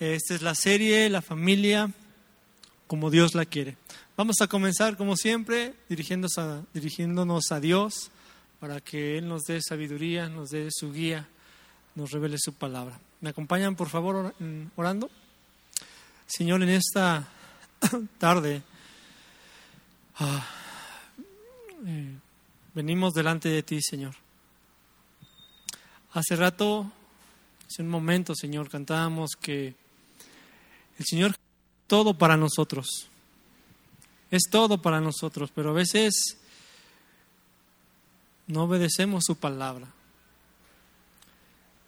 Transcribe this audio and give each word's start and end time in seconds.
Esta 0.00 0.36
es 0.36 0.42
la 0.42 0.54
serie 0.54 1.10
La 1.10 1.22
familia 1.22 1.90
como 2.86 3.10
Dios 3.10 3.34
la 3.34 3.44
quiere. 3.44 3.76
Vamos 4.16 4.36
a 4.40 4.46
comenzar, 4.46 4.96
como 4.96 5.16
siempre, 5.16 5.74
dirigiéndonos 5.88 6.38
a, 6.38 6.62
dirigiéndonos 6.72 7.50
a 7.50 7.58
Dios 7.58 8.12
para 8.60 8.80
que 8.80 9.18
Él 9.18 9.28
nos 9.28 9.42
dé 9.42 9.60
sabiduría, 9.60 10.28
nos 10.28 10.50
dé 10.50 10.68
su 10.70 10.92
guía, 10.92 11.26
nos 11.96 12.12
revele 12.12 12.36
su 12.38 12.52
palabra. 12.52 12.96
¿Me 13.20 13.30
acompañan, 13.30 13.74
por 13.74 13.88
favor, 13.88 14.32
orando? 14.76 15.10
Señor, 16.28 16.62
en 16.62 16.68
esta 16.68 17.28
tarde 18.18 18.62
ah, 20.20 20.46
eh, 21.86 22.14
venimos 22.72 23.14
delante 23.14 23.48
de 23.48 23.64
ti, 23.64 23.82
Señor. 23.82 24.14
Hace 26.12 26.36
rato, 26.36 26.88
hace 27.66 27.82
un 27.82 27.88
momento, 27.88 28.36
Señor, 28.36 28.70
cantábamos 28.70 29.32
que 29.40 29.74
el 30.98 31.04
Señor 31.04 31.36
todo 31.86 32.14
para 32.14 32.36
nosotros. 32.36 33.08
Es 34.30 34.42
todo 34.50 34.82
para 34.82 35.00
nosotros, 35.00 35.50
pero 35.54 35.70
a 35.70 35.74
veces 35.74 36.36
no 38.46 38.64
obedecemos 38.64 39.24
su 39.24 39.36
palabra. 39.36 39.86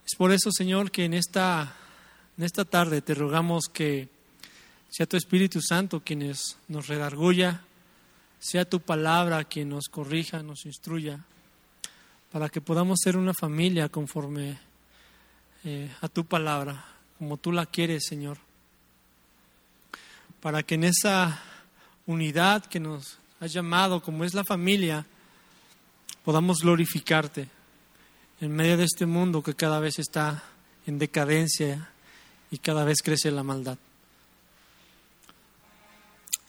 Es 0.07 0.17
por 0.17 0.33
eso, 0.33 0.51
Señor, 0.51 0.91
que 0.91 1.05
en 1.05 1.15
esta, 1.15 1.77
en 2.39 2.45
esta 2.45 2.65
tarde 2.65 3.03
te 3.03 3.15
rogamos 3.15 3.67
que 3.73 4.09
sea 4.89 5.07
tu 5.07 5.17
Espíritu 5.17 5.61
Santo 5.61 6.01
quien 6.01 6.33
nos 6.69 6.89
redarguya, 6.89 7.63
sea 8.39 8.65
tu 8.65 8.81
palabra 8.81 9.45
quien 9.45 9.69
nos 9.69 9.89
corrija, 9.89 10.43
nos 10.43 10.65
instruya, 10.67 11.25
para 12.33 12.49
que 12.49 12.61
podamos 12.61 13.01
ser 13.03 13.17
una 13.17 13.35
familia 13.35 13.89
conforme 13.89 14.59
eh, 15.65 15.91
a 16.01 16.09
tu 16.09 16.25
palabra, 16.25 16.85
como 17.19 17.37
tú 17.37 17.53
la 17.53 17.67
quieres, 17.67 18.07
Señor. 18.07 18.39
Para 20.41 20.63
que 20.63 20.77
en 20.77 20.85
esa 20.85 21.43
unidad 22.07 22.65
que 22.65 22.81
nos 22.81 23.19
has 23.41 23.53
llamado, 23.53 24.03
como 24.03 24.25
es 24.25 24.35
la 24.35 24.45
familia, 24.45 25.07
podamos 26.25 26.59
glorificarte 26.63 27.49
en 28.41 28.53
medio 28.53 28.77
de 28.77 28.85
este 28.85 29.07
mundo 29.07 29.43
que 29.43 29.55
cada 29.55 29.81
vez 29.81 29.99
está 29.99 30.43
en 30.87 30.99
decadencia 30.99 31.91
y 32.51 32.59
cada 32.59 32.85
vez 32.85 33.03
crece 33.03 33.31
la 33.31 33.43
maldad. 33.43 33.79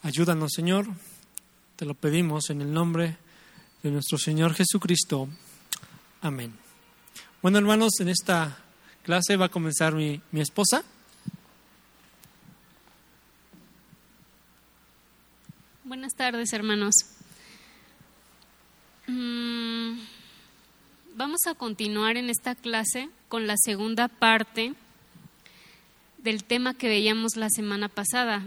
Ayúdanos, 0.03 0.51
Señor, 0.55 0.87
te 1.75 1.85
lo 1.85 1.93
pedimos 1.93 2.49
en 2.49 2.61
el 2.61 2.73
nombre 2.73 3.17
de 3.83 3.91
nuestro 3.91 4.17
Señor 4.17 4.53
Jesucristo. 4.53 5.27
Amén. 6.21 6.53
Bueno, 7.41 7.57
hermanos, 7.57 7.99
en 7.99 8.09
esta 8.09 8.57
clase 9.03 9.35
va 9.35 9.45
a 9.45 9.49
comenzar 9.49 9.93
mi, 9.93 10.21
mi 10.31 10.41
esposa. 10.41 10.83
Buenas 15.91 16.15
tardes, 16.15 16.53
hermanos. 16.53 16.95
Mm, 19.07 19.99
vamos 21.15 21.41
a 21.47 21.53
continuar 21.53 22.15
en 22.15 22.29
esta 22.29 22.55
clase 22.55 23.09
con 23.27 23.45
la 23.45 23.55
segunda 23.57 24.07
parte 24.07 24.73
del 26.19 26.45
tema 26.45 26.75
que 26.75 26.87
veíamos 26.87 27.35
la 27.35 27.49
semana 27.49 27.89
pasada, 27.89 28.41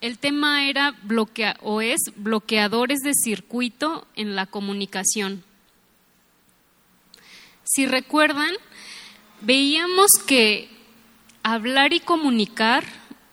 el 0.00 0.18
tema 0.18 0.68
era 0.68 0.92
bloquea, 1.02 1.56
o 1.62 1.80
es 1.80 1.98
bloqueadores 2.14 3.00
de 3.00 3.10
circuito 3.12 4.06
en 4.14 4.36
la 4.36 4.46
comunicación. 4.46 5.42
Si 7.64 7.86
recuerdan, 7.86 8.54
veíamos 9.40 10.12
que 10.28 10.68
hablar 11.42 11.92
y 11.92 11.98
comunicar 11.98 12.84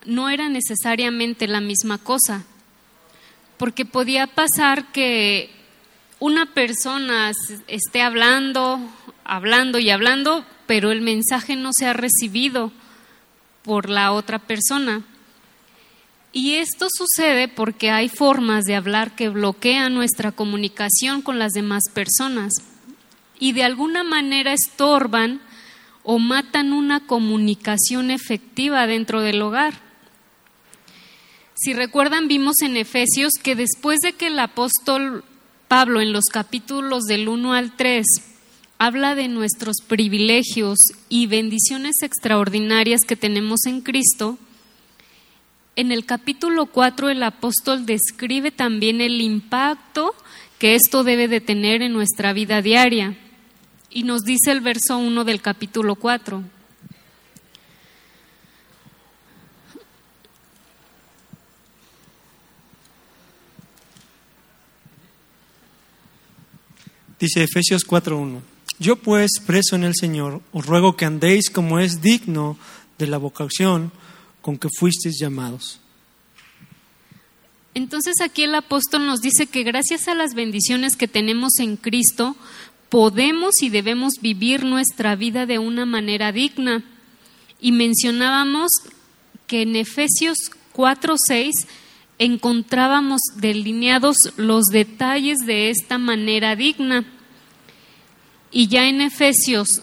no 0.05 0.29
era 0.29 0.49
necesariamente 0.49 1.47
la 1.47 1.61
misma 1.61 1.97
cosa, 1.97 2.43
porque 3.57 3.85
podía 3.85 4.27
pasar 4.27 4.91
que 4.91 5.49
una 6.19 6.45
persona 6.53 7.31
esté 7.67 8.01
hablando, 8.01 8.79
hablando 9.23 9.79
y 9.79 9.89
hablando, 9.89 10.45
pero 10.65 10.91
el 10.91 11.01
mensaje 11.01 11.55
no 11.55 11.71
se 11.73 11.85
ha 11.85 11.93
recibido 11.93 12.71
por 13.63 13.89
la 13.89 14.11
otra 14.11 14.39
persona. 14.39 15.03
Y 16.31 16.55
esto 16.55 16.87
sucede 16.91 17.47
porque 17.47 17.91
hay 17.91 18.09
formas 18.09 18.65
de 18.65 18.75
hablar 18.75 19.15
que 19.15 19.29
bloquean 19.29 19.93
nuestra 19.93 20.31
comunicación 20.31 21.21
con 21.21 21.37
las 21.37 21.51
demás 21.51 21.83
personas 21.93 22.53
y 23.39 23.51
de 23.51 23.63
alguna 23.63 24.03
manera 24.03 24.53
estorban 24.53 25.41
o 26.03 26.19
matan 26.19 26.73
una 26.73 27.05
comunicación 27.05 28.11
efectiva 28.11 28.87
dentro 28.87 29.21
del 29.21 29.41
hogar. 29.41 29.82
Si 31.55 31.73
recuerdan, 31.73 32.27
vimos 32.27 32.61
en 32.61 32.77
Efesios 32.77 33.33
que 33.41 33.55
después 33.55 33.99
de 33.99 34.13
que 34.13 34.27
el 34.27 34.39
apóstol 34.39 35.23
Pablo 35.67 36.01
en 36.01 36.11
los 36.11 36.25
capítulos 36.25 37.03
del 37.03 37.27
1 37.27 37.53
al 37.53 37.75
3 37.75 38.05
habla 38.79 39.15
de 39.15 39.27
nuestros 39.27 39.77
privilegios 39.87 40.79
y 41.09 41.27
bendiciones 41.27 42.01
extraordinarias 42.01 43.01
que 43.07 43.15
tenemos 43.15 43.65
en 43.65 43.81
Cristo, 43.81 44.37
en 45.75 45.91
el 45.91 46.05
capítulo 46.05 46.65
4 46.65 47.09
el 47.09 47.23
apóstol 47.23 47.85
describe 47.85 48.51
también 48.51 48.99
el 49.01 49.21
impacto 49.21 50.15
que 50.59 50.75
esto 50.75 51.03
debe 51.03 51.27
de 51.27 51.41
tener 51.41 51.81
en 51.81 51.93
nuestra 51.93 52.33
vida 52.33 52.61
diaria. 52.61 53.17
Y 53.89 54.03
nos 54.03 54.21
dice 54.21 54.51
el 54.51 54.61
verso 54.61 54.97
1 54.97 55.23
del 55.23 55.41
capítulo 55.41 55.95
4. 55.95 56.43
Dice 67.23 67.41
Efesios 67.41 67.87
4.1, 67.87 68.41
Yo 68.79 68.97
pues, 68.97 69.31
preso 69.47 69.77
en 69.77 69.85
el 69.85 69.93
Señor, 69.95 70.41
os 70.51 70.65
ruego 70.65 70.97
que 70.97 71.05
andéis 71.05 71.49
como 71.49 71.79
es 71.79 72.01
digno 72.01 72.57
de 72.97 73.07
la 73.07 73.17
vocación 73.17 73.93
con 74.41 74.57
que 74.57 74.67
fuisteis 74.77 75.19
llamados. 75.21 75.79
Entonces 77.75 78.15
aquí 78.19 78.43
el 78.43 78.53
apóstol 78.53 79.05
nos 79.05 79.21
dice 79.21 79.47
que 79.47 79.63
gracias 79.63 80.09
a 80.09 80.15
las 80.15 80.33
bendiciones 80.33 80.97
que 80.97 81.07
tenemos 81.07 81.59
en 81.59 81.77
Cristo, 81.77 82.35
podemos 82.89 83.61
y 83.61 83.69
debemos 83.69 84.15
vivir 84.21 84.65
nuestra 84.65 85.15
vida 85.15 85.45
de 85.45 85.59
una 85.59 85.85
manera 85.85 86.33
digna. 86.33 86.83
Y 87.61 87.71
mencionábamos 87.71 88.69
que 89.47 89.61
en 89.61 89.77
Efesios 89.77 90.51
4:6 90.73 91.67
encontrábamos 92.19 93.21
delineados 93.37 94.17
los 94.35 94.65
detalles 94.65 95.37
de 95.45 95.69
esta 95.69 95.97
manera 95.97 96.57
digna. 96.57 97.05
Y 98.53 98.67
ya 98.67 98.87
en 98.87 99.01
Efesios 99.01 99.81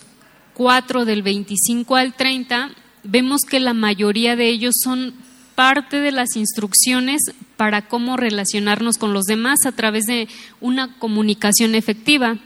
4 0.55 1.05
del 1.05 1.23
25 1.23 1.97
al 1.97 2.15
30 2.15 2.71
vemos 3.03 3.43
que 3.43 3.59
la 3.59 3.75
mayoría 3.75 4.37
de 4.37 4.49
ellos 4.49 4.75
son 4.83 5.15
parte 5.57 6.01
de 6.01 6.13
las 6.13 6.37
instrucciones 6.37 7.21
para 7.57 7.89
cómo 7.89 8.17
relacionarnos 8.17 8.97
con 8.97 9.13
los 9.13 9.25
demás 9.25 9.67
a 9.67 9.73
través 9.73 10.05
de 10.07 10.29
una 10.61 10.97
comunicación 10.99 11.75
efectiva. 11.75 12.39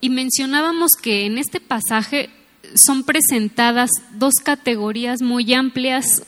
Y 0.00 0.10
mencionábamos 0.10 0.90
que 1.00 1.24
en 1.24 1.38
este 1.38 1.60
pasaje 1.60 2.30
son 2.74 3.04
presentadas 3.04 3.90
dos 4.12 4.34
categorías 4.42 5.22
muy 5.22 5.54
amplias 5.54 6.24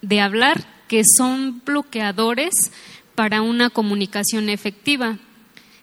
de 0.00 0.20
hablar 0.20 0.66
que 0.88 1.02
son 1.18 1.62
bloqueadores 1.64 2.52
para 3.14 3.42
una 3.42 3.70
comunicación 3.70 4.48
efectiva. 4.48 5.18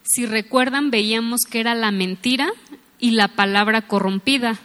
Si 0.04 0.26
recuerdan, 0.26 0.92
veíamos 0.92 1.42
que 1.50 1.60
era 1.60 1.76
la 1.76 1.92
mentira 1.92 2.52
y 3.00 3.12
la 3.12 3.28
palabra 3.30 3.82
corrompida 3.84 4.60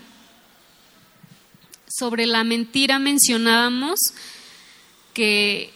sobre 1.96 2.26
la 2.26 2.42
mentira 2.42 2.98
mencionábamos 2.98 3.98
que 5.12 5.70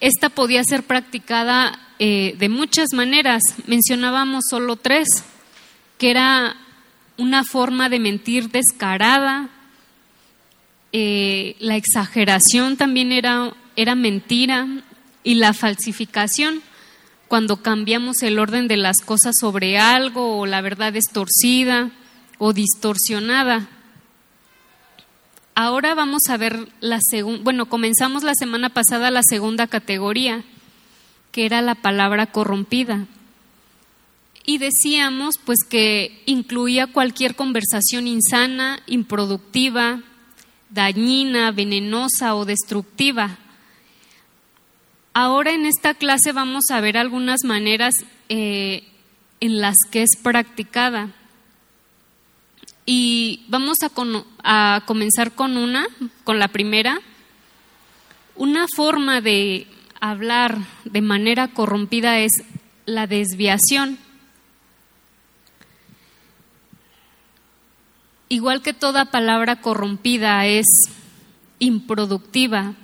esta 0.00 0.28
podía 0.28 0.64
ser 0.64 0.82
practicada 0.82 1.78
eh, 1.98 2.34
de 2.38 2.48
muchas 2.48 2.88
maneras. 2.94 3.42
Mencionábamos 3.66 4.44
solo 4.50 4.76
tres, 4.76 5.08
que 5.98 6.10
era 6.10 6.56
una 7.16 7.44
forma 7.44 7.88
de 7.88 7.98
mentir 7.98 8.50
descarada, 8.50 9.50
eh, 10.92 11.56
la 11.58 11.76
exageración 11.76 12.76
también 12.76 13.12
era, 13.12 13.52
era 13.76 13.94
mentira 13.94 14.66
y 15.22 15.34
la 15.34 15.52
falsificación, 15.52 16.62
cuando 17.28 17.58
cambiamos 17.58 18.22
el 18.22 18.38
orden 18.38 18.68
de 18.68 18.78
las 18.78 18.98
cosas 18.98 19.36
sobre 19.38 19.78
algo 19.78 20.38
o 20.38 20.46
la 20.46 20.60
verdad 20.62 20.96
es 20.96 21.04
torcida 21.12 21.90
o 22.38 22.52
distorsionada. 22.52 23.68
Ahora 25.54 25.94
vamos 25.94 26.22
a 26.28 26.36
ver 26.36 26.68
la 26.80 27.00
segunda, 27.00 27.42
bueno, 27.42 27.66
comenzamos 27.66 28.22
la 28.22 28.34
semana 28.34 28.70
pasada 28.70 29.10
la 29.10 29.22
segunda 29.22 29.66
categoría, 29.66 30.44
que 31.32 31.44
era 31.46 31.60
la 31.60 31.74
palabra 31.74 32.26
corrompida. 32.26 33.06
Y 34.46 34.58
decíamos 34.58 35.34
pues 35.44 35.58
que 35.68 36.22
incluía 36.24 36.86
cualquier 36.86 37.34
conversación 37.34 38.06
insana, 38.06 38.80
improductiva, 38.86 40.00
dañina, 40.70 41.50
venenosa 41.50 42.34
o 42.34 42.44
destructiva. 42.44 43.36
Ahora 45.20 45.52
en 45.52 45.66
esta 45.66 45.94
clase 45.94 46.30
vamos 46.30 46.66
a 46.70 46.80
ver 46.80 46.96
algunas 46.96 47.42
maneras 47.42 47.92
eh, 48.28 48.84
en 49.40 49.60
las 49.60 49.74
que 49.90 50.04
es 50.04 50.10
practicada. 50.22 51.08
Y 52.86 53.44
vamos 53.48 53.78
a, 53.82 53.90
a 54.44 54.84
comenzar 54.86 55.32
con 55.32 55.56
una, 55.56 55.88
con 56.22 56.38
la 56.38 56.46
primera. 56.46 57.00
Una 58.36 58.66
forma 58.76 59.20
de 59.20 59.66
hablar 60.00 60.56
de 60.84 61.02
manera 61.02 61.48
corrompida 61.48 62.20
es 62.20 62.30
la 62.86 63.08
desviación. 63.08 63.98
Igual 68.28 68.62
que 68.62 68.72
toda 68.72 69.06
palabra 69.06 69.60
corrompida 69.60 70.46
es 70.46 70.66
improductiva. 71.58 72.74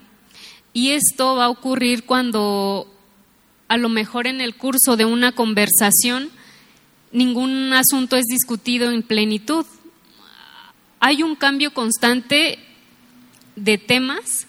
Y 0.74 0.90
esto 0.90 1.36
va 1.36 1.46
a 1.46 1.50
ocurrir 1.50 2.04
cuando 2.04 2.92
a 3.68 3.78
lo 3.78 3.88
mejor 3.88 4.26
en 4.26 4.40
el 4.40 4.56
curso 4.56 4.96
de 4.96 5.04
una 5.04 5.32
conversación 5.32 6.30
ningún 7.12 7.72
asunto 7.72 8.16
es 8.16 8.24
discutido 8.26 8.90
en 8.90 9.04
plenitud. 9.04 9.64
Hay 10.98 11.22
un 11.22 11.36
cambio 11.36 11.72
constante 11.72 12.58
de 13.54 13.78
temas 13.78 14.48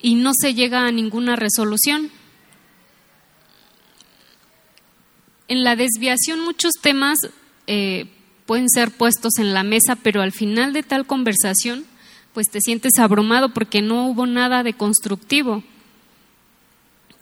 y 0.00 0.14
no 0.14 0.30
se 0.32 0.54
llega 0.54 0.86
a 0.86 0.92
ninguna 0.92 1.34
resolución. 1.34 2.10
En 5.48 5.64
la 5.64 5.74
desviación 5.74 6.40
muchos 6.40 6.74
temas 6.80 7.18
eh, 7.66 8.06
pueden 8.46 8.68
ser 8.70 8.92
puestos 8.92 9.38
en 9.38 9.54
la 9.54 9.64
mesa, 9.64 9.96
pero 9.96 10.22
al 10.22 10.32
final 10.32 10.72
de 10.72 10.84
tal 10.84 11.04
conversación, 11.04 11.84
pues 12.34 12.48
te 12.50 12.60
sientes 12.60 12.92
abrumado 12.98 13.50
porque 13.50 13.82
no 13.82 14.06
hubo 14.06 14.26
nada 14.26 14.62
de 14.62 14.72
constructivo. 14.72 15.62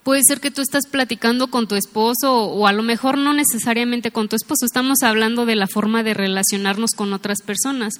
Puede 0.02 0.22
ser 0.24 0.40
que 0.40 0.50
tú 0.50 0.62
estás 0.62 0.86
platicando 0.90 1.48
con 1.48 1.68
tu 1.68 1.74
esposo 1.74 2.44
o 2.44 2.66
a 2.66 2.72
lo 2.72 2.82
mejor 2.82 3.18
no 3.18 3.34
necesariamente 3.34 4.10
con 4.10 4.28
tu 4.28 4.36
esposo, 4.36 4.64
estamos 4.64 5.02
hablando 5.02 5.44
de 5.44 5.56
la 5.56 5.66
forma 5.66 6.02
de 6.02 6.14
relacionarnos 6.14 6.92
con 6.92 7.12
otras 7.12 7.42
personas, 7.42 7.94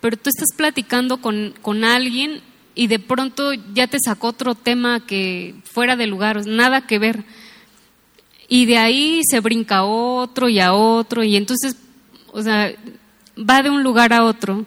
pero 0.00 0.16
tú 0.16 0.30
estás 0.30 0.48
platicando 0.56 1.18
con, 1.18 1.54
con 1.60 1.84
alguien 1.84 2.40
y 2.74 2.86
de 2.86 2.98
pronto 2.98 3.52
ya 3.74 3.86
te 3.86 3.98
sacó 4.02 4.28
otro 4.28 4.54
tema 4.54 5.04
que 5.06 5.54
fuera 5.64 5.96
de 5.96 6.06
lugar, 6.06 6.46
nada 6.46 6.86
que 6.86 6.98
ver. 6.98 7.24
Y 8.48 8.66
de 8.66 8.78
ahí 8.78 9.20
se 9.28 9.40
brinca 9.40 9.78
a 9.78 9.84
otro 9.84 10.48
y 10.48 10.60
a 10.60 10.72
otro 10.72 11.24
y 11.24 11.36
entonces, 11.36 11.76
o 12.32 12.42
sea, 12.42 12.72
va 13.38 13.62
de 13.62 13.70
un 13.70 13.82
lugar 13.82 14.12
a 14.12 14.24
otro. 14.24 14.66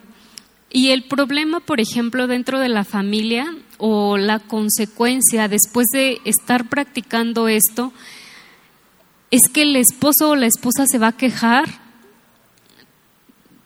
Y 0.70 0.90
el 0.90 1.04
problema, 1.04 1.60
por 1.60 1.80
ejemplo, 1.80 2.26
dentro 2.26 2.58
de 2.58 2.68
la 2.68 2.84
familia 2.84 3.54
o 3.78 4.18
la 4.18 4.38
consecuencia 4.38 5.48
después 5.48 5.86
de 5.92 6.20
estar 6.24 6.68
practicando 6.68 7.48
esto 7.48 7.92
es 9.30 9.48
que 9.48 9.62
el 9.62 9.76
esposo 9.76 10.30
o 10.30 10.36
la 10.36 10.46
esposa 10.46 10.86
se 10.86 10.98
va 10.98 11.08
a 11.08 11.16
quejar 11.16 11.66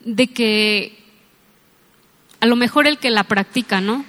de 0.04 0.26
que 0.28 0.98
a 2.40 2.46
lo 2.46 2.56
mejor 2.56 2.86
el 2.86 2.98
que 2.98 3.10
la 3.10 3.24
practica, 3.24 3.80
¿no? 3.80 4.04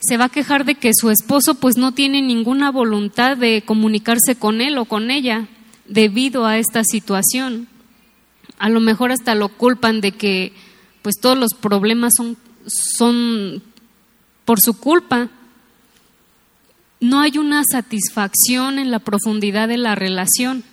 Se 0.00 0.16
va 0.16 0.26
a 0.26 0.30
quejar 0.30 0.64
de 0.64 0.74
que 0.74 0.90
su 0.94 1.10
esposo 1.10 1.54
pues 1.54 1.76
no 1.76 1.92
tiene 1.92 2.20
ninguna 2.22 2.70
voluntad 2.70 3.36
de 3.36 3.62
comunicarse 3.64 4.36
con 4.36 4.60
él 4.60 4.78
o 4.78 4.84
con 4.84 5.10
ella 5.10 5.48
debido 5.86 6.46
a 6.46 6.58
esta 6.58 6.82
situación. 6.84 7.68
A 8.58 8.68
lo 8.68 8.80
mejor 8.80 9.12
hasta 9.12 9.34
lo 9.34 9.48
culpan 9.48 10.00
de 10.00 10.12
que 10.12 10.52
pues 11.06 11.20
todos 11.20 11.38
los 11.38 11.54
problemas 11.54 12.14
son, 12.16 12.36
son 12.66 13.62
por 14.44 14.60
su 14.60 14.76
culpa. 14.76 15.28
No 16.98 17.20
hay 17.20 17.38
una 17.38 17.62
satisfacción 17.62 18.80
en 18.80 18.90
la 18.90 18.98
profundidad 18.98 19.68
de 19.68 19.76
la 19.76 19.94
relación 19.94 20.64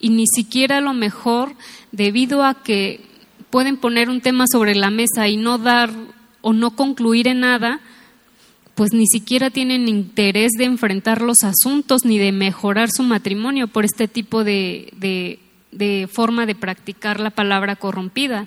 y 0.00 0.08
ni 0.08 0.24
siquiera 0.26 0.78
a 0.78 0.80
lo 0.80 0.94
mejor 0.94 1.52
debido 1.92 2.42
a 2.42 2.62
que 2.62 3.02
pueden 3.50 3.76
poner 3.76 4.08
un 4.08 4.22
tema 4.22 4.46
sobre 4.50 4.74
la 4.74 4.88
mesa 4.88 5.28
y 5.28 5.36
no 5.36 5.58
dar 5.58 5.90
o 6.40 6.54
no 6.54 6.70
concluir 6.70 7.28
en 7.28 7.40
nada, 7.40 7.80
pues 8.74 8.94
ni 8.94 9.06
siquiera 9.06 9.50
tienen 9.50 9.88
interés 9.88 10.52
de 10.52 10.64
enfrentar 10.64 11.20
los 11.20 11.44
asuntos 11.44 12.06
ni 12.06 12.18
de 12.18 12.32
mejorar 12.32 12.88
su 12.90 13.02
matrimonio 13.02 13.68
por 13.68 13.84
este 13.84 14.08
tipo 14.08 14.42
de, 14.42 14.90
de, 14.96 15.38
de 15.70 16.08
forma 16.10 16.46
de 16.46 16.54
practicar 16.54 17.20
la 17.20 17.28
palabra 17.28 17.76
corrompida. 17.76 18.46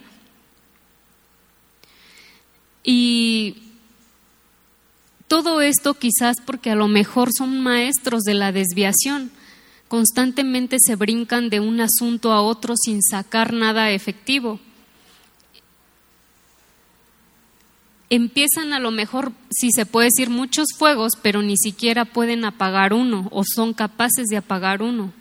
Y 2.83 3.57
todo 5.27 5.61
esto 5.61 5.93
quizás 5.93 6.37
porque 6.45 6.71
a 6.71 6.75
lo 6.75 6.87
mejor 6.87 7.29
son 7.35 7.61
maestros 7.61 8.23
de 8.23 8.33
la 8.33 8.51
desviación, 8.51 9.31
constantemente 9.87 10.77
se 10.79 10.95
brincan 10.95 11.49
de 11.49 11.59
un 11.59 11.79
asunto 11.79 12.31
a 12.31 12.41
otro 12.41 12.75
sin 12.75 13.01
sacar 13.01 13.53
nada 13.53 13.91
efectivo. 13.91 14.59
Empiezan 18.09 18.73
a 18.73 18.79
lo 18.79 18.91
mejor, 18.91 19.31
si 19.49 19.71
se 19.71 19.85
puede 19.85 20.07
decir, 20.07 20.29
muchos 20.29 20.67
fuegos, 20.77 21.13
pero 21.21 21.41
ni 21.41 21.55
siquiera 21.55 22.03
pueden 22.03 22.43
apagar 22.43 22.93
uno 22.93 23.29
o 23.31 23.43
son 23.45 23.73
capaces 23.73 24.27
de 24.27 24.35
apagar 24.35 24.81
uno. 24.81 25.13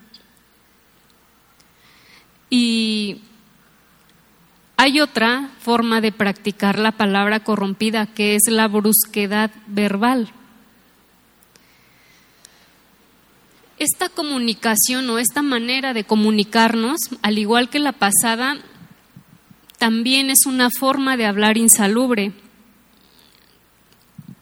Y 2.50 3.20
hay 4.82 4.98
otra 5.02 5.50
forma 5.60 6.00
de 6.00 6.10
practicar 6.10 6.78
la 6.78 6.92
palabra 6.92 7.40
corrompida 7.40 8.06
que 8.06 8.34
es 8.34 8.50
la 8.50 8.66
brusquedad 8.66 9.50
verbal. 9.66 10.32
Esta 13.78 14.08
comunicación 14.08 15.10
o 15.10 15.18
esta 15.18 15.42
manera 15.42 15.92
de 15.92 16.04
comunicarnos, 16.04 16.96
al 17.20 17.36
igual 17.36 17.68
que 17.68 17.78
la 17.78 17.92
pasada, 17.92 18.56
también 19.76 20.30
es 20.30 20.46
una 20.46 20.70
forma 20.70 21.18
de 21.18 21.26
hablar 21.26 21.58
insalubre 21.58 22.32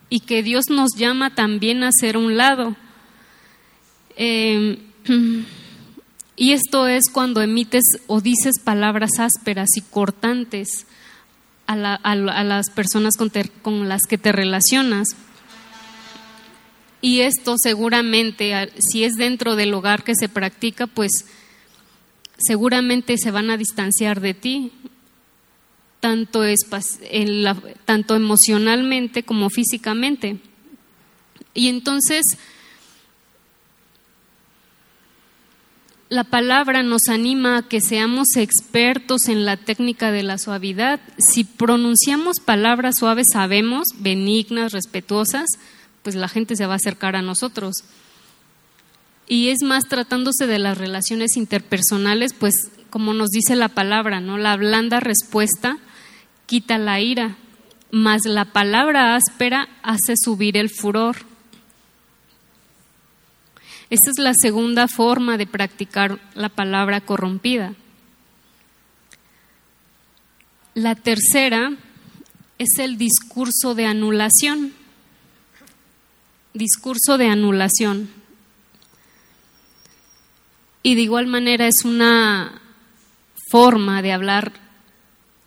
y 0.08 0.20
que 0.20 0.44
Dios 0.44 0.67
nos 0.70 0.90
llama 0.96 1.35
también 1.35 1.82
a 1.82 1.90
ser 1.90 2.17
un 2.17 2.37
lado. 2.37 2.76
Eh, 4.14 4.79
Y 6.40 6.52
esto 6.52 6.87
es 6.87 7.11
cuando 7.12 7.43
emites 7.43 7.82
o 8.06 8.20
dices 8.20 8.61
palabras 8.62 9.19
ásperas 9.19 9.70
y 9.76 9.81
cortantes 9.81 10.87
a, 11.66 11.76
las 12.14 12.71
personas 12.71 13.16
con, 13.16 13.33
con 13.61 13.88
las 13.88 14.02
que 14.09 14.18
te 14.18 14.30
relacionas. 14.30 15.09
Y 17.00 17.21
esto 17.21 17.57
seguramente, 17.59 18.71
si 18.78 19.02
es 19.02 19.14
dentro 19.14 19.57
del 19.57 19.75
hogar 19.75 20.04
que 20.04 20.14
se 20.14 20.28
practica, 20.28 20.87
pues 20.87 21.26
seguramente 22.38 23.18
se 23.18 23.33
van 23.33 23.50
a 23.50 23.57
distanciar 23.57 24.21
de 24.21 24.35
ti, 24.35 24.73
tanto, 25.99 26.42
tanto 27.85 28.14
emocionalmente 28.14 29.25
como 29.25 29.50
físicamente. 29.50 30.38
Y 31.52 31.66
entonces 31.66 32.23
la 36.11 36.25
palabra 36.25 36.83
nos 36.83 37.09
anima 37.09 37.59
a 37.59 37.62
que 37.62 37.81
seamos 37.81 38.29
expertos 38.37 39.29
en 39.29 39.45
la 39.45 39.57
técnica 39.59 40.11
de 40.11 40.23
la 40.23 40.38
suavidad. 40.38 41.00
Si 41.19 41.45
pronunciamos 41.45 42.41
palabras 42.41 42.99
suaves, 42.99 43.27
sabemos, 43.31 43.88
benignas, 43.99 44.73
respetuosas, 44.73 45.47
pues 46.03 46.15
la 46.15 46.29
gente 46.29 46.57
se 46.57 46.67
va 46.67 46.75
a 46.75 46.77
acercar 46.77 47.15
a 47.15 47.23
nosotros. 47.23 47.85
Y 49.27 49.49
es 49.49 49.62
más, 49.62 49.85
tratándose 49.85 50.47
de 50.47 50.59
las 50.59 50.79
relaciones 50.79 51.37
interpersonales, 51.37 52.33
pues 52.33 52.55
como 52.88 53.12
nos 53.12 53.29
dice 53.29 53.55
la 53.57 53.69
palabra, 53.69 54.21
¿no? 54.21 54.38
La 54.38 54.57
blanda 54.57 55.00
respuesta 55.00 55.77
quita 56.47 56.79
la 56.79 57.00
ira, 57.00 57.37
mas 57.91 58.23
la 58.25 58.47
palabra 58.47 59.15
áspera 59.15 59.69
hace 59.83 60.15
subir 60.17 60.57
el 60.57 60.71
furor. 60.71 61.17
Esta 63.90 64.11
es 64.11 64.18
la 64.18 64.35
segunda 64.35 64.87
forma 64.87 65.38
de 65.38 65.47
practicar 65.47 66.21
la 66.35 66.50
palabra 66.50 67.00
corrompida. 67.00 67.75
La 70.75 70.95
tercera 70.95 71.73
es 72.59 72.78
el 72.78 72.99
discurso 72.99 73.75
de 73.75 73.87
anulación. 73.87 74.75
Discurso 76.52 77.16
de 77.16 77.28
anulación. 77.28 78.11
Y 80.83 80.95
de 80.95 81.00
igual 81.00 81.26
manera 81.26 81.66
es 81.66 81.85
una 81.85 82.61
forma 83.50 84.02
de 84.02 84.12
hablar 84.12 84.52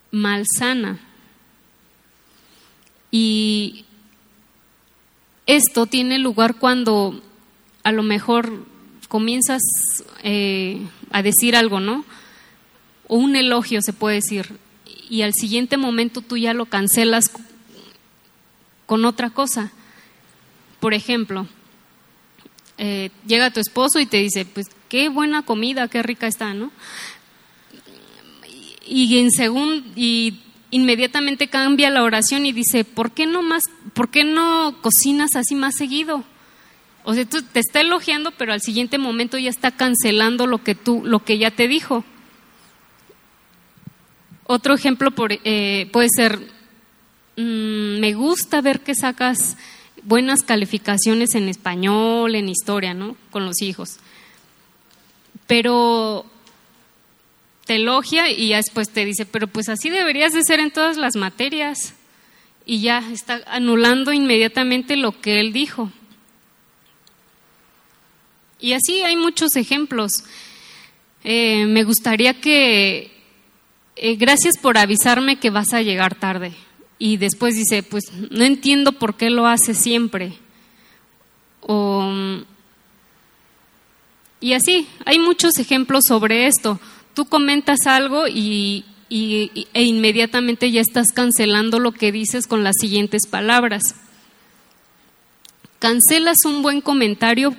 malsana. 0.10 1.00
Y 3.12 3.86
esto 5.46 5.86
tiene 5.86 6.18
lugar 6.18 6.56
cuando 6.56 7.22
a 7.84 7.92
lo 7.92 8.04
mejor 8.04 8.66
comienzas 9.08 9.62
eh, 10.24 10.82
a 11.12 11.22
decir 11.22 11.56
algo, 11.56 11.80
¿no? 11.80 12.06
O 13.08 13.18
un 13.18 13.36
elogio 13.36 13.82
se 13.82 13.94
puede 13.94 14.16
decir, 14.16 14.58
y 15.10 15.24
al 15.24 15.34
siguiente 15.34 15.76
momento 15.76 16.22
tú 16.22 16.38
ya 16.38 16.54
lo 16.54 16.66
cancelas 16.66 17.32
con 18.86 19.06
otra 19.06 19.30
cosa. 19.30 19.72
Por 20.80 20.94
ejemplo, 20.94 21.48
eh, 22.78 23.12
llega 23.28 23.52
tu 23.52 23.60
esposo 23.60 24.00
y 24.00 24.06
te 24.06 24.18
dice, 24.18 24.46
pues 24.46 24.68
qué 24.90 25.10
buena 25.10 25.44
comida, 25.44 25.88
qué 25.88 26.02
rica 26.02 26.28
está, 26.28 26.54
¿no? 26.54 26.72
Y 28.86 29.20
en 29.20 29.32
segundo, 29.32 29.86
y 29.96 30.40
inmediatamente 30.72 31.48
cambia 31.48 31.90
la 31.90 32.04
oración 32.04 32.46
y 32.46 32.54
dice, 32.54 32.84
¿por 32.84 33.12
qué 33.12 33.26
no 33.26 33.44
más, 33.44 33.64
por 33.94 34.10
qué 34.10 34.24
no 34.24 34.78
cocinas 34.82 35.36
así 35.36 35.56
más 35.56 35.76
seguido? 35.76 36.24
O 37.04 37.14
sea, 37.14 37.26
tú 37.26 37.42
te 37.42 37.60
está 37.60 37.82
elogiando, 37.82 38.32
pero 38.32 38.54
al 38.54 38.62
siguiente 38.62 38.98
momento 38.98 39.38
ya 39.38 39.50
está 39.50 39.72
cancelando 39.72 40.46
lo 40.46 40.64
que 40.64 40.76
tú, 40.76 41.02
lo 41.04 41.24
que 41.24 41.38
ya 41.38 41.52
te 41.52 41.68
dijo. 41.68 42.04
Otro 44.46 44.76
ejemplo 44.76 45.14
eh, 45.44 45.90
puede 45.92 46.10
ser, 46.16 46.40
mm, 47.38 48.00
me 48.00 48.14
gusta 48.14 48.62
ver 48.62 48.82
que 48.82 48.94
sacas 48.94 49.58
buenas 50.04 50.44
calificaciones 50.44 51.36
en 51.36 51.48
español, 51.48 52.36
en 52.36 52.50
historia, 52.50 52.94
¿no? 52.94 53.16
Con 53.32 53.46
los 53.46 53.62
hijos. 53.62 53.98
Pero 55.48 56.26
te 57.66 57.76
elogia 57.76 58.30
y 58.30 58.50
ya 58.50 58.58
después 58.58 58.90
te 58.90 59.06
dice, 59.06 59.26
pero 59.26 59.48
pues 59.48 59.70
así 59.70 59.90
deberías 59.90 60.34
de 60.34 60.44
ser 60.44 60.60
en 60.60 60.72
todas 60.72 60.98
las 60.98 61.16
materias. 61.16 61.94
Y 62.66 62.82
ya 62.82 63.00
está 63.12 63.42
anulando 63.48 64.14
inmediatamente 64.14 64.98
lo 64.98 65.20
que 65.20 65.40
él 65.40 65.52
dijo. 65.52 65.92
Y 68.62 68.74
así 68.74 69.02
hay 69.02 69.18
muchos 69.18 69.56
ejemplos. 69.56 70.12
Eh, 71.24 71.66
me 71.66 71.84
gustaría 71.84 72.40
que, 72.40 73.12
eh, 73.96 74.16
gracias 74.16 74.58
por 74.60 74.78
avisarme 74.78 75.40
que 75.40 75.50
vas 75.50 75.74
a 75.74 75.82
llegar 75.82 76.14
tarde. 76.14 76.54
Y 77.00 77.18
después 77.18 77.56
dice, 77.56 77.82
pues 77.82 78.04
no 78.30 78.44
entiendo 78.44 78.92
por 78.94 79.18
qué 79.18 79.32
lo 79.32 79.48
hace 79.48 79.74
siempre. 79.74 80.38
y 84.40 84.54
así, 84.54 84.88
hay 85.06 85.20
muchos 85.20 85.58
ejemplos 85.58 86.06
sobre 86.08 86.48
esto. 86.48 86.80
Tú 87.14 87.26
comentas 87.26 87.86
algo 87.86 88.28
y, 88.28 88.86
e 89.10 89.84
inmediatamente 89.84 90.72
ya 90.72 90.82
estás 90.82 91.08
cancelando 91.14 91.80
lo 91.80 91.92
que 91.92 92.12
dices 92.12 92.48
con 92.48 92.64
las 92.64 92.76
siguientes 92.80 93.28
palabras. 93.28 93.96
Cancelas 95.80 96.46
un 96.46 96.62
buen 96.62 96.82
comentario 96.82 97.56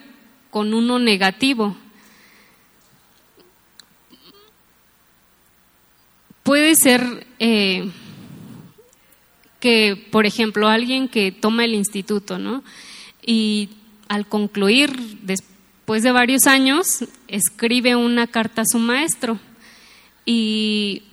con 0.52 0.74
uno 0.74 0.98
negativo. 0.98 1.74
Puede 6.42 6.74
ser 6.74 7.26
eh, 7.38 7.90
que, 9.60 9.96
por 10.10 10.26
ejemplo, 10.26 10.68
alguien 10.68 11.08
que 11.08 11.32
toma 11.32 11.64
el 11.64 11.72
instituto, 11.74 12.38
¿no? 12.38 12.62
Y 13.24 13.70
al 14.08 14.26
concluir, 14.28 14.94
después 15.22 16.02
de 16.02 16.12
varios 16.12 16.46
años, 16.46 17.06
escribe 17.28 17.96
una 17.96 18.26
carta 18.26 18.60
a 18.60 18.66
su 18.66 18.78
maestro 18.78 19.40
y, 20.26 21.04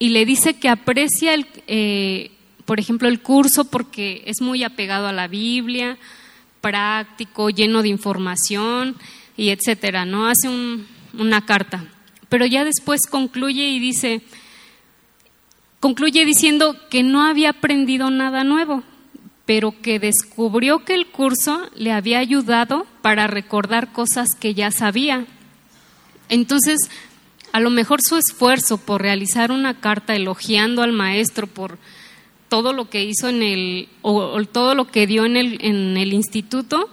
le 0.00 0.24
dice 0.24 0.58
que 0.58 0.68
aprecia, 0.68 1.32
el, 1.32 1.46
eh, 1.68 2.32
por 2.64 2.80
ejemplo, 2.80 3.06
el 3.06 3.22
curso 3.22 3.66
porque 3.66 4.24
es 4.26 4.40
muy 4.40 4.64
apegado 4.64 5.06
a 5.06 5.12
la 5.12 5.28
Biblia, 5.28 5.96
práctico, 6.60 7.50
lleno 7.50 7.82
de 7.82 7.88
información 7.88 8.96
y 9.36 9.50
etcétera, 9.50 10.04
¿no? 10.04 10.26
Hace 10.26 10.48
una 11.18 11.44
carta. 11.46 11.84
Pero 12.28 12.46
ya 12.46 12.64
después 12.64 13.00
concluye 13.10 13.68
y 13.68 13.78
dice, 13.80 14.22
concluye 15.80 16.24
diciendo 16.24 16.76
que 16.90 17.02
no 17.02 17.24
había 17.24 17.50
aprendido 17.50 18.10
nada 18.10 18.44
nuevo, 18.44 18.84
pero 19.46 19.74
que 19.82 19.98
descubrió 19.98 20.84
que 20.84 20.94
el 20.94 21.08
curso 21.08 21.68
le 21.74 21.92
había 21.92 22.18
ayudado 22.18 22.86
para 23.02 23.26
recordar 23.26 23.92
cosas 23.92 24.28
que 24.38 24.54
ya 24.54 24.70
sabía. 24.70 25.26
Entonces, 26.28 26.78
a 27.52 27.58
lo 27.58 27.70
mejor 27.70 28.00
su 28.00 28.16
esfuerzo 28.16 28.78
por 28.78 29.02
realizar 29.02 29.50
una 29.50 29.80
carta 29.80 30.14
elogiando 30.14 30.82
al 30.82 30.92
maestro 30.92 31.48
por 31.48 31.78
todo 32.50 32.74
lo 32.74 32.90
que 32.90 33.04
hizo 33.04 33.30
en 33.30 33.42
el, 33.42 33.88
o, 34.02 34.44
todo 34.44 34.74
lo 34.74 34.88
que 34.88 35.06
dio 35.06 35.24
en 35.24 35.38
el, 35.38 35.64
en 35.64 35.96
el 35.96 36.12
instituto, 36.12 36.90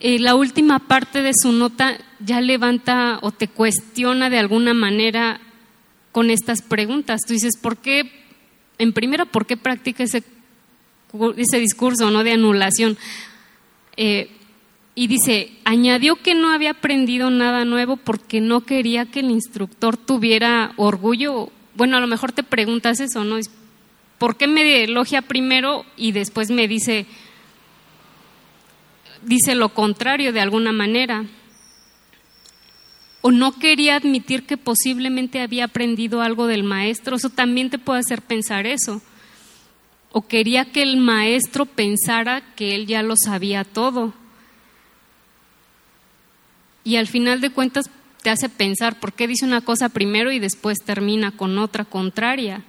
eh, 0.00 0.18
la 0.18 0.36
última 0.36 0.78
parte 0.78 1.20
de 1.20 1.32
su 1.34 1.52
nota 1.52 1.98
ya 2.20 2.40
levanta 2.40 3.18
o 3.20 3.32
te 3.32 3.48
cuestiona 3.48 4.30
de 4.30 4.38
alguna 4.38 4.72
manera 4.72 5.40
con 6.12 6.30
estas 6.30 6.62
preguntas. 6.62 7.20
Tú 7.26 7.34
dices, 7.34 7.58
¿por 7.60 7.78
qué, 7.78 8.10
en 8.78 8.92
primera, 8.92 9.24
por 9.24 9.44
qué 9.44 9.56
practica 9.56 10.04
ese, 10.04 10.22
ese 11.36 11.58
discurso 11.58 12.10
¿no? 12.10 12.22
de 12.22 12.32
anulación? 12.32 12.96
Eh, 13.96 14.30
y 14.94 15.08
dice, 15.08 15.52
añadió 15.64 16.16
que 16.16 16.34
no 16.34 16.52
había 16.52 16.70
aprendido 16.70 17.30
nada 17.30 17.64
nuevo 17.64 17.96
porque 17.96 18.40
no 18.40 18.62
quería 18.62 19.06
que 19.06 19.20
el 19.20 19.30
instructor 19.30 19.96
tuviera 19.96 20.72
orgullo. 20.76 21.50
Bueno, 21.74 21.96
a 21.96 22.00
lo 22.00 22.06
mejor 22.06 22.32
te 22.32 22.42
preguntas 22.42 23.00
eso, 23.00 23.24
¿no? 23.24 23.36
¿Por 24.18 24.36
qué 24.36 24.46
me 24.46 24.84
elogia 24.84 25.22
primero 25.22 25.84
y 25.96 26.12
después 26.12 26.50
me 26.50 26.68
dice, 26.68 27.06
dice 29.22 29.54
lo 29.54 29.70
contrario 29.70 30.32
de 30.32 30.40
alguna 30.40 30.72
manera? 30.72 31.26
O 33.20 33.30
no 33.30 33.58
quería 33.58 33.96
admitir 33.96 34.46
que 34.46 34.56
posiblemente 34.56 35.40
había 35.40 35.64
aprendido 35.64 36.22
algo 36.22 36.46
del 36.46 36.62
maestro, 36.62 37.16
eso 37.16 37.28
también 37.28 37.70
te 37.70 37.78
puede 37.78 38.00
hacer 38.00 38.22
pensar 38.22 38.66
eso. 38.66 39.02
O 40.12 40.26
quería 40.26 40.64
que 40.64 40.82
el 40.82 40.96
maestro 40.96 41.66
pensara 41.66 42.54
que 42.54 42.74
él 42.74 42.86
ya 42.86 43.02
lo 43.02 43.16
sabía 43.16 43.64
todo. 43.64 44.14
Y 46.84 46.96
al 46.96 47.06
final 47.06 47.40
de 47.40 47.50
cuentas 47.50 47.90
te 48.22 48.30
hace 48.30 48.48
pensar 48.48 48.98
por 48.98 49.12
qué 49.12 49.26
dice 49.26 49.44
una 49.44 49.60
cosa 49.60 49.88
primero 49.88 50.32
y 50.32 50.38
después 50.38 50.78
termina 50.84 51.32
con 51.32 51.58
otra 51.58 51.84
contraria. 51.84 52.64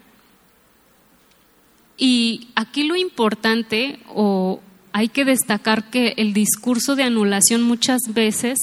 Y 1.98 2.50
aquí 2.56 2.84
lo 2.84 2.96
importante, 2.96 4.00
o 4.08 4.62
hay 4.94 5.10
que 5.10 5.26
destacar 5.26 5.90
que 5.90 6.14
el 6.18 6.34
discurso 6.34 6.96
de 6.96 7.04
anulación 7.04 7.64
muchas 7.64 8.02
veces 8.10 8.60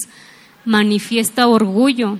manifiesta 0.63 1.47
orgullo 1.47 2.17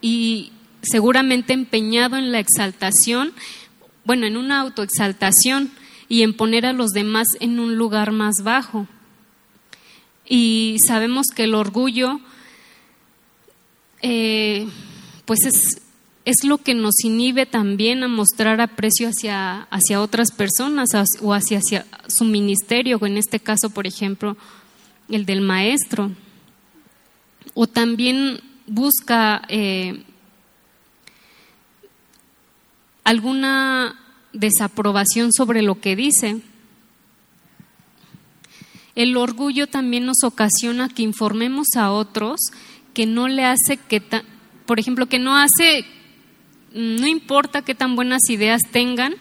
y 0.00 0.52
seguramente 0.82 1.52
empeñado 1.52 2.16
en 2.16 2.32
la 2.32 2.38
exaltación, 2.38 3.32
bueno, 4.04 4.26
en 4.26 4.36
una 4.36 4.60
autoexaltación 4.60 5.70
y 6.08 6.22
en 6.22 6.34
poner 6.34 6.66
a 6.66 6.72
los 6.72 6.90
demás 6.90 7.26
en 7.38 7.60
un 7.60 7.76
lugar 7.76 8.12
más 8.12 8.36
bajo. 8.42 8.86
Y 10.26 10.76
sabemos 10.86 11.26
que 11.34 11.44
el 11.44 11.54
orgullo, 11.54 12.20
eh, 14.02 14.68
pues 15.24 15.44
es, 15.44 15.82
es 16.30 16.44
lo 16.44 16.58
que 16.58 16.74
nos 16.74 17.04
inhibe 17.04 17.44
también 17.44 18.02
a 18.02 18.08
mostrar 18.08 18.60
aprecio 18.60 19.08
hacia, 19.08 19.62
hacia 19.62 20.00
otras 20.00 20.30
personas 20.30 20.88
o 21.20 21.34
hacia, 21.34 21.60
su 22.06 22.24
ministerio, 22.24 22.98
o 23.00 23.06
en 23.06 23.16
este 23.16 23.40
caso, 23.40 23.70
por 23.70 23.86
ejemplo, 23.86 24.36
el 25.08 25.26
del 25.26 25.40
maestro. 25.40 26.12
O 27.54 27.66
también 27.66 28.40
busca 28.66 29.42
eh, 29.48 30.04
alguna 33.04 33.98
desaprobación 34.32 35.32
sobre 35.32 35.62
lo 35.62 35.80
que 35.80 35.96
dice. 35.96 36.40
El 38.94 39.16
orgullo 39.16 39.66
también 39.66 40.06
nos 40.06 40.22
ocasiona 40.22 40.88
que 40.88 41.02
informemos 41.02 41.68
a 41.76 41.90
otros 41.90 42.40
que 42.94 43.06
no 43.06 43.28
le 43.28 43.44
hace 43.44 43.76
que, 43.76 44.02
por 44.66 44.78
ejemplo, 44.78 45.06
que 45.06 45.18
no 45.18 45.36
hace 45.36 45.84
no 46.72 47.06
importa 47.06 47.62
qué 47.62 47.74
tan 47.74 47.96
buenas 47.96 48.28
ideas 48.28 48.60
tengan, 48.70 49.14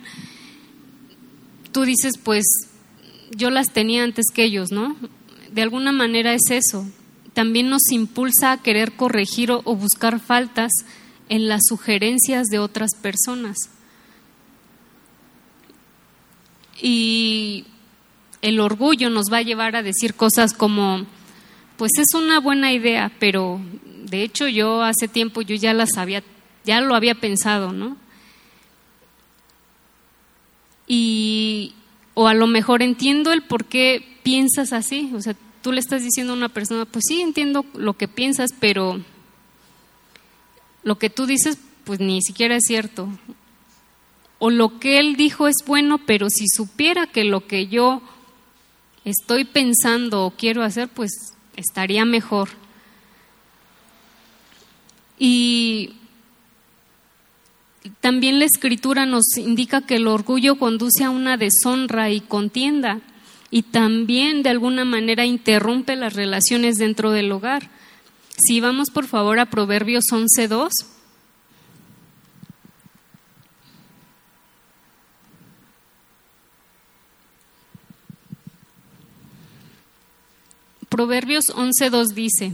tú 1.72 1.84
dices, 1.84 2.18
pues 2.18 2.46
yo 3.32 3.50
las 3.50 3.72
tenía 3.72 4.04
antes 4.04 4.26
que 4.34 4.44
ellos, 4.44 4.72
¿no? 4.72 4.96
De 5.52 5.62
alguna 5.62 5.92
manera 5.92 6.34
es 6.34 6.50
eso. 6.50 6.86
También 7.34 7.70
nos 7.70 7.92
impulsa 7.92 8.52
a 8.52 8.62
querer 8.62 8.94
corregir 8.94 9.52
o, 9.52 9.62
buscar 9.62 10.20
faltas 10.20 10.72
en 11.30 11.48
las 11.48 11.62
sugerencias 11.68 12.48
de 12.48 12.60
otras 12.60 12.92
personas. 13.02 13.58
Y 16.82 17.66
el 18.42 18.60
orgullo 18.60 19.10
nos 19.10 19.26
va 19.32 19.38
a 19.38 19.44
llevar 19.44 19.76
a 19.76 19.84
decir 19.84 20.16
cosas 20.16 20.54
como, 20.54 21.06
pues 21.78 21.92
es 21.98 22.14
una 22.16 22.40
buena 22.40 22.74
idea, 22.74 23.12
pero 23.20 23.60
de 24.06 24.24
hecho 24.24 24.48
yo 24.48 24.82
hace 24.82 25.08
tiempo 25.08 25.42
yo 25.42 25.56
ya 25.56 25.74
las 25.74 25.98
había 25.98 26.24
ya 26.66 26.82
lo 26.82 26.96
había 26.96 27.16
pensado, 27.16 27.72
¿no? 27.72 27.98
Y, 30.88 31.74
o 32.14 32.28
a 32.28 32.34
lo 32.34 32.48
mejor 32.48 32.82
entiendo 32.82 33.32
el 33.32 33.44
por 33.44 33.66
qué 33.66 34.20
piensas 34.24 34.74
así, 34.74 35.12
o 35.16 35.22
sea, 35.22 35.36
tú 35.62 35.72
le 35.72 35.80
estás 35.80 36.04
diciendo 36.04 36.34
a 36.34 36.36
una 36.36 36.50
persona, 36.50 36.86
pues 36.86 37.06
sí, 37.08 37.22
entiendo 37.22 37.66
lo 37.74 37.94
que 37.94 38.08
piensas, 38.08 38.52
pero 38.60 39.00
lo 40.84 40.98
que 40.98 41.10
tú 41.10 41.26
dices, 41.26 41.60
pues 41.84 42.00
ni 42.00 42.22
siquiera 42.22 42.56
es 42.56 42.64
cierto. 42.66 43.10
O 44.40 44.50
lo 44.50 44.80
que 44.80 45.00
él 45.00 45.16
dijo 45.16 45.48
es 45.48 45.58
bueno, 45.66 46.00
pero 46.06 46.28
si 46.30 46.48
supiera 46.48 47.08
que 47.08 47.24
lo 47.24 47.46
que 47.46 47.68
yo 47.68 48.02
estoy 49.04 49.44
pensando 49.44 50.26
o 50.26 50.32
quiero 50.32 50.64
hacer, 50.64 50.88
pues 50.88 51.12
estaría 51.56 52.06
mejor. 52.06 52.50
Y 55.18 55.99
también 58.02 58.40
la 58.40 58.46
escritura 58.46 59.06
nos 59.06 59.38
indica 59.38 59.82
que 59.82 59.96
el 59.96 60.08
orgullo 60.08 60.58
conduce 60.58 61.04
a 61.04 61.10
una 61.10 61.38
deshonra 61.38 62.10
y 62.10 62.22
contienda 62.22 63.02
y 63.52 63.64
también 63.64 64.44
de 64.44 64.50
alguna 64.50 64.86
manera 64.86 65.26
interrumpe 65.26 65.96
las 65.96 66.14
relaciones 66.14 66.76
dentro 66.76 67.12
del 67.12 67.32
hogar. 67.32 67.70
Si 68.38 68.60
vamos 68.60 68.90
por 68.90 69.08
favor 69.08 69.40
a 69.40 69.48
Proverbios 69.48 70.06
11.2. 70.12 70.70
Proverbios 80.90 81.46
11.2 81.56 82.08
dice, 82.14 82.54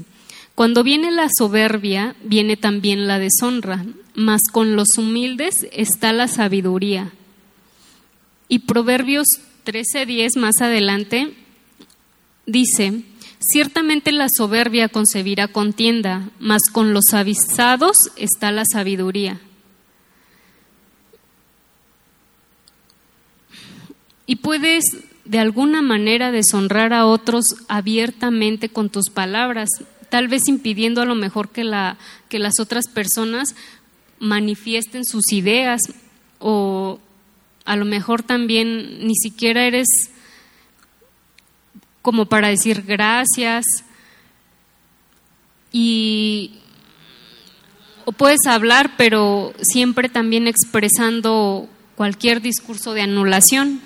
cuando 0.56 0.84
viene 0.84 1.12
la 1.12 1.30
soberbia, 1.36 2.16
viene 2.24 2.58
también 2.58 3.08
la 3.08 3.18
deshonra, 3.18 3.86
mas 4.16 4.42
con 4.52 4.76
los 4.76 4.98
humildes 4.98 5.68
está 5.72 6.14
la 6.14 6.28
sabiduría. 6.28 7.12
Y 8.48 8.60
Proverbios 8.60 9.28
13:10 9.66 10.38
más 10.38 10.62
adelante 10.62 11.34
dice, 12.46 13.04
ciertamente 13.40 14.12
la 14.12 14.28
soberbia 14.30 14.88
concebirá 14.88 15.48
contienda, 15.48 16.30
mas 16.40 16.62
con 16.72 16.94
los 16.94 17.14
avisados 17.14 17.98
está 18.16 18.52
la 18.52 18.64
sabiduría. 18.66 19.40
Y 24.28 24.38
puedes 24.38 24.84
de 25.26 25.40
alguna 25.40 25.82
manera 25.82 26.32
deshonrar 26.32 26.94
a 26.94 27.06
otros 27.06 27.46
abiertamente 27.68 28.70
con 28.70 28.90
tus 28.90 29.10
palabras, 29.10 29.70
tal 30.10 30.28
vez 30.28 30.48
impidiendo 30.48 31.02
a 31.02 31.06
lo 31.06 31.16
mejor 31.16 31.50
que, 31.50 31.64
la, 31.64 31.98
que 32.30 32.40
las 32.40 32.60
otras 32.60 32.88
personas 32.88 33.56
manifiesten 34.20 35.06
sus 35.06 35.32
ideas 35.32 35.82
o 36.40 37.00
a 37.66 37.76
lo 37.76 37.86
mejor 37.86 38.24
también 38.24 39.06
ni 39.08 39.16
siquiera 39.16 39.66
eres 39.66 39.88
como 42.02 42.28
para 42.28 42.50
decir 42.50 42.84
gracias 42.84 43.66
y 45.72 46.60
o 48.06 48.12
puedes 48.12 48.46
hablar 48.48 48.92
pero 48.98 49.54
siempre 49.62 50.10
también 50.10 50.48
expresando 50.48 51.68
cualquier 51.96 52.42
discurso 52.42 52.94
de 52.94 53.02
anulación. 53.02 53.82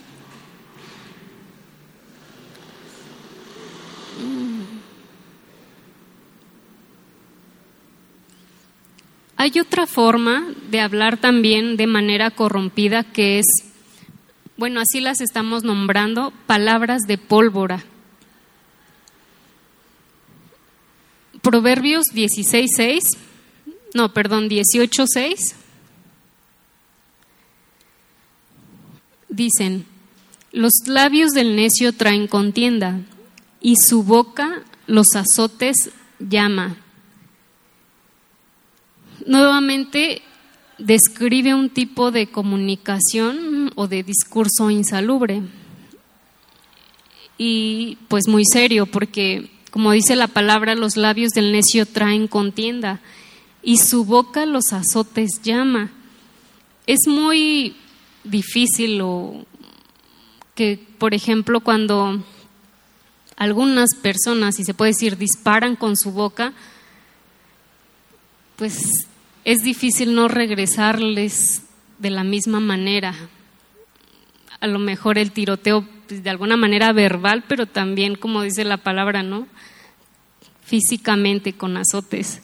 Hay 9.42 9.58
otra 9.58 9.88
forma 9.88 10.54
de 10.70 10.82
hablar 10.82 11.16
también 11.16 11.78
de 11.78 11.88
manera 11.88 12.30
corrompida 12.30 13.06
que 13.06 13.40
es, 13.40 13.46
bueno, 14.58 14.82
así 14.82 15.00
las 15.00 15.22
estamos 15.22 15.64
nombrando, 15.64 16.34
palabras 16.46 17.04
de 17.08 17.18
pólvora. 17.18 17.82
Proverbios 21.42 22.08
16.6, 22.14 23.00
no, 23.94 24.14
perdón, 24.14 24.50
18.6, 24.50 25.54
dicen, 29.30 29.86
los 30.52 30.74
labios 30.86 31.32
del 31.32 31.56
necio 31.56 31.94
traen 31.94 32.28
contienda 32.28 33.00
y 33.62 33.78
su 33.78 34.04
boca 34.04 34.64
los 34.86 35.16
azotes 35.16 35.92
llama 36.20 36.76
nuevamente 39.30 40.24
describe 40.80 41.54
un 41.54 41.70
tipo 41.70 42.12
de 42.12 42.28
comunicación 42.28 43.72
o 43.76 43.88
de 43.88 44.04
discurso 44.04 44.72
insalubre. 44.72 45.44
Y 47.38 47.98
pues 48.08 48.28
muy 48.28 48.44
serio, 48.44 48.88
porque 48.88 49.52
como 49.72 49.92
dice 49.92 50.16
la 50.16 50.28
palabra, 50.28 50.74
los 50.74 50.98
labios 50.98 51.32
del 51.32 51.52
necio 51.52 51.86
traen 51.86 52.28
contienda 52.28 53.00
y 53.62 53.78
su 53.78 54.04
boca 54.04 54.48
los 54.48 54.74
azotes 54.74 55.42
llama. 55.44 55.92
Es 56.88 57.08
muy 57.08 57.76
difícil 58.24 59.00
o 59.02 59.46
que, 60.56 60.84
por 60.98 61.14
ejemplo, 61.14 61.60
cuando 61.62 62.24
algunas 63.38 63.92
personas, 64.02 64.56
si 64.56 64.66
se 64.66 64.74
puede 64.74 64.92
decir, 64.92 65.18
disparan 65.18 65.76
con 65.76 65.96
su 65.96 66.12
boca, 66.12 66.52
pues 68.58 69.08
es 69.46 69.64
difícil 69.64 70.16
no 70.16 70.28
regresarles 70.28 71.64
de 71.98 72.10
la 72.10 72.24
misma 72.24 72.60
manera. 72.60 73.16
A 74.60 74.68
lo 74.68 74.80
mejor 74.80 75.18
el 75.18 75.32
tiroteo 75.32 75.86
pues, 76.08 76.24
de 76.24 76.30
alguna 76.30 76.58
manera 76.58 76.92
verbal, 76.92 77.44
pero 77.48 77.66
también, 77.66 78.16
como 78.16 78.42
dice 78.42 78.64
la 78.64 78.78
palabra, 78.78 79.24
¿no? 79.24 79.48
Físicamente 80.64 81.54
con 81.54 81.78
azotes. 81.78 82.42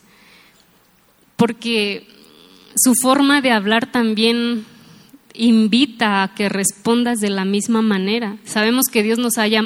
Porque 1.36 2.06
su 2.76 2.94
forma 2.94 3.40
de 3.40 3.50
hablar 3.50 3.90
también 3.90 4.64
invita 5.34 6.22
a 6.22 6.34
que 6.34 6.48
respondas 6.48 7.18
de 7.18 7.30
la 7.30 7.44
misma 7.44 7.82
manera. 7.82 8.36
Sabemos 8.44 8.86
que 8.86 9.02
Dios 9.02 9.18
nos, 9.18 9.38
haya, 9.38 9.62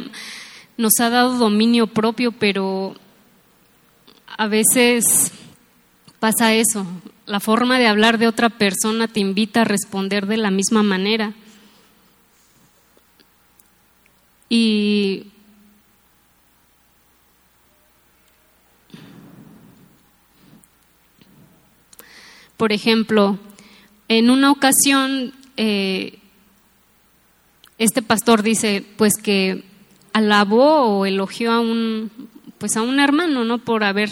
nos 0.77 0.99
ha 1.01 1.11
dado 1.11 1.38
dominio 1.38 1.87
propio, 1.87 2.33
pero 2.33 2.97
a 4.37 4.47
veces 4.47 5.33
pasa 6.19 6.55
eso. 6.55 6.87
La 7.31 7.38
forma 7.38 7.79
de 7.79 7.87
hablar 7.87 8.19
de 8.19 8.27
otra 8.27 8.49
persona 8.51 9.07
te 9.07 9.21
invita 9.21 9.61
a 9.61 9.64
responder 9.64 10.27
de 10.27 10.37
la 10.37 10.51
misma 10.51 10.83
manera. 10.83 11.33
Y 14.49 15.27
por 22.57 22.73
ejemplo, 22.73 23.38
en 24.09 24.29
una 24.29 24.51
ocasión 24.51 25.33
eh, 25.57 26.19
este 27.79 28.03
pastor 28.03 28.43
dice 28.43 28.85
pues 28.97 29.12
que 29.23 29.62
alabó 30.12 30.99
o 30.99 31.07
elogió 31.07 31.53
a 31.53 31.61
un 31.61 32.11
pues 32.59 32.77
a 32.77 32.83
un 32.83 32.99
hermano, 32.99 33.45
¿no? 33.45 33.59
por 33.59 33.85
haber 33.85 34.11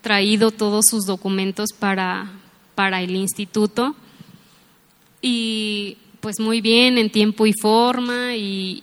traído 0.00 0.52
todos 0.52 0.84
sus 0.88 1.06
documentos 1.06 1.70
para, 1.76 2.30
para 2.74 3.02
el 3.02 3.16
instituto 3.16 3.94
y 5.20 5.96
pues 6.20 6.40
muy 6.40 6.60
bien 6.60 6.98
en 6.98 7.10
tiempo 7.10 7.46
y 7.46 7.52
forma 7.60 8.36
y 8.36 8.82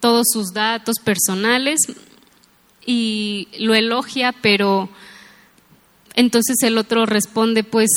todos 0.00 0.26
sus 0.32 0.52
datos 0.52 0.96
personales 1.02 1.80
y 2.84 3.48
lo 3.58 3.74
elogia, 3.74 4.32
pero 4.32 4.88
entonces 6.14 6.56
el 6.62 6.78
otro 6.78 7.06
responde 7.06 7.64
pues 7.64 7.90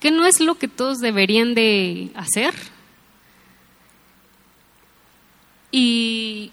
que 0.00 0.10
no 0.10 0.24
es 0.24 0.40
lo 0.40 0.56
que 0.56 0.66
todos 0.66 0.98
deberían 0.98 1.54
de 1.54 2.10
hacer. 2.14 2.54
Y, 5.70 6.52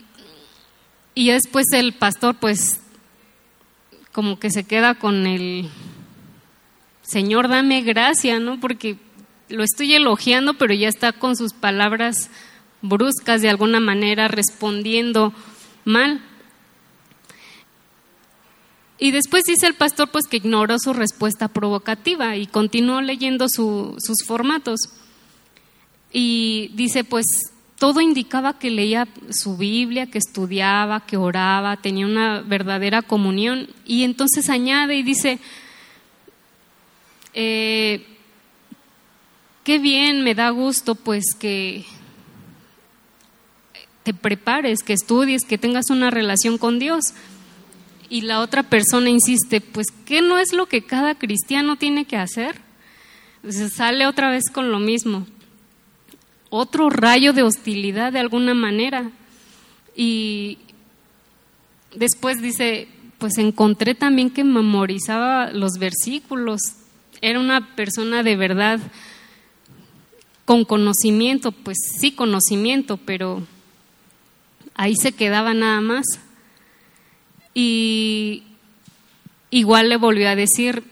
y 1.16 1.30
después 1.30 1.66
el 1.74 1.94
pastor 1.94 2.36
pues 2.36 2.82
como 4.12 4.38
que 4.38 4.52
se 4.52 4.64
queda 4.64 4.96
con 4.96 5.26
el 5.26 5.70
Señor, 7.08 7.48
dame 7.48 7.84
gracia, 7.84 8.38
¿no? 8.38 8.60
Porque 8.60 8.98
lo 9.48 9.64
estoy 9.64 9.94
elogiando, 9.94 10.56
pero 10.56 10.74
ya 10.74 10.90
está 10.90 11.14
con 11.14 11.38
sus 11.38 11.54
palabras 11.54 12.30
bruscas 12.82 13.42
de 13.42 13.50
alguna 13.50 13.80
manera 13.80 14.28
respondiendo 14.28 15.34
mal. 15.86 16.22
Y 19.00 19.12
después 19.12 19.44
dice 19.46 19.68
el 19.68 19.76
pastor 19.76 20.10
pues 20.10 20.26
que 20.28 20.38
ignoró 20.38 20.80
su 20.80 20.92
respuesta 20.92 21.48
provocativa 21.48 22.36
y 22.36 22.46
continuó 22.46 23.00
leyendo 23.00 23.48
sus 23.48 24.26
formatos. 24.26 24.80
Y 26.12 26.72
dice 26.74 27.06
pues 27.06 27.26
todo 27.80 28.02
indicaba 28.02 28.60
que 28.60 28.70
leía 28.70 29.08
su 29.30 29.56
Biblia, 29.56 30.08
que 30.08 30.18
estudiaba, 30.18 31.06
que 31.06 31.16
oraba, 31.16 31.78
tenía 31.78 32.06
una 32.06 32.42
verdadera 32.42 33.02
comunión. 33.02 33.70
Y 33.86 34.04
entonces 34.04 34.50
añade 34.50 34.96
y 34.96 35.04
dice, 35.04 35.40
eh, 37.40 38.04
qué 39.64 39.78
bien, 39.78 40.24
me 40.24 40.34
da 40.34 40.50
gusto 40.50 40.96
pues 40.96 41.36
que 41.40 41.86
te 44.02 44.12
prepares, 44.16 44.82
que 44.82 44.94
estudies, 44.94 45.46
que 45.46 45.60
tengas 45.60 45.92
una 45.92 46.10
relación 46.10 46.58
con 46.58 46.80
Dios. 46.80 47.14
y 48.10 48.22
la 48.22 48.40
otra 48.40 48.64
persona 48.64 49.10
insiste, 49.10 49.62
pues 49.62 49.88
¿qué 50.06 50.22
no 50.24 50.40
es 50.40 50.52
lo 50.54 50.66
que 50.66 50.82
cada 50.82 51.14
cristiano 51.14 51.76
tiene 51.76 52.06
que 52.06 52.18
hacer? 52.18 52.56
Se 53.48 53.70
sale 53.70 54.08
otra 54.08 54.32
vez 54.32 54.46
con 54.52 54.72
lo 54.72 54.80
mismo. 54.80 55.28
Otro 56.50 56.90
rayo 56.90 57.34
de 57.34 57.44
hostilidad 57.44 58.14
de 58.14 58.20
alguna 58.20 58.56
manera. 58.56 59.12
Y 59.96 60.58
después 61.94 62.42
dice, 62.42 62.88
pues 63.20 63.38
encontré 63.38 63.94
también 63.94 64.32
que 64.32 64.44
memorizaba 64.44 65.52
los 65.52 65.74
versículos. 65.74 66.62
Era 67.22 67.40
una 67.40 67.76
persona 67.76 68.24
de 68.24 68.36
verdad 68.36 68.80
con 70.46 70.64
conocimiento, 70.64 71.52
pues 71.52 71.78
sí 72.00 72.12
conocimiento, 72.12 72.98
pero 72.98 73.46
ahí 74.76 74.96
se 74.96 75.12
quedaba 75.12 75.54
nada 75.54 75.82
más. 75.82 76.06
Y 77.54 78.44
igual 79.50 79.90
le 79.90 79.98
volvió 79.98 80.30
a 80.30 80.36
decir, 80.36 80.84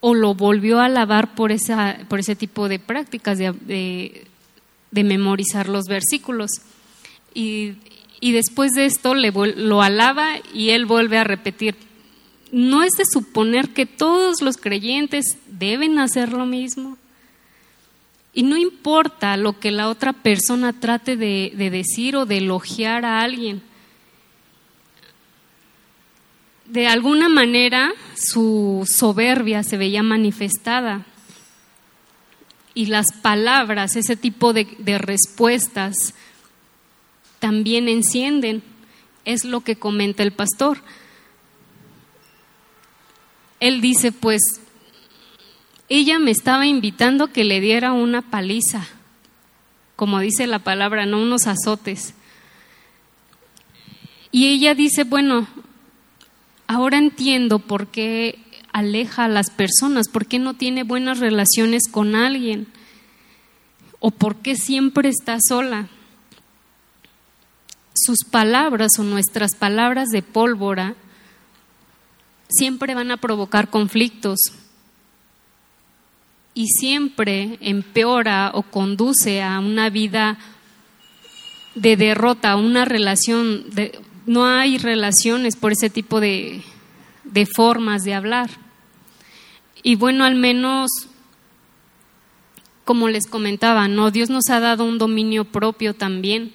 o 0.00 0.14
lo 0.14 0.34
volvió 0.34 0.80
a 0.80 0.84
alabar 0.84 1.34
por, 1.34 1.50
esa, 1.50 1.98
por 2.08 2.20
ese 2.20 2.36
tipo 2.36 2.68
de 2.68 2.78
prácticas 2.78 3.38
de, 3.38 4.26
de, 4.92 5.04
memorizar 5.04 5.68
los 5.68 5.86
versículos. 5.86 6.50
Y, 7.34 7.74
y 8.20 8.32
después 8.32 8.72
de 8.72 8.86
esto 8.86 9.14
le, 9.14 9.32
lo 9.32 9.82
alaba 9.82 10.34
y 10.54 10.70
él 10.70 10.86
vuelve 10.86 11.18
a 11.18 11.24
repetir, 11.24 11.74
no 12.50 12.82
es 12.82 12.92
de 12.92 13.04
suponer 13.04 13.70
que 13.70 13.86
todos 13.86 14.42
los 14.42 14.56
creyentes 14.56 15.24
deben 15.46 15.98
hacer 15.98 16.32
lo 16.32 16.46
mismo. 16.46 16.96
Y 18.32 18.42
no 18.42 18.56
importa 18.56 19.36
lo 19.36 19.58
que 19.58 19.70
la 19.70 19.88
otra 19.88 20.12
persona 20.12 20.72
trate 20.72 21.16
de, 21.16 21.52
decir 21.56 22.14
o 22.16 22.26
de 22.26 22.38
elogiar 22.38 23.04
a 23.04 23.20
alguien. 23.20 23.62
De 26.66 26.86
alguna 26.86 27.28
manera 27.28 27.92
su 28.14 28.86
soberbia 28.88 29.62
se 29.62 29.76
veía 29.76 30.02
manifestada. 30.02 31.04
Y 32.74 32.86
las 32.86 33.12
palabras, 33.12 33.96
ese 33.96 34.14
tipo 34.14 34.52
de, 34.52 34.98
respuestas, 34.98 35.96
también 37.40 37.88
encienden. 37.88 38.62
Es 39.24 39.44
lo 39.44 39.62
que 39.62 39.76
comenta 39.76 40.22
el 40.22 40.32
pastor. 40.32 40.78
Él 43.60 43.80
dice, 43.80 44.12
pues 44.12 44.40
ella 45.88 46.18
me 46.18 46.30
estaba 46.30 46.66
invitando 46.66 47.28
que 47.28 47.44
le 47.44 47.60
diera 47.60 47.92
una 47.92 48.22
paliza, 48.22 48.86
como 49.96 50.20
dice 50.20 50.46
la 50.46 50.58
palabra, 50.58 51.06
no 51.06 51.20
unos 51.20 51.46
azotes. 51.46 52.14
Y 54.30 54.48
ella 54.48 54.74
dice, 54.74 55.04
bueno, 55.04 55.48
ahora 56.66 56.98
entiendo 56.98 57.58
por 57.58 57.88
qué 57.88 58.38
aleja 58.72 59.24
a 59.24 59.28
las 59.28 59.50
personas, 59.50 60.08
por 60.08 60.26
qué 60.26 60.38
no 60.38 60.54
tiene 60.54 60.82
buenas 60.82 61.18
relaciones 61.18 61.84
con 61.90 62.14
alguien, 62.14 62.66
o 63.98 64.10
por 64.10 64.36
qué 64.36 64.56
siempre 64.56 65.08
está 65.08 65.38
sola. 65.40 65.88
Sus 67.94 68.18
palabras 68.30 68.92
o 68.98 69.02
nuestras 69.02 69.56
palabras 69.56 70.10
de 70.10 70.22
pólvora 70.22 70.94
siempre 72.48 72.94
van 72.94 73.10
a 73.10 73.16
provocar 73.16 73.70
conflictos 73.70 74.52
y 76.54 76.66
siempre 76.66 77.58
empeora 77.60 78.50
o 78.54 78.62
conduce 78.62 79.42
a 79.42 79.60
una 79.60 79.90
vida 79.90 80.38
de 81.74 81.96
derrota, 81.96 82.52
a 82.52 82.56
una 82.56 82.84
relación, 82.84 83.64
no 84.26 84.44
hay 84.44 84.78
relaciones 84.78 85.56
por 85.56 85.72
ese 85.72 85.90
tipo 85.90 86.20
de, 86.20 86.62
de 87.24 87.46
formas 87.46 88.02
de 88.02 88.14
hablar. 88.14 88.50
Y 89.82 89.94
bueno, 89.94 90.24
al 90.24 90.34
menos, 90.34 90.90
como 92.84 93.08
les 93.08 93.26
comentaba, 93.28 93.86
¿no? 93.86 94.10
Dios 94.10 94.28
nos 94.28 94.48
ha 94.50 94.58
dado 94.58 94.84
un 94.84 94.98
dominio 94.98 95.44
propio 95.44 95.94
también. 95.94 96.52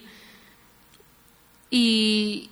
Y, 1.69 2.49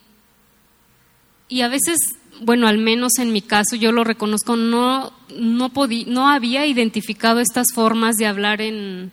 y 1.49 1.61
a 1.61 1.67
veces 1.67 1.97
bueno, 2.43 2.67
al 2.67 2.79
menos 2.79 3.19
en 3.19 3.31
mi 3.31 3.43
caso, 3.43 3.75
yo 3.75 3.91
lo 3.91 4.03
reconozco, 4.03 4.55
no, 4.55 5.13
no, 5.37 5.71
no 6.07 6.27
había 6.27 6.65
identificado 6.65 7.39
estas 7.39 7.67
formas 7.71 8.15
de 8.15 8.25
hablar 8.25 8.61
en, 8.61 9.11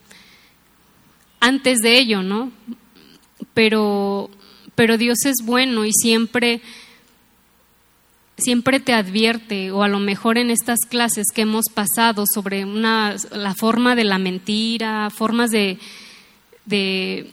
antes 1.38 1.80
de 1.80 1.98
ello, 1.98 2.22
¿no? 2.22 2.50
Pero, 3.52 4.30
pero 4.74 4.96
Dios 4.96 5.18
es 5.26 5.44
bueno 5.44 5.84
y 5.84 5.92
siempre, 5.92 6.62
siempre 8.38 8.80
te 8.80 8.94
advierte, 8.94 9.72
o 9.72 9.82
a 9.82 9.88
lo 9.88 9.98
mejor 9.98 10.38
en 10.38 10.50
estas 10.50 10.78
clases 10.88 11.26
que 11.34 11.42
hemos 11.42 11.66
pasado 11.66 12.24
sobre 12.26 12.64
una, 12.64 13.14
la 13.30 13.54
forma 13.54 13.94
de 13.94 14.04
la 14.04 14.16
mentira, 14.16 15.10
formas 15.10 15.50
de, 15.50 15.78
de, 16.64 17.30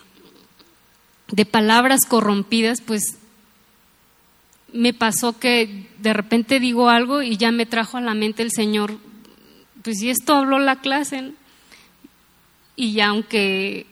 de 1.31 1.45
palabras 1.45 2.01
corrompidas, 2.05 2.81
pues 2.81 3.17
me 4.75 4.93
pasó 4.93 5.39
que 5.39 5.87
de 5.99 6.13
repente 6.13 6.59
digo 6.59 6.89
algo 6.89 7.21
y 7.21 7.37
ya 7.37 7.51
me 7.51 7.65
trajo 7.65 7.97
a 7.97 8.01
la 8.01 8.13
mente 8.13 8.43
el 8.43 8.51
Señor, 8.51 8.97
pues 9.81 9.99
si 9.99 10.09
esto 10.09 10.35
habló 10.35 10.59
la 10.59 10.81
clase, 10.81 11.31
y 12.75 12.99
aunque 12.99 13.87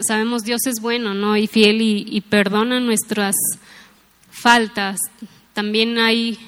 sabemos 0.00 0.42
Dios 0.42 0.66
es 0.66 0.80
bueno, 0.80 1.12
¿no? 1.12 1.36
Y 1.36 1.46
fiel 1.46 1.82
y, 1.82 2.06
y 2.08 2.22
perdona 2.22 2.80
nuestras 2.80 3.34
faltas, 4.30 4.98
también 5.52 5.98
hay 5.98 6.38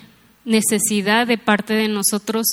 necesidad 0.45 1.27
de 1.27 1.39
parte 1.39 1.75
de 1.75 1.89
nosotros 1.89 2.47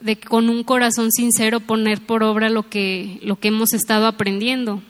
de 0.00 0.18
con 0.18 0.48
un 0.48 0.64
corazón 0.64 1.10
sincero 1.10 1.60
poner 1.60 2.00
por 2.00 2.22
obra 2.22 2.50
lo 2.50 2.68
que, 2.68 3.18
lo 3.22 3.38
que 3.38 3.48
hemos 3.48 3.72
estado 3.72 4.06
aprendiendo. 4.06 4.82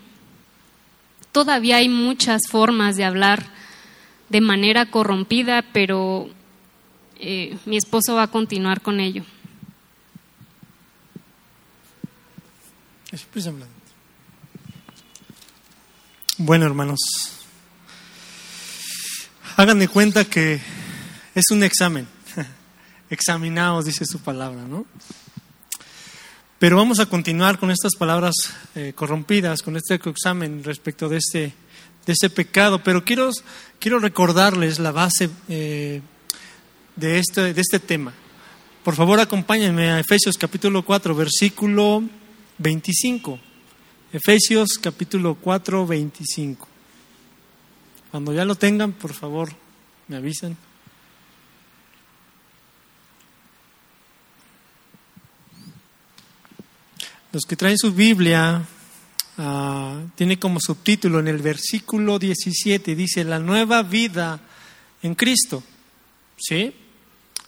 Todavía 1.32 1.76
hay 1.76 1.88
muchas 1.88 2.42
formas 2.48 2.96
de 2.96 3.04
hablar 3.04 3.57
de 4.28 4.40
manera 4.40 4.90
corrompida, 4.90 5.64
pero 5.72 6.28
eh, 7.18 7.56
mi 7.64 7.76
esposo 7.76 8.14
va 8.14 8.24
a 8.24 8.30
continuar 8.30 8.80
con 8.80 9.00
ello. 9.00 9.24
Bueno, 16.36 16.66
hermanos, 16.66 17.00
hagan 19.56 19.78
de 19.78 19.88
cuenta 19.88 20.24
que 20.24 20.60
es 21.34 21.50
un 21.50 21.62
examen. 21.64 22.06
Examinaos, 23.10 23.86
dice 23.86 24.04
su 24.04 24.20
palabra, 24.20 24.62
¿no? 24.62 24.86
Pero 26.58 26.76
vamos 26.76 26.98
a 26.98 27.06
continuar 27.06 27.58
con 27.58 27.70
estas 27.70 27.94
palabras 27.96 28.34
eh, 28.74 28.92
corrompidas, 28.94 29.62
con 29.62 29.76
este 29.76 29.94
examen 29.94 30.62
respecto 30.62 31.08
de 31.08 31.16
este 31.16 31.54
de 32.08 32.14
ese 32.14 32.30
pecado. 32.30 32.82
Pero 32.82 33.04
quiero, 33.04 33.30
quiero 33.78 33.98
recordarles 33.98 34.78
la 34.78 34.92
base 34.92 35.28
eh, 35.48 36.00
de, 36.96 37.18
este, 37.18 37.52
de 37.52 37.60
este 37.60 37.78
tema. 37.78 38.14
Por 38.82 38.96
favor, 38.96 39.20
acompáñenme 39.20 39.90
a 39.90 40.00
Efesios 40.00 40.38
capítulo 40.38 40.82
4, 40.82 41.14
versículo 41.14 42.02
25. 42.56 43.38
Efesios 44.10 44.70
capítulo 44.80 45.34
4, 45.34 45.86
25. 45.86 46.66
Cuando 48.10 48.32
ya 48.32 48.46
lo 48.46 48.54
tengan, 48.54 48.92
por 48.92 49.12
favor, 49.12 49.50
me 50.08 50.16
avisan. 50.16 50.56
Los 57.32 57.42
que 57.44 57.56
traen 57.56 57.76
su 57.76 57.92
Biblia, 57.92 58.64
Ah, 59.38 60.02
tiene 60.14 60.38
como 60.38 60.60
subtítulo 60.60 61.20
en 61.20 61.28
el 61.28 61.38
versículo 61.38 62.18
17, 62.18 62.94
dice, 62.94 63.24
la 63.24 63.38
nueva 63.38 63.82
vida 63.82 64.40
en 65.02 65.14
Cristo. 65.14 65.62
¿Sí? 66.36 66.72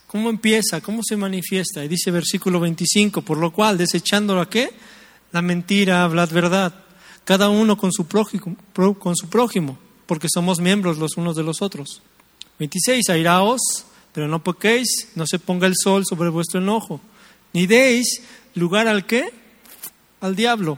¿Cómo 0.07 0.29
empieza? 0.29 0.81
¿Cómo 0.81 1.01
se 1.03 1.15
manifiesta? 1.15 1.85
Y 1.85 1.87
dice 1.87 2.11
versículo 2.11 2.59
25, 2.59 3.21
por 3.21 3.37
lo 3.37 3.51
cual, 3.51 3.77
desechándolo 3.77 4.41
a 4.41 4.49
qué? 4.49 4.71
La 5.31 5.41
mentira, 5.41 6.03
hablad 6.03 6.29
verdad, 6.31 6.73
cada 7.23 7.49
uno 7.49 7.77
con 7.77 7.93
su 7.93 8.07
prójimo, 8.07 8.57
con 8.99 9.15
su 9.15 9.29
prójimo 9.29 9.77
porque 10.11 10.27
somos 10.29 10.59
miembros 10.59 10.97
los 10.97 11.15
unos 11.15 11.37
de 11.37 11.43
los 11.43 11.61
otros. 11.61 12.01
26, 12.59 13.07
airaos, 13.11 13.61
pero 14.11 14.27
no 14.27 14.43
pequéis, 14.43 15.07
no 15.15 15.25
se 15.25 15.39
ponga 15.39 15.67
el 15.67 15.73
sol 15.81 16.03
sobre 16.05 16.27
vuestro 16.27 16.59
enojo, 16.59 16.99
ni 17.53 17.65
deis 17.65 18.21
lugar 18.53 18.89
al 18.89 19.05
qué? 19.05 19.31
Al 20.19 20.35
diablo. 20.35 20.77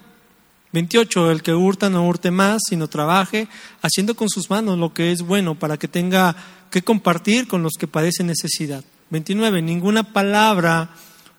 28. 0.73 1.31
El 1.31 1.43
que 1.43 1.53
hurta 1.53 1.89
no 1.89 2.05
hurte 2.05 2.31
más, 2.31 2.63
sino 2.67 2.89
trabaje, 2.89 3.47
haciendo 3.81 4.15
con 4.15 4.27
sus 4.27 4.49
manos 4.49 4.77
lo 4.77 4.93
que 4.93 5.11
es 5.11 5.21
bueno 5.21 5.57
para 5.57 5.77
que 5.77 5.87
tenga 5.87 6.35
que 6.69 6.81
compartir 6.81 7.47
con 7.47 7.61
los 7.61 7.73
que 7.79 7.87
padecen 7.87 8.27
necesidad. 8.27 8.83
29. 9.11 9.61
Ninguna 9.61 10.11
palabra 10.11 10.89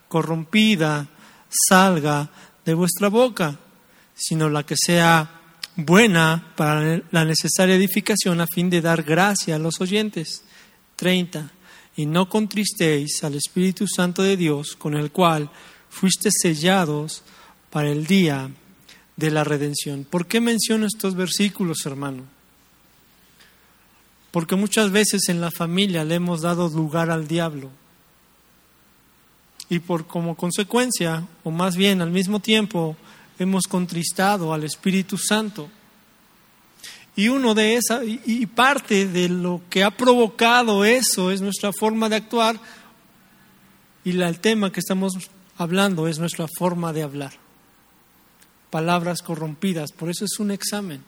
corrompida 0.08 1.08
salga 1.48 2.30
de 2.64 2.74
vuestra 2.74 3.08
boca, 3.08 3.58
sino 4.14 4.48
la 4.48 4.64
que 4.64 4.76
sea 4.76 5.40
buena 5.76 6.52
para 6.56 7.02
la 7.10 7.24
necesaria 7.24 7.74
edificación 7.74 8.40
a 8.40 8.46
fin 8.46 8.70
de 8.70 8.80
dar 8.80 9.02
gracia 9.02 9.56
a 9.56 9.58
los 9.58 9.80
oyentes. 9.80 10.44
30. 10.94 11.50
Y 11.96 12.06
no 12.06 12.28
contristéis 12.28 13.24
al 13.24 13.34
Espíritu 13.34 13.86
Santo 13.88 14.22
de 14.22 14.36
Dios, 14.36 14.76
con 14.76 14.94
el 14.94 15.10
cual 15.10 15.50
fuiste 15.90 16.30
sellados 16.30 17.24
para 17.70 17.90
el 17.90 18.06
día 18.06 18.50
de 19.16 19.30
la 19.30 19.44
redención. 19.44 20.04
¿Por 20.04 20.26
qué 20.26 20.40
menciono 20.40 20.86
estos 20.86 21.14
versículos, 21.14 21.86
hermano? 21.86 22.24
Porque 24.30 24.56
muchas 24.56 24.90
veces 24.90 25.28
en 25.28 25.40
la 25.40 25.50
familia 25.50 26.04
le 26.04 26.16
hemos 26.16 26.42
dado 26.42 26.68
lugar 26.68 27.10
al 27.10 27.28
diablo. 27.28 27.70
Y 29.68 29.78
por 29.78 30.06
como 30.06 30.36
consecuencia, 30.36 31.26
o 31.44 31.50
más 31.50 31.76
bien 31.76 32.02
al 32.02 32.10
mismo 32.10 32.40
tiempo, 32.40 32.96
hemos 33.38 33.64
contristado 33.66 34.52
al 34.52 34.64
Espíritu 34.64 35.16
Santo. 35.16 35.70
Y 37.16 37.28
uno 37.28 37.54
de 37.54 37.76
esa 37.76 38.02
y 38.04 38.44
parte 38.46 39.06
de 39.06 39.28
lo 39.28 39.62
que 39.70 39.84
ha 39.84 39.92
provocado 39.92 40.84
eso 40.84 41.30
es 41.30 41.40
nuestra 41.40 41.72
forma 41.72 42.08
de 42.08 42.16
actuar 42.16 42.58
y 44.04 44.20
el 44.20 44.40
tema 44.40 44.70
que 44.70 44.80
estamos 44.80 45.14
hablando 45.56 46.06
es 46.06 46.18
nuestra 46.18 46.46
forma 46.58 46.92
de 46.92 47.02
hablar. 47.02 47.43
Palabras 48.74 49.22
corrompidas, 49.22 49.92
por 49.92 50.10
eso 50.10 50.24
es 50.24 50.40
un 50.40 50.50
examen. 50.50 51.00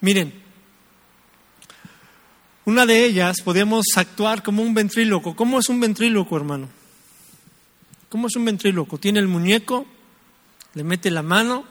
Miren, 0.00 0.32
una 2.64 2.86
de 2.86 3.04
ellas 3.04 3.42
podemos 3.42 3.84
actuar 3.96 4.42
como 4.42 4.62
un 4.62 4.72
ventríloco. 4.72 5.36
¿Cómo 5.36 5.58
es 5.58 5.68
un 5.68 5.80
ventríloco, 5.80 6.34
hermano? 6.34 6.66
¿Cómo 8.08 8.28
es 8.28 8.36
un 8.36 8.46
ventríloco? 8.46 8.96
Tiene 8.96 9.18
el 9.18 9.28
muñeco, 9.28 9.84
le 10.72 10.82
mete 10.82 11.10
la 11.10 11.20
mano 11.20 11.66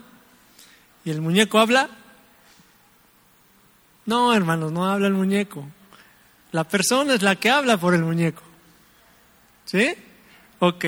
y 1.04 1.10
el 1.10 1.19
muñeco 1.19 1.58
habla. 1.58 1.89
No, 4.06 4.36
hermanos, 4.36 4.71
no 4.71 4.86
habla 4.86 5.08
el 5.08 5.15
muñeco. 5.15 5.65
La 6.51 6.63
persona 6.63 7.15
es 7.15 7.23
la 7.23 7.38
que 7.38 7.49
habla 7.49 7.77
por 7.77 7.95
el 7.95 8.04
muñeco. 8.04 8.43
¿Sí? 9.65 9.95
Ok. 10.60 10.86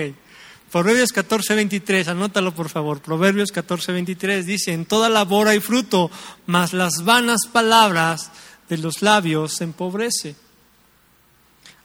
Proverbios 0.73 1.11
14, 1.11 1.53
23, 1.53 2.07
anótalo 2.07 2.55
por 2.55 2.67
favor. 2.67 2.99
Proverbios 2.99 3.51
14, 3.51 3.91
23 3.91 4.43
dice, 4.43 4.73
en 4.73 4.85
toda 4.85 5.07
labor 5.07 5.47
hay 5.47 5.59
fruto, 5.59 6.09
mas 6.47 6.73
las 6.73 7.05
vanas 7.05 7.41
palabras 7.45 8.31
de 8.69 8.79
los 8.79 9.03
labios 9.03 9.53
se 9.53 9.65
empobrece. 9.65 10.35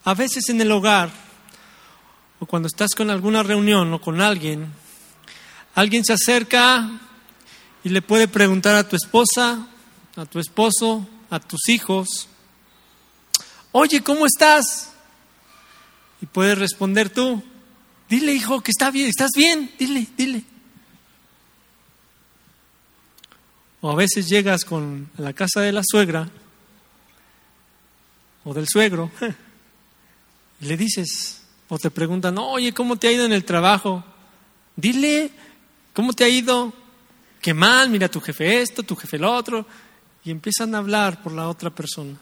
A 0.04 0.14
veces 0.14 0.48
en 0.48 0.62
el 0.62 0.72
hogar 0.72 1.10
o 2.40 2.46
cuando 2.46 2.66
estás 2.66 2.94
con 2.96 3.10
alguna 3.10 3.42
reunión 3.42 3.92
o 3.92 4.00
con 4.00 4.22
alguien, 4.22 4.72
alguien 5.74 6.02
se 6.02 6.14
acerca 6.14 6.88
y 7.84 7.90
le 7.90 8.00
puede 8.00 8.26
preguntar 8.26 8.74
a 8.74 8.88
tu 8.88 8.96
esposa, 8.96 9.66
a 10.16 10.24
tu 10.24 10.38
esposo, 10.38 11.06
a 11.28 11.40
tus 11.40 11.68
hijos, 11.68 12.26
oye, 13.70 14.02
¿cómo 14.02 14.24
estás? 14.24 14.92
Y 16.22 16.26
puedes 16.26 16.56
responder 16.56 17.10
tú, 17.10 17.44
dile 18.08 18.32
hijo 18.34 18.60
que 18.60 18.70
está 18.70 18.90
bien, 18.90 19.08
estás 19.08 19.30
bien, 19.36 19.70
dile, 19.78 20.06
dile. 20.16 20.44
O 23.80 23.90
a 23.90 23.94
veces 23.94 24.28
llegas 24.28 24.64
con, 24.64 25.10
a 25.18 25.22
la 25.22 25.32
casa 25.32 25.60
de 25.60 25.72
la 25.72 25.82
suegra 25.84 26.28
o 28.44 28.54
del 28.54 28.66
suegro 28.66 29.10
y 30.60 30.66
le 30.66 30.76
dices, 30.76 31.42
o 31.68 31.78
te 31.78 31.90
preguntan, 31.90 32.38
oye, 32.38 32.72
¿cómo 32.72 32.96
te 32.96 33.08
ha 33.08 33.12
ido 33.12 33.24
en 33.24 33.32
el 33.32 33.44
trabajo? 33.44 34.04
Dile, 34.74 35.30
¿cómo 35.92 36.12
te 36.12 36.24
ha 36.24 36.28
ido? 36.28 36.72
Qué 37.40 37.54
mal, 37.54 37.90
mira 37.90 38.08
tu 38.08 38.20
jefe 38.20 38.62
esto, 38.62 38.82
tu 38.82 38.96
jefe 38.96 39.18
lo 39.18 39.32
otro. 39.32 39.66
Y 40.24 40.30
empiezan 40.30 40.74
a 40.74 40.78
hablar 40.78 41.22
por 41.22 41.32
la 41.32 41.48
otra 41.48 41.70
persona. 41.70 42.18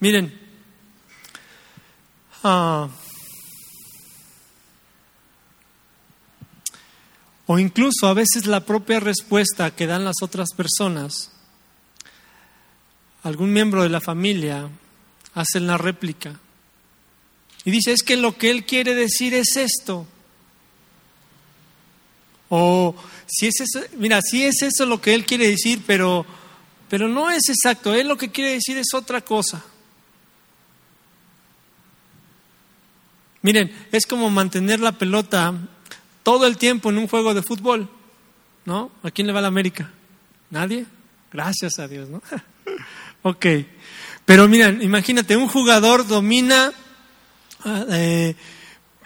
Miren, 0.00 0.43
ah, 2.44 2.88
o 7.46 7.58
incluso 7.58 8.06
a 8.06 8.14
veces 8.14 8.46
la 8.46 8.64
propia 8.64 9.00
respuesta 9.00 9.74
que 9.74 9.86
dan 9.86 10.04
las 10.04 10.22
otras 10.22 10.50
personas, 10.56 11.30
algún 13.22 13.52
miembro 13.52 13.82
de 13.82 13.88
la 13.88 14.00
familia 14.00 14.68
hacen 15.34 15.66
la 15.66 15.76
réplica. 15.76 16.38
Y 17.64 17.70
dice, 17.70 17.92
es 17.92 18.02
que 18.02 18.16
lo 18.16 18.36
que 18.36 18.50
él 18.50 18.64
quiere 18.64 18.94
decir 18.94 19.34
es 19.34 19.56
esto. 19.56 20.06
O 22.50 22.94
si 23.26 23.46
es 23.46 23.60
eso, 23.60 23.80
mira, 23.96 24.20
si 24.22 24.44
es 24.44 24.62
eso 24.62 24.86
lo 24.86 25.00
que 25.00 25.14
él 25.14 25.24
quiere 25.24 25.48
decir, 25.48 25.82
pero, 25.86 26.24
pero 26.88 27.08
no 27.08 27.30
es 27.30 27.48
exacto, 27.48 27.94
él 27.94 28.08
lo 28.08 28.16
que 28.16 28.30
quiere 28.30 28.52
decir 28.52 28.76
es 28.76 28.92
otra 28.94 29.22
cosa. 29.22 29.64
Miren, 33.44 33.70
es 33.92 34.06
como 34.06 34.30
mantener 34.30 34.80
la 34.80 34.92
pelota 34.92 35.52
todo 36.22 36.46
el 36.46 36.56
tiempo 36.56 36.88
en 36.88 36.96
un 36.96 37.06
juego 37.06 37.34
de 37.34 37.42
fútbol, 37.42 37.90
¿no? 38.64 38.90
¿A 39.02 39.10
quién 39.10 39.26
le 39.26 39.34
va 39.34 39.42
la 39.42 39.48
América? 39.48 39.90
¿Nadie? 40.48 40.86
Gracias 41.30 41.78
a 41.78 41.86
Dios, 41.86 42.08
¿no? 42.08 42.22
ok. 43.22 43.46
Pero 44.24 44.48
miren, 44.48 44.80
imagínate, 44.80 45.36
un 45.36 45.46
jugador 45.48 46.06
domina 46.06 46.72
eh, 47.66 48.34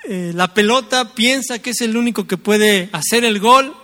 eh, 0.05 0.33
la 0.33 0.55
pelota, 0.55 1.15
piensa 1.15 1.59
que 1.59 1.71
es 1.71 1.81
el 1.81 1.97
único 1.97 2.29
que 2.29 2.37
puede 2.37 2.91
hacer 2.93 3.25
el 3.25 3.41
gol 3.41 3.75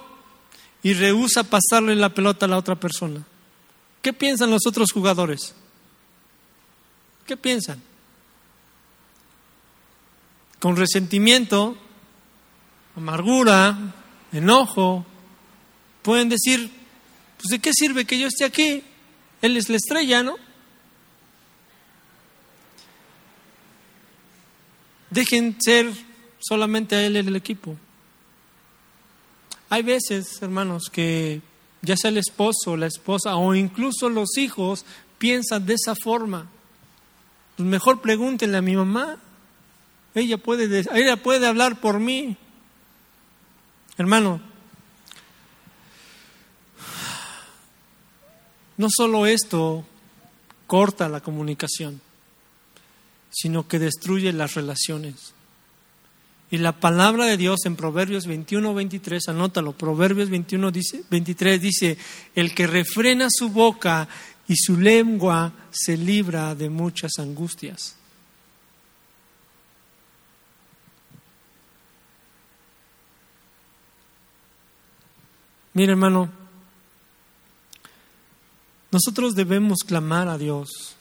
y 0.85 0.93
rehúsa 0.93 1.43
pasarle 1.43 1.97
la 1.97 2.14
pelota 2.14 2.47
a 2.47 2.49
la 2.49 2.59
otra 2.59 2.77
persona. 2.77 3.25
¿Qué 4.01 4.12
piensan 4.12 4.53
los 4.53 4.69
otros 4.69 4.93
jugadores? 4.93 5.53
¿Qué 7.27 7.37
piensan? 7.37 7.83
Con 10.64 10.77
resentimiento, 10.77 11.77
amargura, 12.96 13.77
enojo, 14.33 15.05
pueden 16.00 16.31
decir, 16.31 16.70
pues 17.37 17.50
¿de 17.50 17.59
qué 17.59 17.70
sirve 17.74 18.07
que 18.07 18.18
yo 18.18 18.29
esté 18.29 18.46
aquí? 18.46 18.83
Él 19.42 19.59
es 19.59 19.68
la 19.68 19.77
estrella, 19.77 20.22
¿no? 20.22 20.37
Dejen 25.11 25.55
ser 25.61 25.92
solamente 26.38 26.96
a 26.96 27.05
él 27.05 27.16
el 27.16 27.37
equipo. 27.37 27.77
Hay 29.68 29.83
veces, 29.83 30.40
hermanos, 30.40 30.85
que 30.90 31.42
ya 31.83 31.94
sea 31.94 32.09
el 32.09 32.16
esposo, 32.16 32.79
la 32.79 32.87
esposa 32.87 33.37
o 33.37 33.55
incluso 33.55 34.09
los 34.09 34.38
hijos 34.38 34.87
piensan 35.18 35.66
de 35.66 35.74
esa 35.74 35.94
forma. 35.94 36.48
Pues 37.55 37.68
mejor 37.68 38.00
pregúntenle 38.00 38.57
a 38.57 38.62
mi 38.62 38.74
mamá. 38.74 39.18
Ella 40.14 40.38
puede, 40.38 40.85
ella 40.94 41.16
puede 41.16 41.46
hablar 41.46 41.81
por 41.81 41.98
mí. 41.98 42.37
Hermano, 43.96 44.40
no 48.77 48.88
solo 48.90 49.27
esto 49.27 49.85
corta 50.66 51.09
la 51.09 51.20
comunicación, 51.20 52.00
sino 53.31 53.66
que 53.66 53.79
destruye 53.79 54.33
las 54.33 54.55
relaciones. 54.55 55.35
Y 56.50 56.59
la 56.59 56.79
palabra 56.79 57.24
de 57.24 57.37
Dios 57.37 57.61
en 57.64 57.74
Proverbios 57.74 58.27
21, 58.27 58.74
23, 58.74 59.29
anótalo, 59.29 59.72
Proverbios 59.72 60.31
21, 60.31 60.70
23 61.11 61.61
dice, 61.61 61.98
el 62.35 62.55
que 62.55 62.66
refrena 62.66 63.27
su 63.31 63.48
boca 63.48 64.09
y 64.46 64.57
su 64.57 64.79
lengua 64.79 65.53
se 65.70 65.96
libra 65.96 66.55
de 66.55 66.70
muchas 66.70 67.18
angustias. 67.18 67.96
Mira 75.74 75.92
hermano, 75.92 76.30
nosotros 78.92 79.34
debemos 79.34 79.80
clamar 79.84 80.28
a 80.28 80.38
Dios 80.38 80.94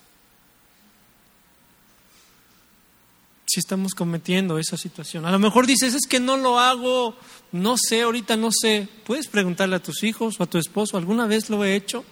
si 3.45 3.59
estamos 3.59 3.93
cometiendo 3.93 4.57
esa 4.57 4.77
situación. 4.77 5.27
A 5.27 5.31
lo 5.31 5.37
mejor 5.37 5.67
dices, 5.67 5.93
es 5.93 6.07
que 6.07 6.19
no 6.19 6.37
lo 6.37 6.57
hago, 6.57 7.15
no 7.51 7.75
sé, 7.77 8.01
ahorita 8.01 8.35
no 8.35 8.49
sé. 8.51 8.87
Puedes 9.05 9.27
preguntarle 9.27 9.75
a 9.75 9.83
tus 9.83 10.01
hijos 10.01 10.39
o 10.39 10.43
a 10.43 10.47
tu 10.47 10.57
esposo, 10.57 10.97
¿alguna 10.97 11.27
vez 11.27 11.51
lo 11.51 11.63
he 11.63 11.75
hecho? 11.75 12.03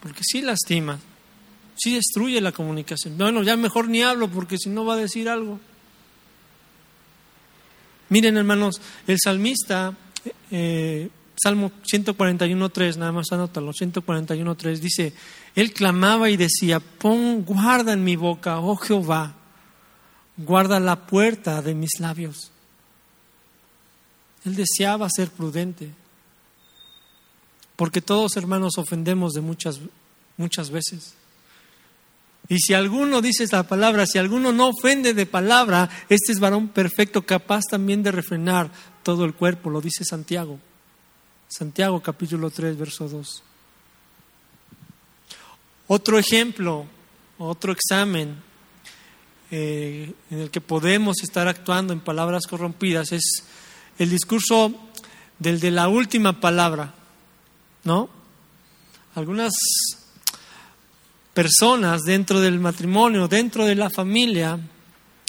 Porque 0.00 0.22
sí 0.22 0.40
lastima, 0.40 0.98
sí 1.76 1.92
destruye 1.92 2.40
la 2.40 2.52
comunicación. 2.52 3.18
Bueno, 3.18 3.42
ya 3.42 3.58
mejor 3.58 3.88
ni 3.88 4.00
hablo 4.00 4.30
porque 4.30 4.56
si 4.56 4.70
no 4.70 4.86
va 4.86 4.94
a 4.94 4.96
decir 4.96 5.28
algo. 5.28 5.60
Miren 8.08 8.38
hermanos, 8.38 8.80
el 9.06 9.18
salmista, 9.22 9.94
eh, 10.50 11.10
Salmo 11.42 11.72
141.3, 11.82 12.98
nada 12.98 13.10
más 13.10 13.32
anótalo, 13.32 13.72
141.3, 13.72 14.78
dice, 14.78 15.12
él 15.56 15.72
clamaba 15.72 16.30
y 16.30 16.36
decía, 16.36 16.78
pon 16.78 17.44
guarda 17.44 17.94
en 17.94 18.04
mi 18.04 18.14
boca, 18.14 18.60
oh 18.60 18.76
Jehová, 18.76 19.34
guarda 20.36 20.78
la 20.78 21.06
puerta 21.06 21.60
de 21.60 21.74
mis 21.74 21.98
labios. 21.98 22.52
Él 24.44 24.54
deseaba 24.54 25.08
ser 25.10 25.30
prudente. 25.30 25.90
Porque 27.74 28.00
todos 28.00 28.36
hermanos 28.36 28.78
ofendemos 28.78 29.32
de 29.32 29.40
muchas, 29.40 29.80
muchas 30.36 30.70
veces. 30.70 31.14
Y 32.48 32.58
si 32.58 32.74
alguno 32.74 33.20
dice 33.20 33.46
la 33.50 33.64
palabra, 33.64 34.06
si 34.06 34.18
alguno 34.18 34.52
no 34.52 34.68
ofende 34.68 35.12
de 35.12 35.26
palabra, 35.26 35.90
este 36.08 36.30
es 36.30 36.38
varón 36.38 36.68
perfecto, 36.68 37.22
capaz 37.22 37.62
también 37.68 38.04
de 38.04 38.12
refrenar 38.12 38.70
todo 39.02 39.24
el 39.24 39.34
cuerpo, 39.34 39.70
lo 39.70 39.80
dice 39.80 40.04
Santiago. 40.04 40.60
Santiago 41.52 42.00
capítulo 42.00 42.50
3, 42.50 42.78
verso 42.78 43.06
2. 43.10 43.42
Otro 45.88 46.18
ejemplo, 46.18 46.86
otro 47.36 47.72
examen 47.72 48.36
eh, 49.50 50.14
en 50.30 50.38
el 50.38 50.50
que 50.50 50.62
podemos 50.62 51.22
estar 51.22 51.48
actuando 51.48 51.92
en 51.92 52.00
palabras 52.00 52.46
corrompidas 52.46 53.12
es 53.12 53.44
el 53.98 54.08
discurso 54.08 54.74
del 55.38 55.60
de 55.60 55.70
la 55.72 55.88
última 55.88 56.40
palabra, 56.40 56.94
¿no? 57.84 58.08
Algunas 59.14 59.52
personas 61.34 62.00
dentro 62.00 62.40
del 62.40 62.60
matrimonio, 62.60 63.28
dentro 63.28 63.66
de 63.66 63.74
la 63.74 63.90
familia, 63.90 64.58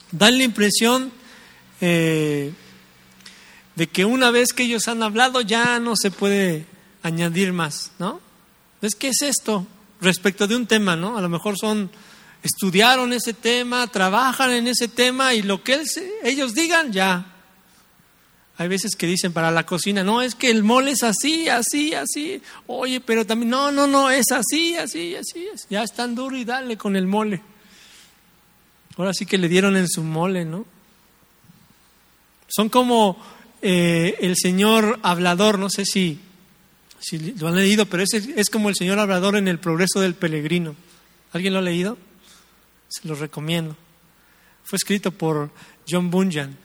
dan 0.09 0.37
la 0.37 0.43
impresión 0.45 1.11
eh, 1.81 2.53
de 3.75 3.87
que 3.87 4.05
una 4.05 4.31
vez 4.31 4.53
que 4.53 4.63
ellos 4.63 4.87
han 4.87 5.03
hablado 5.03 5.41
ya 5.41 5.79
no 5.79 5.95
se 5.95 6.11
puede 6.11 6.65
añadir 7.01 7.53
más, 7.53 7.91
¿no? 7.99 8.21
Es 8.81 8.95
que 8.95 9.09
es 9.09 9.21
esto 9.21 9.65
respecto 10.01 10.47
de 10.47 10.55
un 10.55 10.67
tema, 10.67 10.95
¿no? 10.95 11.17
A 11.17 11.21
lo 11.21 11.29
mejor 11.29 11.57
son 11.57 11.89
estudiaron 12.43 13.13
ese 13.13 13.33
tema, 13.33 13.87
trabajan 13.87 14.51
en 14.51 14.67
ese 14.67 14.89
tema 14.89 15.33
y 15.33 15.41
lo 15.41 15.63
que 15.63 15.81
ellos 16.23 16.53
digan 16.53 16.91
ya. 16.91 17.29
Hay 18.57 18.67
veces 18.67 18.95
que 18.95 19.07
dicen 19.07 19.33
para 19.33 19.49
la 19.49 19.65
cocina, 19.65 20.03
no, 20.03 20.21
es 20.21 20.35
que 20.35 20.51
el 20.51 20.63
mole 20.63 20.91
es 20.91 21.01
así, 21.01 21.49
así, 21.49 21.95
así. 21.95 22.39
Oye, 22.67 22.99
pero 22.99 23.25
también, 23.25 23.49
no, 23.49 23.71
no, 23.71 23.87
no, 23.87 24.11
es 24.11 24.31
así, 24.31 24.75
así, 24.75 25.15
así. 25.15 25.47
Ya 25.69 25.81
es 25.81 25.93
tan 25.93 26.13
duro 26.13 26.37
y 26.37 26.45
dale 26.45 26.77
con 26.77 26.95
el 26.95 27.07
mole. 27.07 27.41
Ahora 28.97 29.13
sí 29.13 29.25
que 29.25 29.39
le 29.39 29.49
dieron 29.49 29.75
en 29.75 29.87
su 29.87 30.03
mole, 30.03 30.45
¿no? 30.45 30.65
Son 32.47 32.69
como 32.69 33.17
eh, 33.63 34.17
el 34.19 34.35
señor 34.35 34.99
hablador, 35.03 35.57
no 35.57 35.69
sé 35.69 35.85
si, 35.85 36.19
lo 37.37 37.47
han 37.47 37.55
leído, 37.55 37.85
pero 37.85 38.03
es, 38.03 38.13
es 38.13 38.49
como 38.49 38.67
el 38.67 38.75
señor 38.75 38.99
hablador 38.99 39.37
en 39.37 39.47
el 39.47 39.57
progreso 39.57 40.01
del 40.01 40.15
peregrino. 40.15 40.75
¿Alguien 41.31 41.53
lo 41.53 41.59
ha 41.59 41.63
leído? 41.63 41.97
Se 42.89 43.07
lo 43.07 43.15
recomiendo. 43.15 43.77
Fue 44.65 44.75
escrito 44.75 45.11
por 45.11 45.49
John 45.89 46.11
Bunyan. 46.11 46.57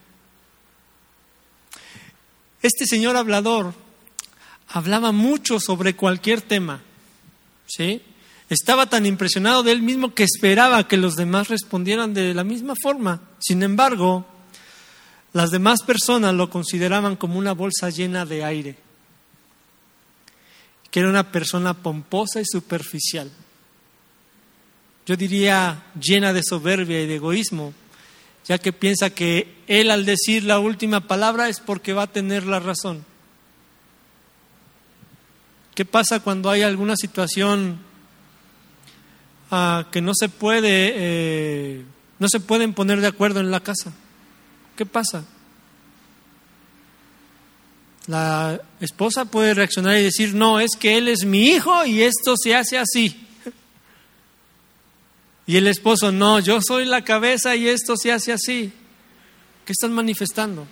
Este 2.61 2.85
señor 2.85 3.17
hablador 3.17 3.75
hablaba 4.69 5.13
mucho 5.13 5.61
sobre 5.61 5.95
cualquier 5.95 6.41
tema. 6.41 6.83
¿Sí? 7.67 8.03
Estaba 8.49 8.89
tan 8.89 9.07
impresionado 9.07 9.63
de 9.63 9.73
él 9.73 9.83
mismo 9.83 10.15
que 10.15 10.25
esperaba 10.25 10.89
que 10.89 10.97
los 10.97 11.15
demás 11.15 11.49
respondieran 11.49 12.13
de 12.13 12.35
la 12.35 12.45
misma 12.45 12.75
forma. 12.83 13.23
Sin 13.39 13.63
embargo, 13.63 14.27
las 15.33 15.51
demás 15.51 15.83
personas 15.83 16.35
lo 16.35 16.49
consideraban 16.51 17.17
como 17.17 17.39
una 17.39 17.53
bolsa 17.53 17.91
llena 17.91 18.25
de 18.25 18.45
aire, 18.45 18.77
que 20.91 21.01
era 21.01 21.09
una 21.09 21.31
persona 21.31 21.75
pomposa 21.75 22.41
y 22.41 22.45
superficial. 22.47 23.31
Yo 25.07 25.17
diría 25.17 25.85
llena 26.01 26.33
de 26.33 26.43
soberbia 26.43 27.03
y 27.03 27.07
de 27.07 27.17
egoísmo, 27.17 27.75
ya 28.47 28.59
que 28.59 28.73
piensa 28.73 29.11
que 29.11 29.57
él 29.67 29.91
al 29.91 30.07
decir 30.07 30.45
la 30.45 30.59
última 30.59 31.07
palabra 31.07 31.49
es 31.49 31.61
porque 31.61 31.93
va 31.93 32.05
a 32.05 32.13
tener 32.13 32.45
la 32.45 32.61
razón. 32.61 33.05
¿Qué 35.75 35.85
pasa 35.85 36.21
cuando 36.21 36.51
hay 36.51 36.63
alguna 36.63 36.97
situación 36.97 37.79
ah, 39.51 39.87
que 39.93 40.01
no 40.01 40.13
se 40.15 40.29
puede, 40.29 40.93
eh, 40.97 41.85
no 42.19 42.29
se 42.29 42.41
pueden 42.41 42.75
poner 42.75 43.01
de 43.01 43.07
acuerdo 43.07 43.41
en 43.41 43.51
la 43.51 43.61
casa? 43.61 43.93
¿Qué 44.79 44.87
pasa? 44.87 45.25
La 48.07 48.63
esposa 48.79 49.25
puede 49.25 49.53
reaccionar 49.53 49.99
y 49.99 50.05
decir, 50.05 50.35
no, 50.35 50.61
es 50.61 50.77
que 50.79 50.97
él 50.97 51.09
es 51.09 51.25
mi 51.25 51.49
hijo 51.49 51.85
y 51.85 52.03
esto 52.03 52.37
se 52.41 52.55
hace 52.55 52.79
así. 52.79 53.27
Y 55.49 55.57
el 55.57 55.67
esposo, 55.67 56.13
no, 56.13 56.39
yo 56.39 56.61
soy 56.63 56.85
la 56.85 57.03
cabeza 57.03 57.57
y 57.57 57.67
esto 57.67 57.97
se 57.97 58.13
hace 58.13 58.33
así. 58.33 58.73
¿Qué 59.65 59.73
están 59.73 59.93
manifestando? 59.93 60.69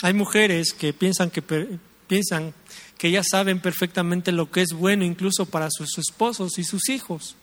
Hay 0.00 0.14
mujeres 0.14 0.72
que 0.72 0.94
piensan 0.94 1.28
que 1.28 1.42
piensan 1.42 2.54
que 2.96 3.08
ellas 3.08 3.26
saben 3.30 3.60
perfectamente 3.60 4.32
lo 4.32 4.50
que 4.50 4.62
es 4.62 4.72
bueno 4.72 5.04
incluso 5.04 5.44
para 5.44 5.68
sus 5.70 5.98
esposos 5.98 6.58
y 6.58 6.64
sus 6.64 6.88
hijos. 6.88 7.36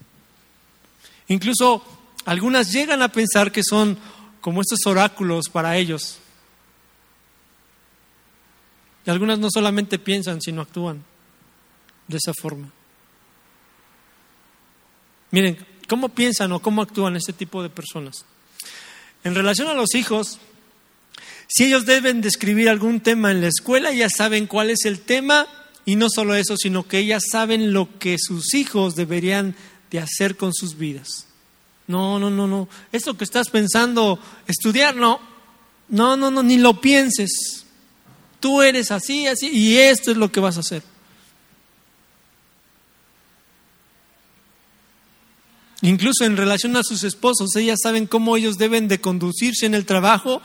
Incluso 1.28 1.84
algunas 2.26 2.72
llegan 2.72 3.02
a 3.02 3.12
pensar 3.12 3.52
que 3.52 3.64
son 3.64 3.98
como 4.42 4.62
estos 4.62 4.80
oráculos 4.86 5.50
para 5.50 5.78
ellos. 5.78 6.20
Y 9.06 9.10
algunas 9.10 9.40
no 9.40 9.50
solamente 9.52 10.00
piensan, 10.00 10.42
sino 10.42 10.62
actúan 10.62 11.04
de 12.08 12.18
esa 12.18 12.34
forma. 12.34 12.72
Miren, 15.32 15.58
¿cómo 15.88 16.10
piensan 16.10 16.52
o 16.52 16.62
cómo 16.62 16.82
actúan 16.82 17.16
este 17.16 17.34
tipo 17.34 17.62
de 17.62 17.70
personas? 17.70 18.26
En 19.24 19.36
relación 19.36 19.68
a 19.68 19.74
los 19.74 19.94
hijos, 19.96 20.40
si 21.48 21.66
ellos 21.66 21.86
deben 21.86 22.22
describir 22.22 22.70
algún 22.70 23.02
tema 23.02 23.32
en 23.32 23.42
la 23.42 23.48
escuela, 23.48 23.92
ya 23.92 24.10
saben 24.10 24.48
cuál 24.48 24.70
es 24.70 24.86
el 24.86 25.00
tema 25.02 25.48
y 25.86 25.96
no 25.96 26.08
solo 26.10 26.36
eso, 26.36 26.58
sino 26.58 26.88
que 26.88 27.00
ellas 27.00 27.24
saben 27.32 27.74
lo 27.74 28.00
que 28.00 28.18
sus 28.18 28.54
hijos 28.54 28.96
deberían 28.96 29.56
de 29.92 30.00
hacer 30.00 30.36
con 30.38 30.54
sus 30.54 30.78
vidas. 30.78 31.28
No, 31.88 32.20
no, 32.20 32.30
no, 32.30 32.48
no. 32.48 32.68
Esto 32.92 33.16
que 33.16 33.24
estás 33.24 33.50
pensando 33.50 34.20
estudiar, 34.48 34.96
no. 34.96 35.20
No, 35.90 36.18
no, 36.18 36.32
no, 36.32 36.42
ni 36.42 36.58
lo 36.58 36.82
pienses. 36.82 37.66
Tú 38.40 38.62
eres 38.62 38.92
así, 38.92 39.28
así, 39.28 39.50
y 39.50 39.78
esto 39.78 40.12
es 40.12 40.18
lo 40.18 40.32
que 40.32 40.40
vas 40.40 40.58
a 40.58 40.62
hacer. 40.62 40.84
Incluso 45.82 46.26
en 46.26 46.36
relación 46.36 46.76
a 46.78 46.84
sus 46.84 47.04
esposos, 47.04 47.56
ellas 47.56 47.80
saben 47.84 48.08
cómo 48.08 48.38
ellos 48.38 48.58
deben 48.58 48.88
de 48.88 49.00
conducirse 49.00 49.68
en 49.68 49.76
el 49.76 49.86
trabajo. 49.86 50.42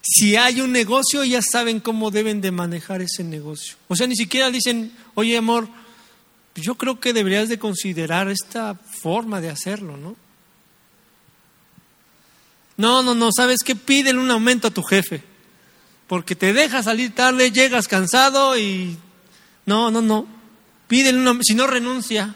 Si 0.00 0.36
hay 0.36 0.62
un 0.62 0.72
negocio, 0.72 1.22
ellas 1.22 1.44
saben 1.50 1.80
cómo 1.80 2.10
deben 2.10 2.40
de 2.40 2.50
manejar 2.50 3.02
ese 3.02 3.24
negocio. 3.24 3.76
O 3.88 3.96
sea, 3.96 4.06
ni 4.06 4.16
siquiera 4.16 4.50
dicen, 4.50 4.92
oye 5.14 5.36
amor, 5.36 5.68
yo 6.62 6.76
creo 6.76 7.00
que 7.00 7.12
deberías 7.12 7.48
de 7.48 7.58
considerar 7.58 8.28
esta 8.28 8.74
forma 8.74 9.40
de 9.40 9.50
hacerlo, 9.50 9.96
¿no? 9.96 10.16
No, 12.76 13.02
no, 13.02 13.14
no, 13.14 13.30
¿sabes 13.34 13.60
qué? 13.64 13.76
Pídele 13.76 14.18
un 14.18 14.30
aumento 14.30 14.68
a 14.68 14.70
tu 14.70 14.82
jefe, 14.82 15.22
porque 16.06 16.34
te 16.34 16.52
deja 16.52 16.82
salir 16.82 17.14
tarde, 17.14 17.50
llegas 17.50 17.88
cansado 17.88 18.58
y... 18.58 18.96
No, 19.66 19.90
no, 19.90 20.02
no, 20.02 20.26
pídele 20.88 21.18
un 21.18 21.26
aumento, 21.26 21.44
si 21.46 21.54
no 21.54 21.66
renuncia. 21.66 22.34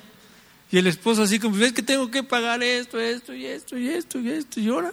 Y 0.70 0.78
el 0.78 0.86
esposo 0.86 1.22
así 1.22 1.38
como, 1.38 1.56
ves 1.56 1.72
que 1.72 1.82
tengo 1.82 2.10
que 2.10 2.22
pagar 2.22 2.62
esto, 2.62 2.98
esto 2.98 3.34
y 3.34 3.46
esto 3.46 3.78
y 3.78 3.88
esto 3.88 4.18
y 4.20 4.30
esto 4.30 4.60
y 4.60 4.68
ahora. 4.68 4.92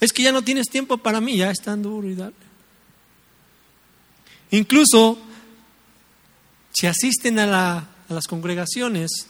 Es 0.00 0.12
que 0.12 0.22
ya 0.22 0.32
no 0.32 0.42
tienes 0.42 0.68
tiempo 0.68 0.96
para 0.98 1.20
mí, 1.20 1.36
ya 1.36 1.50
es 1.50 1.60
tan 1.60 1.82
duro 1.82 2.08
y 2.08 2.14
dale. 2.14 2.34
Incluso 4.50 5.18
si 6.72 6.86
asisten 6.86 7.38
a, 7.38 7.88
a 8.10 8.14
las 8.14 8.26
congregaciones, 8.26 9.26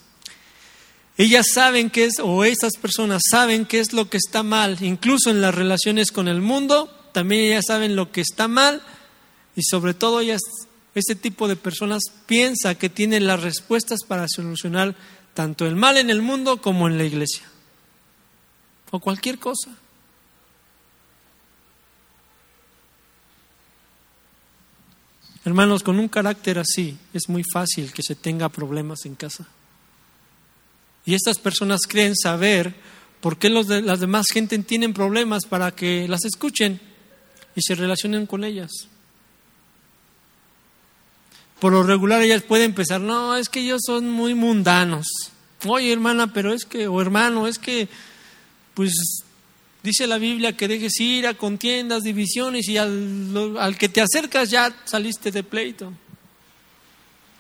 ellas 1.16 1.46
saben 1.52 1.90
qué 1.90 2.06
es, 2.06 2.14
o 2.22 2.44
esas 2.44 2.72
personas 2.80 3.22
saben 3.30 3.66
qué 3.66 3.80
es 3.80 3.92
lo 3.92 4.08
que 4.08 4.16
está 4.16 4.42
mal, 4.42 4.78
incluso 4.80 5.30
en 5.30 5.40
las 5.40 5.54
relaciones 5.54 6.12
con 6.12 6.28
el 6.28 6.40
mundo, 6.40 6.90
también 7.12 7.44
ellas 7.44 7.66
saben 7.66 7.96
lo 7.96 8.10
que 8.10 8.20
está 8.20 8.48
mal 8.48 8.82
y 9.54 9.62
sobre 9.62 9.94
todo 9.94 10.20
ellas, 10.20 10.40
este 10.94 11.14
tipo 11.14 11.48
de 11.48 11.56
personas 11.56 12.04
piensa 12.26 12.74
que 12.74 12.88
tienen 12.88 13.26
las 13.26 13.42
respuestas 13.42 14.00
para 14.06 14.26
solucionar 14.28 14.96
tanto 15.34 15.66
el 15.66 15.76
mal 15.76 15.96
en 15.96 16.10
el 16.10 16.22
mundo 16.22 16.60
como 16.62 16.88
en 16.88 16.96
la 16.96 17.04
iglesia, 17.04 17.44
o 18.90 18.98
cualquier 18.98 19.38
cosa. 19.38 19.70
Hermanos, 25.44 25.82
con 25.82 25.98
un 25.98 26.08
carácter 26.08 26.58
así 26.58 26.98
es 27.14 27.28
muy 27.28 27.42
fácil 27.50 27.92
que 27.92 28.02
se 28.02 28.14
tenga 28.14 28.48
problemas 28.48 29.06
en 29.06 29.14
casa. 29.14 29.46
Y 31.06 31.14
estas 31.14 31.38
personas 31.38 31.82
creen 31.88 32.14
saber 32.14 32.74
por 33.20 33.38
qué 33.38 33.48
las 33.48 34.00
demás 34.00 34.26
gente 34.32 34.58
tienen 34.58 34.92
problemas 34.92 35.44
para 35.46 35.70
que 35.70 36.06
las 36.08 36.24
escuchen 36.24 36.80
y 37.54 37.62
se 37.62 37.74
relacionen 37.74 38.26
con 38.26 38.44
ellas. 38.44 38.70
Por 41.58 41.72
lo 41.72 41.82
regular 41.82 42.22
ellas 42.22 42.42
pueden 42.42 42.74
pensar, 42.74 43.00
no, 43.00 43.36
es 43.36 43.48
que 43.48 43.60
ellos 43.60 43.82
son 43.84 44.10
muy 44.10 44.34
mundanos. 44.34 45.06
Oye, 45.66 45.92
hermana, 45.92 46.32
pero 46.32 46.54
es 46.54 46.64
que, 46.64 46.88
o 46.88 47.00
hermano, 47.02 47.46
es 47.46 47.58
que, 47.58 47.88
pues, 48.72 48.94
Dice 49.82 50.06
la 50.06 50.18
Biblia 50.18 50.56
que 50.56 50.68
dejes 50.68 51.00
ir 51.00 51.26
a 51.26 51.34
contiendas, 51.34 52.02
divisiones 52.02 52.68
y 52.68 52.76
al, 52.76 53.56
al 53.58 53.78
que 53.78 53.88
te 53.88 54.00
acercas 54.00 54.50
ya 54.50 54.74
saliste 54.84 55.30
de 55.30 55.42
pleito. 55.42 55.92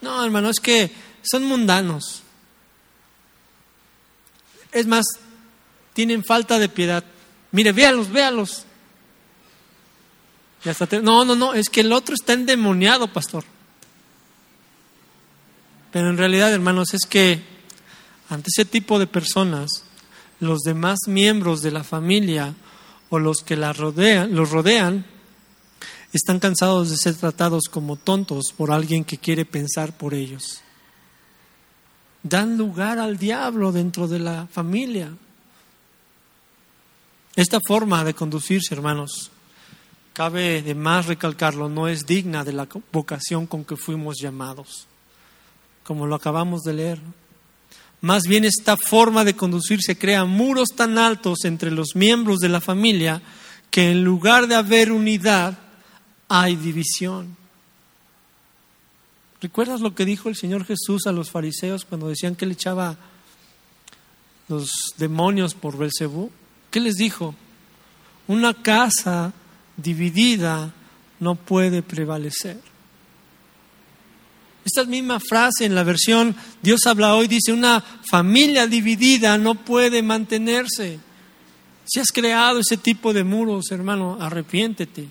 No, 0.00 0.24
hermano, 0.24 0.48
es 0.48 0.60
que 0.60 0.90
son 1.22 1.44
mundanos. 1.44 2.22
Es 4.72 4.86
más, 4.86 5.04
tienen 5.92 6.24
falta 6.24 6.58
de 6.58 6.68
piedad. 6.68 7.04
Mire, 7.52 7.72
véalos, 7.72 8.10
véalos. 8.10 8.64
No, 11.02 11.24
no, 11.24 11.34
no, 11.34 11.54
es 11.54 11.68
que 11.68 11.80
el 11.80 11.92
otro 11.92 12.14
está 12.14 12.34
endemoniado, 12.34 13.12
pastor. 13.12 13.44
Pero 15.90 16.10
en 16.10 16.18
realidad, 16.18 16.52
hermanos, 16.52 16.94
es 16.94 17.06
que 17.08 17.42
ante 18.28 18.48
ese 18.54 18.64
tipo 18.64 18.98
de 18.98 19.06
personas, 19.06 19.84
los 20.40 20.60
demás 20.62 21.00
miembros 21.06 21.62
de 21.62 21.70
la 21.70 21.84
familia 21.84 22.54
o 23.10 23.18
los 23.18 23.42
que 23.42 23.56
la 23.56 23.72
rodean, 23.72 24.34
los 24.34 24.50
rodean, 24.50 25.04
están 26.12 26.40
cansados 26.40 26.90
de 26.90 26.96
ser 26.96 27.14
tratados 27.14 27.64
como 27.70 27.96
tontos 27.96 28.52
por 28.56 28.72
alguien 28.72 29.04
que 29.04 29.18
quiere 29.18 29.44
pensar 29.44 29.96
por 29.96 30.14
ellos. 30.14 30.62
Dan 32.22 32.58
lugar 32.58 32.98
al 32.98 33.16
diablo 33.16 33.72
dentro 33.72 34.08
de 34.08 34.18
la 34.18 34.46
familia. 34.46 35.12
Esta 37.36 37.60
forma 37.66 38.04
de 38.04 38.14
conducirse, 38.14 38.74
hermanos, 38.74 39.30
cabe 40.12 40.62
de 40.62 40.74
más 40.74 41.06
recalcarlo, 41.06 41.68
no 41.68 41.86
es 41.86 42.06
digna 42.06 42.44
de 42.44 42.52
la 42.52 42.68
vocación 42.92 43.46
con 43.46 43.64
que 43.64 43.76
fuimos 43.76 44.16
llamados, 44.20 44.86
como 45.84 46.06
lo 46.06 46.16
acabamos 46.16 46.62
de 46.62 46.74
leer. 46.74 47.00
Más 48.00 48.22
bien 48.22 48.44
esta 48.44 48.76
forma 48.76 49.24
de 49.24 49.34
conducirse 49.34 49.98
crea 49.98 50.24
muros 50.24 50.70
tan 50.74 50.96
altos 50.96 51.44
entre 51.44 51.70
los 51.70 51.94
miembros 51.94 52.38
de 52.38 52.48
la 52.48 52.60
familia 52.60 53.20
que 53.70 53.90
en 53.90 54.04
lugar 54.04 54.46
de 54.46 54.54
haber 54.54 54.90
unidad 54.90 55.58
hay 56.28 56.56
división. 56.56 57.36
¿Recuerdas 59.40 59.80
lo 59.80 59.94
que 59.94 60.04
dijo 60.04 60.28
el 60.28 60.36
Señor 60.36 60.64
Jesús 60.64 61.06
a 61.06 61.12
los 61.12 61.30
fariseos 61.30 61.84
cuando 61.84 62.08
decían 62.08 62.36
que 62.36 62.46
le 62.46 62.54
echaba 62.54 62.96
los 64.48 64.94
demonios 64.96 65.54
por 65.54 65.76
Belcebú? 65.76 66.30
¿Qué 66.70 66.80
les 66.80 66.96
dijo? 66.96 67.34
Una 68.28 68.54
casa 68.54 69.32
dividida 69.76 70.72
no 71.20 71.34
puede 71.36 71.82
prevalecer. 71.82 72.69
Esta 74.64 74.84
misma 74.84 75.20
frase 75.20 75.64
en 75.64 75.74
la 75.74 75.84
versión 75.84 76.36
Dios 76.62 76.86
habla 76.86 77.14
hoy 77.14 77.28
dice, 77.28 77.52
una 77.52 77.80
familia 77.80 78.66
dividida 78.66 79.38
no 79.38 79.54
puede 79.54 80.02
mantenerse. 80.02 81.00
Si 81.86 81.98
has 81.98 82.12
creado 82.12 82.60
ese 82.60 82.76
tipo 82.76 83.12
de 83.12 83.24
muros, 83.24 83.70
hermano, 83.70 84.18
arrepiéntete. 84.20 85.08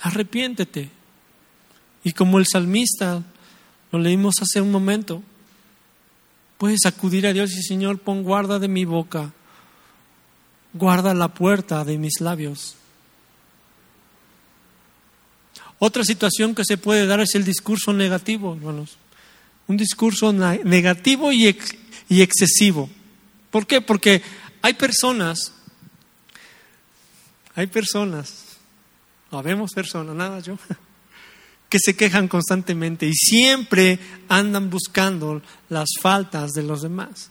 Arrepiéntete. 0.00 0.90
Y 2.04 2.12
como 2.12 2.38
el 2.38 2.46
salmista 2.46 3.22
lo 3.92 3.98
leímos 3.98 4.36
hace 4.40 4.60
un 4.60 4.70
momento, 4.70 5.22
puedes 6.56 6.86
acudir 6.86 7.26
a 7.26 7.32
Dios 7.32 7.50
y 7.52 7.62
Señor, 7.62 7.98
pon 7.98 8.22
guarda 8.22 8.58
de 8.58 8.68
mi 8.68 8.84
boca, 8.84 9.32
guarda 10.72 11.12
la 11.14 11.34
puerta 11.34 11.84
de 11.84 11.98
mis 11.98 12.20
labios. 12.20 12.76
Otra 15.82 16.04
situación 16.04 16.54
que 16.54 16.62
se 16.66 16.76
puede 16.76 17.06
dar 17.06 17.20
es 17.20 17.34
el 17.34 17.42
discurso 17.42 17.94
negativo, 17.94 18.54
hermanos. 18.54 18.98
Un 19.66 19.78
discurso 19.78 20.30
negativo 20.30 21.32
y, 21.32 21.46
excesivo. 21.46 22.90
¿Por 23.50 23.66
qué? 23.66 23.80
Porque 23.80 24.20
hay 24.60 24.74
personas, 24.74 25.54
hay 27.54 27.66
personas, 27.66 28.58
no 29.32 29.42
vemos 29.42 29.70
personas, 29.72 30.14
nada 30.14 30.40
yo, 30.40 30.58
que 31.70 31.78
se 31.78 31.96
quejan 31.96 32.28
constantemente 32.28 33.06
y 33.06 33.14
siempre 33.14 33.98
andan 34.28 34.68
buscando 34.68 35.40
las 35.70 35.88
faltas 35.98 36.50
de 36.50 36.62
los 36.62 36.82
demás. 36.82 37.30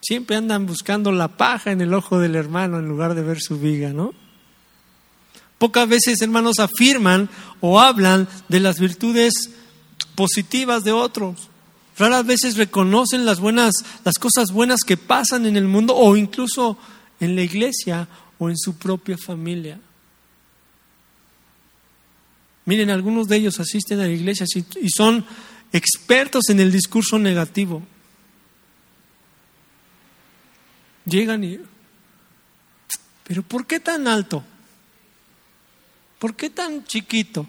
Siempre 0.00 0.36
andan 0.36 0.66
buscando 0.66 1.10
la 1.10 1.36
paja 1.36 1.72
en 1.72 1.80
el 1.80 1.92
ojo 1.92 2.20
del 2.20 2.36
hermano 2.36 2.78
en 2.78 2.86
lugar 2.86 3.16
de 3.16 3.22
ver 3.22 3.40
su 3.40 3.58
viga, 3.58 3.92
¿no? 3.92 4.21
Pocas 5.62 5.88
veces, 5.88 6.20
hermanos, 6.20 6.58
afirman 6.58 7.30
o 7.60 7.78
hablan 7.78 8.28
de 8.48 8.58
las 8.58 8.80
virtudes 8.80 9.52
positivas 10.16 10.82
de 10.82 10.90
otros. 10.90 11.50
Raras 11.96 12.26
veces 12.26 12.56
reconocen 12.56 13.24
las 13.24 13.38
buenas, 13.38 13.76
las 14.04 14.18
cosas 14.18 14.50
buenas 14.50 14.80
que 14.80 14.96
pasan 14.96 15.46
en 15.46 15.56
el 15.56 15.68
mundo 15.68 15.94
o 15.94 16.16
incluso 16.16 16.76
en 17.20 17.36
la 17.36 17.42
iglesia 17.42 18.08
o 18.40 18.50
en 18.50 18.58
su 18.58 18.76
propia 18.76 19.16
familia. 19.16 19.78
Miren, 22.64 22.90
algunos 22.90 23.28
de 23.28 23.36
ellos 23.36 23.60
asisten 23.60 24.00
a 24.00 24.06
la 24.06 24.12
iglesia 24.12 24.46
y 24.80 24.90
son 24.90 25.24
expertos 25.72 26.48
en 26.48 26.58
el 26.58 26.72
discurso 26.72 27.20
negativo. 27.20 27.84
Llegan 31.04 31.44
y... 31.44 31.60
Pero 33.22 33.44
¿por 33.44 33.64
qué 33.64 33.78
tan 33.78 34.08
alto? 34.08 34.44
¿Por 36.22 36.36
qué 36.36 36.50
tan 36.50 36.84
chiquito? 36.84 37.48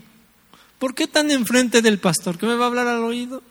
¿Por 0.79 0.95
qué 0.95 1.07
tan 1.07 1.29
enfrente 1.29 1.83
del 1.83 1.99
pastor? 1.99 2.39
¿Que 2.39 2.47
me 2.47 2.55
va 2.55 2.63
a 2.63 2.67
hablar 2.69 2.87
al 2.87 3.03
oído? 3.03 3.43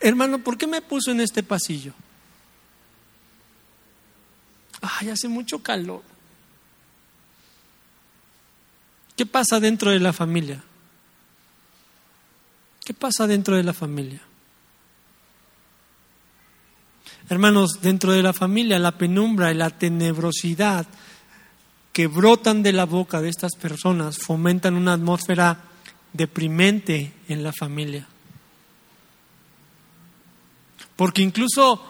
Hermano, 0.00 0.40
¿por 0.40 0.58
qué 0.58 0.66
me 0.66 0.82
puso 0.82 1.12
en 1.12 1.20
este 1.20 1.44
pasillo? 1.44 1.92
Ay, 4.80 5.10
hace 5.10 5.28
mucho 5.28 5.62
calor. 5.62 6.02
¿Qué 9.14 9.24
pasa 9.24 9.60
dentro 9.60 9.92
de 9.92 10.00
la 10.00 10.12
familia? 10.12 10.64
¿Qué 12.84 12.92
pasa 12.92 13.28
dentro 13.28 13.54
de 13.54 13.62
la 13.62 13.72
familia? 13.72 14.20
Hermanos, 17.28 17.78
dentro 17.80 18.10
de 18.10 18.24
la 18.24 18.32
familia 18.32 18.80
la 18.80 18.98
penumbra 18.98 19.52
y 19.52 19.54
la 19.54 19.70
tenebrosidad 19.70 20.88
que 21.96 22.08
brotan 22.08 22.62
de 22.62 22.74
la 22.74 22.84
boca 22.84 23.22
de 23.22 23.30
estas 23.30 23.52
personas 23.58 24.18
fomentan 24.18 24.74
una 24.74 24.92
atmósfera 24.92 25.62
deprimente 26.12 27.14
en 27.26 27.42
la 27.42 27.54
familia. 27.58 28.06
Porque 30.94 31.22
incluso 31.22 31.82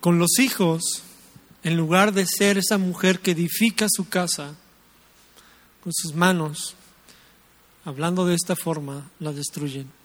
con 0.00 0.18
los 0.18 0.36
hijos, 0.40 1.04
en 1.62 1.76
lugar 1.76 2.12
de 2.12 2.26
ser 2.26 2.58
esa 2.58 2.76
mujer 2.76 3.20
que 3.20 3.30
edifica 3.30 3.86
su 3.88 4.08
casa 4.08 4.56
con 5.84 5.92
sus 5.94 6.12
manos, 6.12 6.74
hablando 7.84 8.26
de 8.26 8.34
esta 8.34 8.56
forma, 8.56 9.12
la 9.20 9.30
destruyen. 9.30 9.95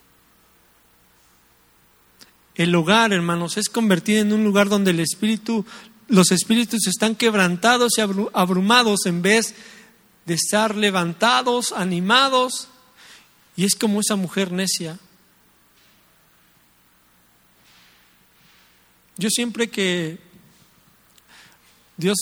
El 2.56 2.76
hogar, 2.76 3.14
hermanos, 3.14 3.58
es 3.58 3.70
convertido 3.70 4.22
en 4.22 4.34
un 4.34 4.44
lugar 4.44 4.70
donde 4.70 4.92
el 4.92 5.00
espíritu, 5.00 5.66
los 6.08 6.32
espíritus 6.32 6.88
están 6.88 7.16
quebrantados 7.16 7.94
y 7.98 8.02
abrumados 8.02 9.06
en 9.06 9.22
vez 9.22 9.56
de 10.26 10.34
estar 10.34 10.76
levantados, 10.76 11.72
animados. 11.72 12.68
Y 13.56 13.66
es 13.66 13.76
como 13.76 14.02
esa 14.02 14.16
mujer 14.16 14.52
necia. 14.52 15.00
Yo 19.18 19.30
siempre 19.30 19.70
que 19.70 20.20
Dios 21.98 22.18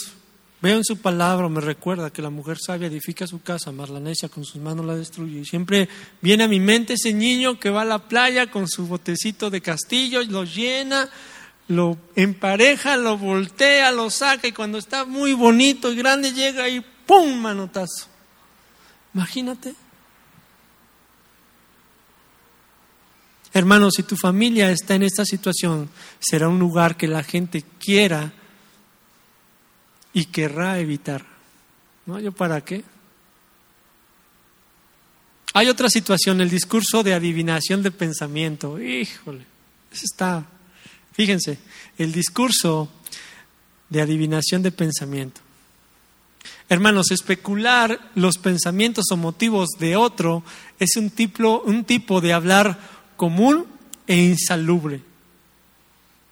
Veo 0.61 0.75
en 0.75 0.83
su 0.83 0.97
palabra, 0.97 1.47
me 1.47 1.61
recuerda 1.61 2.11
que 2.11 2.21
la 2.21 2.29
mujer 2.29 2.57
sabia 2.59 2.87
edifica 2.87 3.25
su 3.25 3.41
casa, 3.41 3.71
más 3.71 3.89
la 3.89 4.01
con 4.29 4.43
sus 4.43 4.57
manos 4.57 4.85
la 4.85 4.95
destruye. 4.95 5.39
Y 5.39 5.45
siempre 5.45 5.87
viene 6.21 6.43
a 6.43 6.47
mi 6.49 6.59
mente 6.59 6.93
ese 6.93 7.13
niño 7.13 7.59
que 7.59 7.69
va 7.69 7.83
a 7.83 7.85
la 7.85 8.09
playa 8.09 8.51
con 8.51 8.67
su 8.67 8.85
botecito 8.85 9.49
de 9.49 9.61
castillo, 9.61 10.21
lo 10.23 10.43
llena, 10.43 11.09
lo 11.69 11.97
empareja, 12.15 12.97
lo 12.97 13.17
voltea, 13.17 13.91
lo 13.93 14.09
saca 14.09 14.49
y 14.49 14.51
cuando 14.51 14.77
está 14.79 15.05
muy 15.05 15.31
bonito 15.31 15.93
y 15.93 15.95
grande 15.95 16.33
llega 16.33 16.67
y 16.67 16.83
¡pum! 17.05 17.39
manotazo. 17.39 18.07
Imagínate. 19.13 19.75
Hermanos, 23.53 23.93
si 23.95 24.03
tu 24.03 24.15
familia 24.17 24.71
está 24.71 24.95
en 24.95 25.03
esta 25.03 25.25
situación, 25.25 25.89
será 26.19 26.49
un 26.49 26.59
lugar 26.59 26.97
que 26.97 27.07
la 27.07 27.23
gente 27.23 27.63
quiera 27.79 28.33
y 30.13 30.25
querrá 30.25 30.79
evitar. 30.79 31.25
¿No? 32.05 32.19
¿Yo 32.19 32.31
para 32.31 32.61
qué? 32.61 32.83
Hay 35.53 35.67
otra 35.67 35.89
situación, 35.89 36.41
el 36.41 36.49
discurso 36.49 37.03
de 37.03 37.13
adivinación 37.13 37.81
de 37.81 37.91
pensamiento. 37.91 38.79
Híjole, 38.79 39.45
eso 39.91 40.05
está. 40.05 40.45
Fíjense, 41.11 41.57
el 41.97 42.11
discurso 42.11 42.89
de 43.89 44.01
adivinación 44.01 44.61
de 44.61 44.71
pensamiento. 44.71 45.41
Hermanos, 46.69 47.09
especular 47.11 48.11
los 48.13 48.37
pensamientos 48.37 49.05
o 49.11 49.17
motivos 49.17 49.69
de 49.79 49.95
otro 49.95 50.43
es 50.77 50.95
un 50.97 51.09
tipo, 51.09 51.61
un 51.65 51.83
tipo 51.83 52.21
de 52.21 52.31
hablar 52.31 52.79
común 53.15 53.65
e 54.05 54.17
insalubre. 54.17 55.01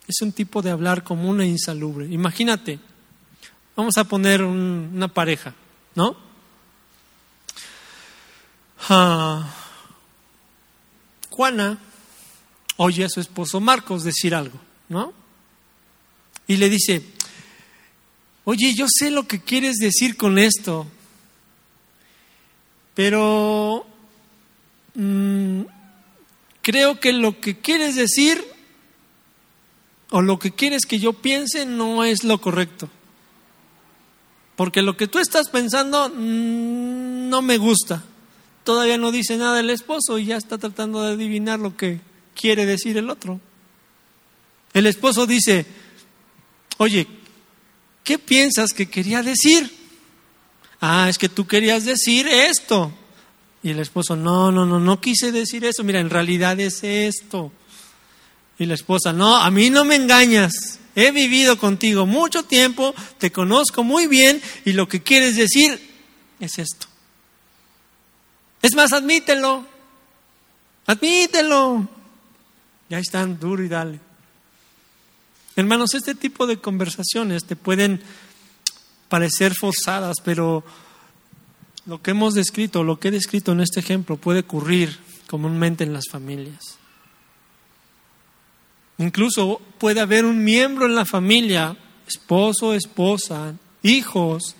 Es 0.08 0.22
un 0.22 0.32
tipo 0.32 0.62
de 0.62 0.70
hablar 0.70 1.04
común 1.04 1.42
e 1.42 1.48
insalubre. 1.48 2.06
Imagínate, 2.06 2.80
vamos 3.78 3.96
a 3.98 4.04
poner 4.06 4.44
una 4.44 5.08
pareja, 5.08 5.54
¿no? 5.94 6.18
Ah, 8.90 9.54
Juana 11.30 11.78
oye 12.78 13.06
a 13.06 13.10
su 13.10 13.20
esposo 13.20 13.60
Marcos 13.60 14.04
decir 14.04 14.34
algo, 14.34 14.60
¿no? 14.90 15.14
Y 16.48 16.58
le 16.58 16.70
dice, 16.70 17.04
oye, 18.46 18.74
yo 18.74 18.88
sé 18.90 19.12
lo 19.12 19.28
que 19.28 19.42
quieres 19.42 19.76
decir 19.76 20.18
con 20.18 20.40
esto, 20.40 20.88
pero 22.96 23.86
mm, 24.96 25.62
creo 26.64 27.00
que 27.00 27.14
lo 27.14 27.40
que 27.40 27.60
quieres 27.60 27.96
decir 27.96 28.44
o 30.10 30.22
lo 30.24 30.40
que 30.40 30.52
quieres 30.52 30.88
que 30.88 30.98
yo 30.98 31.14
piense 31.14 31.68
no 31.68 32.04
es 32.04 32.24
lo 32.24 32.42
correcto. 32.42 32.90
Porque 34.58 34.82
lo 34.82 34.98
que 34.98 35.08
tú 35.08 35.20
estás 35.20 35.50
pensando 35.50 36.10
mm, 36.10 37.30
no 37.30 37.42
me 37.42 37.58
gusta. 37.58 38.04
Todavía 38.64 38.98
no 38.98 39.12
dice 39.12 39.38
nada 39.38 39.62
el 39.62 39.70
esposo 39.70 40.18
y 40.18 40.26
ya 40.26 40.36
está 40.36 40.58
tratando 40.58 41.02
de 41.04 41.14
adivinar 41.14 41.60
lo 41.60 41.78
que 41.78 42.02
quiere 42.36 42.66
decir 42.66 42.98
el 42.98 43.10
otro. 43.10 43.40
El 44.74 44.88
esposo 44.88 45.28
dice, 45.28 45.66
oye, 46.78 47.08
¿qué 48.04 48.18
piensas 48.18 48.74
que 48.74 48.90
quería 48.90 49.22
decir? 49.22 49.72
Ah, 50.82 51.08
es 51.08 51.20
que 51.20 51.30
tú 51.30 51.46
querías 51.46 51.86
decir 51.86 52.28
esto. 52.28 52.92
Y 53.62 53.70
el 53.70 53.80
esposo, 53.80 54.16
no, 54.16 54.52
no, 54.52 54.66
no, 54.66 54.80
no 54.80 55.00
quise 55.00 55.32
decir 55.32 55.66
eso. 55.66 55.84
Mira, 55.84 56.00
en 56.00 56.10
realidad 56.10 56.60
es 56.60 56.84
esto. 56.84 57.52
Y 58.58 58.66
la 58.66 58.74
esposa, 58.74 59.14
no, 59.14 59.38
a 59.38 59.52
mí 59.52 59.70
no 59.70 59.86
me 59.86 59.96
engañas. 59.96 60.80
He 61.00 61.12
vivido 61.12 61.60
contigo 61.60 62.08
mucho 62.08 62.42
tiempo, 62.42 62.96
te 63.20 63.32
conozco 63.32 63.84
muy 63.84 64.08
bien 64.08 64.42
y 64.66 64.74
lo 64.74 64.88
que 64.88 65.04
quieres 65.04 65.36
decir 65.36 65.80
es 66.40 66.58
esto. 66.58 66.88
Es 68.64 68.74
más, 68.74 68.94
admítelo. 68.94 69.64
Admítelo. 70.88 71.88
Ya 72.90 72.98
están 72.98 73.40
duro 73.40 73.64
y 73.64 73.68
dale. 73.68 74.00
Hermanos, 75.56 75.94
este 75.94 76.16
tipo 76.16 76.48
de 76.48 76.58
conversaciones 76.58 77.46
te 77.46 77.56
pueden 77.56 78.02
parecer 79.08 79.54
forzadas, 79.54 80.16
pero 80.24 80.64
lo 81.86 82.02
que 82.02 82.10
hemos 82.10 82.34
descrito, 82.34 82.84
lo 82.84 83.00
que 83.00 83.10
he 83.10 83.12
descrito 83.12 83.52
en 83.52 83.62
este 83.62 83.82
ejemplo, 83.82 84.18
puede 84.18 84.40
ocurrir 84.40 84.98
comúnmente 85.28 85.84
en 85.84 85.94
las 85.94 86.06
familias. 86.10 86.77
Incluso 88.98 89.62
puede 89.78 90.00
haber 90.00 90.26
un 90.26 90.44
miembro 90.44 90.86
en 90.86 90.96
la 90.96 91.06
familia, 91.06 91.78
esposo, 92.08 92.74
esposa, 92.74 93.54
hijos, 93.84 94.56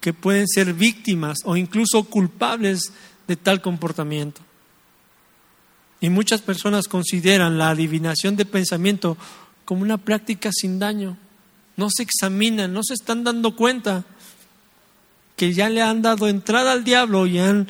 que 0.00 0.12
pueden 0.12 0.46
ser 0.48 0.74
víctimas 0.74 1.38
o 1.44 1.56
incluso 1.56 2.04
culpables 2.04 2.92
de 3.26 3.36
tal 3.36 3.60
comportamiento. 3.60 4.40
Y 6.00 6.10
muchas 6.10 6.42
personas 6.42 6.88
consideran 6.88 7.58
la 7.58 7.70
adivinación 7.70 8.36
de 8.36 8.44
pensamiento 8.44 9.16
como 9.64 9.82
una 9.82 9.98
práctica 9.98 10.50
sin 10.52 10.78
daño. 10.78 11.16
No 11.76 11.88
se 11.90 12.02
examinan, 12.02 12.72
no 12.72 12.82
se 12.82 12.94
están 12.94 13.24
dando 13.24 13.56
cuenta 13.56 14.04
que 15.36 15.52
ya 15.52 15.68
le 15.68 15.82
han 15.82 16.02
dado 16.02 16.28
entrada 16.28 16.72
al 16.72 16.84
diablo 16.84 17.26
y 17.26 17.38
han 17.38 17.68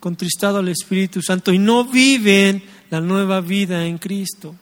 contristado 0.00 0.58
al 0.58 0.68
Espíritu 0.68 1.22
Santo 1.22 1.52
y 1.52 1.58
no 1.58 1.84
viven 1.84 2.62
la 2.90 3.00
nueva 3.00 3.40
vida 3.40 3.86
en 3.86 3.98
Cristo. 3.98 4.54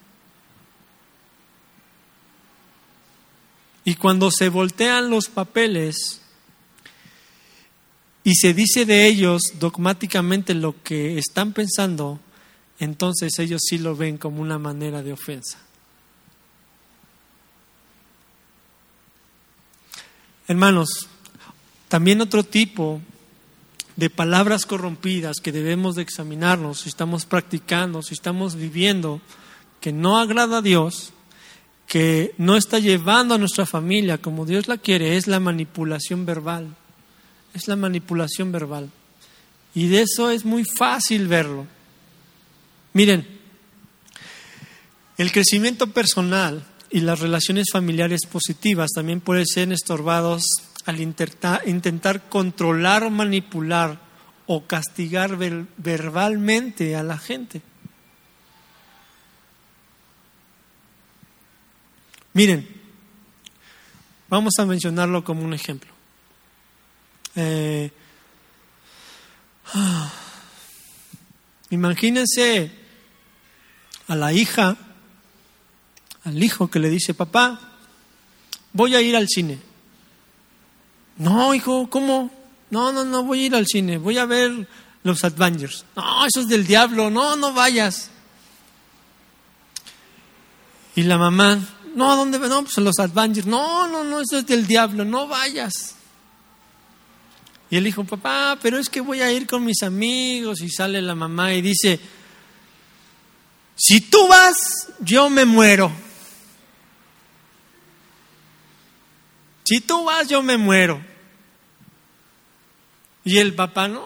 Y 3.87 3.95
cuando 3.95 4.31
se 4.31 4.49
voltean 4.49 5.09
los 5.09 5.29
papeles 5.29 6.19
y 8.21 8.35
se 8.35 8.53
dice 8.53 8.85
de 8.85 9.07
ellos 9.07 9.53
dogmáticamente 9.61 10.53
lo 10.53 10.75
que 10.83 11.17
están 11.17 11.53
pensando, 11.53 12.19
entonces 12.79 13.39
ellos 13.39 13.61
sí 13.65 13.77
lo 13.77 13.95
ven 13.95 14.17
como 14.17 14.41
una 14.41 14.59
manera 14.59 15.01
de 15.03 15.13
ofensa. 15.13 15.57
Hermanos, 20.49 21.07
también 21.87 22.19
otro 22.19 22.43
tipo 22.43 22.99
de 23.95 24.09
palabras 24.09 24.65
corrompidas 24.65 25.37
que 25.41 25.53
debemos 25.53 25.95
de 25.95 26.01
examinarnos 26.01 26.81
si 26.81 26.89
estamos 26.89 27.25
practicando, 27.25 28.01
si 28.01 28.15
estamos 28.15 28.55
viviendo, 28.55 29.21
que 29.79 29.93
no 29.93 30.19
agrada 30.19 30.57
a 30.57 30.61
Dios, 30.61 31.13
que 31.87 32.35
no 32.37 32.57
está 32.57 32.79
llevando 32.79 33.35
a 33.35 33.37
nuestra 33.37 33.65
familia 33.65 34.17
como 34.17 34.45
Dios 34.45 34.67
la 34.67 34.77
quiere, 34.77 35.15
es 35.15 35.27
la 35.27 35.39
manipulación 35.39 36.25
verbal. 36.25 36.75
Es 37.53 37.67
la 37.67 37.77
manipulación 37.77 38.51
verbal. 38.51 38.91
Y 39.73 39.87
de 39.87 40.01
eso 40.01 40.29
es 40.29 40.43
muy 40.43 40.65
fácil 40.65 41.27
verlo. 41.27 41.65
Miren, 42.93 43.25
el 45.17 45.31
crecimiento 45.31 45.87
personal 45.87 46.65
y 46.89 46.99
las 46.99 47.19
relaciones 47.19 47.67
familiares 47.71 48.21
positivas 48.29 48.91
también 48.93 49.21
pueden 49.21 49.45
ser 49.45 49.71
estorbados 49.71 50.43
al 50.85 50.99
intentar 50.99 52.29
controlar 52.29 53.09
manipular 53.09 53.99
o 54.45 54.65
castigar 54.65 55.37
verbalmente 55.77 56.95
a 56.95 57.03
la 57.03 57.17
gente. 57.17 57.61
Miren, 62.37 62.67
vamos 64.29 64.53
a 64.59 64.65
mencionarlo 64.67 65.23
como 65.23 65.43
un 65.43 65.55
ejemplo. 65.55 65.91
Eh, 67.35 67.89
ah, 69.73 70.13
imagínense 71.71 72.71
a 74.07 74.15
la 74.15 74.33
hija, 74.33 74.77
al 76.25 76.43
hijo 76.43 76.69
que 76.69 76.77
le 76.77 76.91
dice, 76.91 77.15
papá, 77.15 77.59
voy 78.71 78.93
a 78.93 79.01
ir 79.01 79.15
al 79.15 79.27
cine. 79.27 79.57
No, 81.17 81.55
hijo, 81.55 81.89
¿cómo? 81.89 82.29
No, 82.69 82.93
no, 82.93 83.03
no 83.03 83.23
voy 83.23 83.39
a 83.39 83.45
ir 83.47 83.55
al 83.55 83.65
cine, 83.65 83.97
voy 83.97 84.19
a 84.19 84.25
ver 84.25 84.67
los 85.01 85.23
Avengers. 85.23 85.85
No, 85.95 86.23
eso 86.27 86.41
es 86.41 86.47
del 86.47 86.67
diablo, 86.67 87.09
no, 87.09 87.35
no 87.35 87.51
vayas. 87.53 88.11
Y 90.95 91.01
la 91.01 91.17
mamá, 91.17 91.76
no, 91.97 92.11
¿a 92.11 92.15
dónde? 92.15 92.37
No, 92.37 92.61
pues 92.61 92.77
los 92.77 92.99
Avengers. 92.99 93.47
No, 93.47 93.87
no, 93.87 94.03
no, 94.03 94.21
eso 94.21 94.37
es 94.37 94.45
del 94.45 94.67
diablo, 94.67 95.03
no 95.03 95.27
vayas. 95.27 95.95
Y 97.71 97.77
el 97.77 97.87
hijo, 97.87 98.03
papá, 98.03 98.59
pero 98.61 98.77
es 98.77 98.87
que 98.87 99.01
voy 99.01 99.21
a 99.21 99.31
ir 99.31 99.47
con 99.47 99.65
mis 99.65 99.81
amigos. 99.81 100.61
Y 100.61 100.69
sale 100.69 101.01
la 101.01 101.15
mamá 101.15 101.55
y 101.55 101.63
dice, 101.63 101.99
si 103.75 104.01
tú 104.01 104.27
vas, 104.27 104.89
yo 104.99 105.27
me 105.31 105.43
muero. 105.45 105.91
Si 109.63 109.81
tú 109.81 110.03
vas, 110.03 110.27
yo 110.27 110.43
me 110.43 110.57
muero. 110.57 111.03
Y 113.23 113.39
el 113.39 113.55
papá 113.55 113.87
no. 113.87 114.05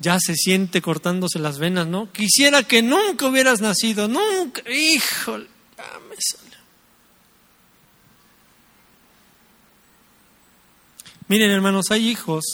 Ya 0.00 0.18
se 0.18 0.34
siente 0.34 0.82
cortándose 0.82 1.38
las 1.38 1.60
venas, 1.60 1.86
¿no? 1.86 2.10
Quisiera 2.10 2.64
que 2.64 2.82
nunca 2.82 3.26
hubieras 3.26 3.60
nacido, 3.60 4.08
nunca. 4.08 4.68
Híjole, 4.68 5.53
Miren, 11.28 11.50
hermanos, 11.50 11.86
hay 11.90 12.08
hijos 12.08 12.44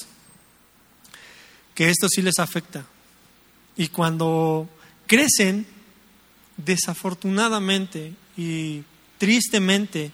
que 1.74 1.88
esto 1.90 2.08
sí 2.08 2.22
les 2.22 2.38
afecta. 2.38 2.84
Y 3.76 3.88
cuando 3.88 4.68
crecen, 5.06 5.66
desafortunadamente 6.56 8.14
y 8.36 8.84
tristemente, 9.18 10.12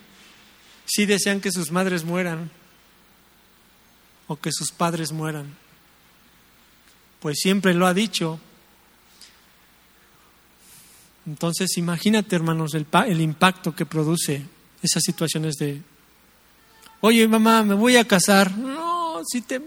si 0.87 1.05
desean 1.05 1.41
que 1.41 1.53
sus 1.53 1.71
madres 1.71 2.05
mueran 2.05 2.51
o 4.27 4.37
que 4.37 4.51
sus 4.53 4.71
padres 4.73 5.13
mueran. 5.13 5.55
Pues 7.21 7.39
siempre 7.41 7.75
lo 7.75 7.87
ha 7.87 7.95
dicho. 7.95 8.41
Entonces 11.27 11.77
imagínate, 11.77 12.37
hermanos, 12.37 12.75
el, 12.75 12.87
el 13.09 13.21
impacto 13.21 13.75
que 13.75 13.85
produce 13.85 14.45
esas 14.83 15.03
situaciones 15.03 15.57
de, 15.57 15.83
oye 17.01 17.27
mamá, 17.27 17.65
me 17.65 17.75
voy 17.75 17.97
a 17.97 18.07
casar. 18.07 18.57
No, 18.57 19.21
si 19.27 19.43
te... 19.43 19.61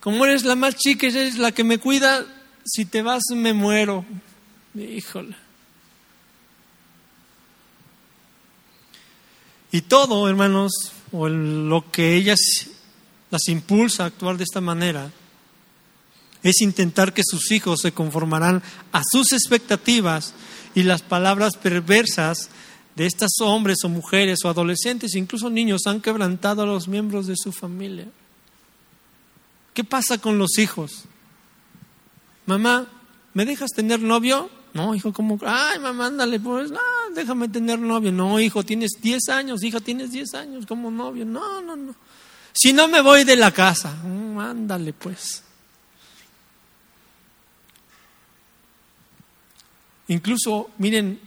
Como 0.00 0.24
eres 0.24 0.44
la 0.44 0.56
más 0.56 0.76
chica, 0.76 1.06
eres 1.06 1.36
la 1.36 1.52
que 1.52 1.62
me 1.62 1.78
cuida, 1.78 2.26
si 2.64 2.86
te 2.86 3.02
vas 3.02 3.22
me 3.34 3.52
muero. 3.52 4.04
Híjole. 4.74 5.36
Y 9.72 9.82
todo, 9.82 10.28
hermanos, 10.28 10.72
o 11.12 11.28
lo 11.28 11.90
que 11.92 12.16
ellas 12.16 12.40
las 13.30 13.48
impulsa 13.48 14.02
a 14.02 14.06
actuar 14.06 14.36
de 14.36 14.44
esta 14.44 14.60
manera 14.60 15.12
es 16.42 16.60
intentar 16.60 17.12
que 17.12 17.22
sus 17.24 17.50
hijos 17.50 17.80
se 17.82 17.92
conformarán 17.92 18.62
a 18.92 19.02
sus 19.10 19.32
expectativas 19.32 20.34
y 20.74 20.82
las 20.82 21.02
palabras 21.02 21.56
perversas 21.56 22.50
de 22.96 23.06
estos 23.06 23.32
hombres 23.40 23.78
o 23.84 23.88
mujeres 23.88 24.44
o 24.44 24.48
adolescentes, 24.48 25.14
incluso 25.14 25.50
niños, 25.50 25.82
han 25.86 26.00
quebrantado 26.00 26.62
a 26.62 26.66
los 26.66 26.88
miembros 26.88 27.26
de 27.26 27.34
su 27.36 27.52
familia. 27.52 28.06
¿Qué 29.74 29.84
pasa 29.84 30.18
con 30.18 30.38
los 30.38 30.58
hijos? 30.58 31.04
Mamá, 32.46 32.86
¿me 33.32 33.44
dejas 33.44 33.70
tener 33.70 34.00
novio? 34.00 34.50
No, 34.74 34.94
hijo, 34.94 35.12
¿cómo? 35.12 35.38
Ay, 35.44 35.78
mamá, 35.78 36.06
ándale, 36.06 36.38
pues, 36.38 36.70
no, 36.70 36.80
déjame 37.14 37.48
tener 37.48 37.78
novio. 37.78 38.12
No, 38.12 38.38
hijo, 38.38 38.62
tienes 38.62 38.92
10 39.00 39.28
años, 39.28 39.62
hija, 39.62 39.80
tienes 39.80 40.12
10 40.12 40.34
años 40.34 40.66
como 40.66 40.90
novio. 40.90 41.24
No, 41.24 41.60
no, 41.62 41.76
no. 41.76 41.94
Si 42.52 42.72
no 42.72 42.88
me 42.88 43.00
voy 43.00 43.24
de 43.24 43.36
la 43.36 43.52
casa, 43.52 43.92
mm, 44.04 44.38
ándale, 44.38 44.92
pues. 44.92 45.42
Incluso, 50.10 50.70
miren, 50.76 51.20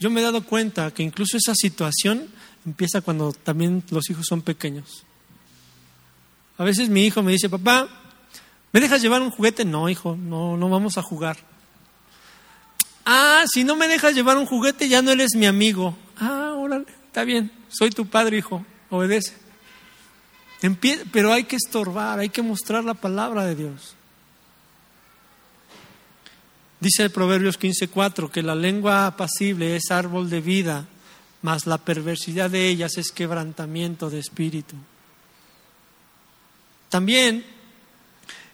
yo 0.00 0.10
me 0.10 0.20
he 0.20 0.24
dado 0.24 0.44
cuenta 0.44 0.90
que 0.90 1.04
incluso 1.04 1.36
esa 1.36 1.54
situación 1.54 2.26
empieza 2.66 3.00
cuando 3.00 3.32
también 3.32 3.84
los 3.90 4.10
hijos 4.10 4.26
son 4.26 4.42
pequeños. 4.42 5.04
A 6.58 6.64
veces 6.64 6.88
mi 6.88 7.06
hijo 7.06 7.22
me 7.22 7.30
dice, 7.30 7.48
papá, 7.48 7.88
¿me 8.72 8.80
dejas 8.80 9.02
llevar 9.02 9.22
un 9.22 9.30
juguete? 9.30 9.64
No, 9.64 9.88
hijo, 9.88 10.16
no, 10.16 10.56
no 10.56 10.68
vamos 10.68 10.98
a 10.98 11.02
jugar. 11.02 11.36
Ah, 13.06 13.44
si 13.46 13.62
no 13.62 13.76
me 13.76 13.86
dejas 13.86 14.16
llevar 14.16 14.36
un 14.36 14.46
juguete, 14.46 14.88
ya 14.88 15.00
no 15.00 15.12
eres 15.12 15.36
mi 15.36 15.46
amigo. 15.46 15.96
Ah, 16.18 16.54
órale, 16.56 16.86
está 17.06 17.22
bien, 17.22 17.52
soy 17.68 17.90
tu 17.90 18.06
padre, 18.06 18.38
hijo, 18.38 18.66
obedece. 18.90 19.34
Pero 21.12 21.32
hay 21.32 21.44
que 21.44 21.54
estorbar, 21.54 22.18
hay 22.18 22.30
que 22.30 22.42
mostrar 22.42 22.82
la 22.82 22.94
palabra 22.94 23.44
de 23.44 23.54
Dios. 23.54 23.94
Dice 26.84 27.02
el 27.02 27.10
Proverbios 27.10 27.58
15:4 27.58 28.30
que 28.30 28.42
la 28.42 28.54
lengua 28.54 29.06
apacible 29.06 29.74
es 29.74 29.90
árbol 29.90 30.28
de 30.28 30.42
vida, 30.42 30.86
mas 31.40 31.66
la 31.66 31.78
perversidad 31.78 32.50
de 32.50 32.68
ellas 32.68 32.98
es 32.98 33.10
quebrantamiento 33.10 34.10
de 34.10 34.18
espíritu. 34.18 34.76
También 36.90 37.42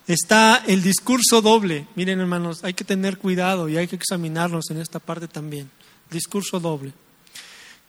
está 0.06 0.62
el 0.64 0.80
discurso 0.80 1.42
doble. 1.42 1.88
Miren 1.96 2.20
hermanos, 2.20 2.62
hay 2.62 2.72
que 2.72 2.84
tener 2.84 3.18
cuidado 3.18 3.68
y 3.68 3.76
hay 3.76 3.88
que 3.88 3.96
examinarnos 3.96 4.70
en 4.70 4.80
esta 4.80 5.00
parte 5.00 5.26
también. 5.26 5.68
Discurso 6.08 6.60
doble. 6.60 6.92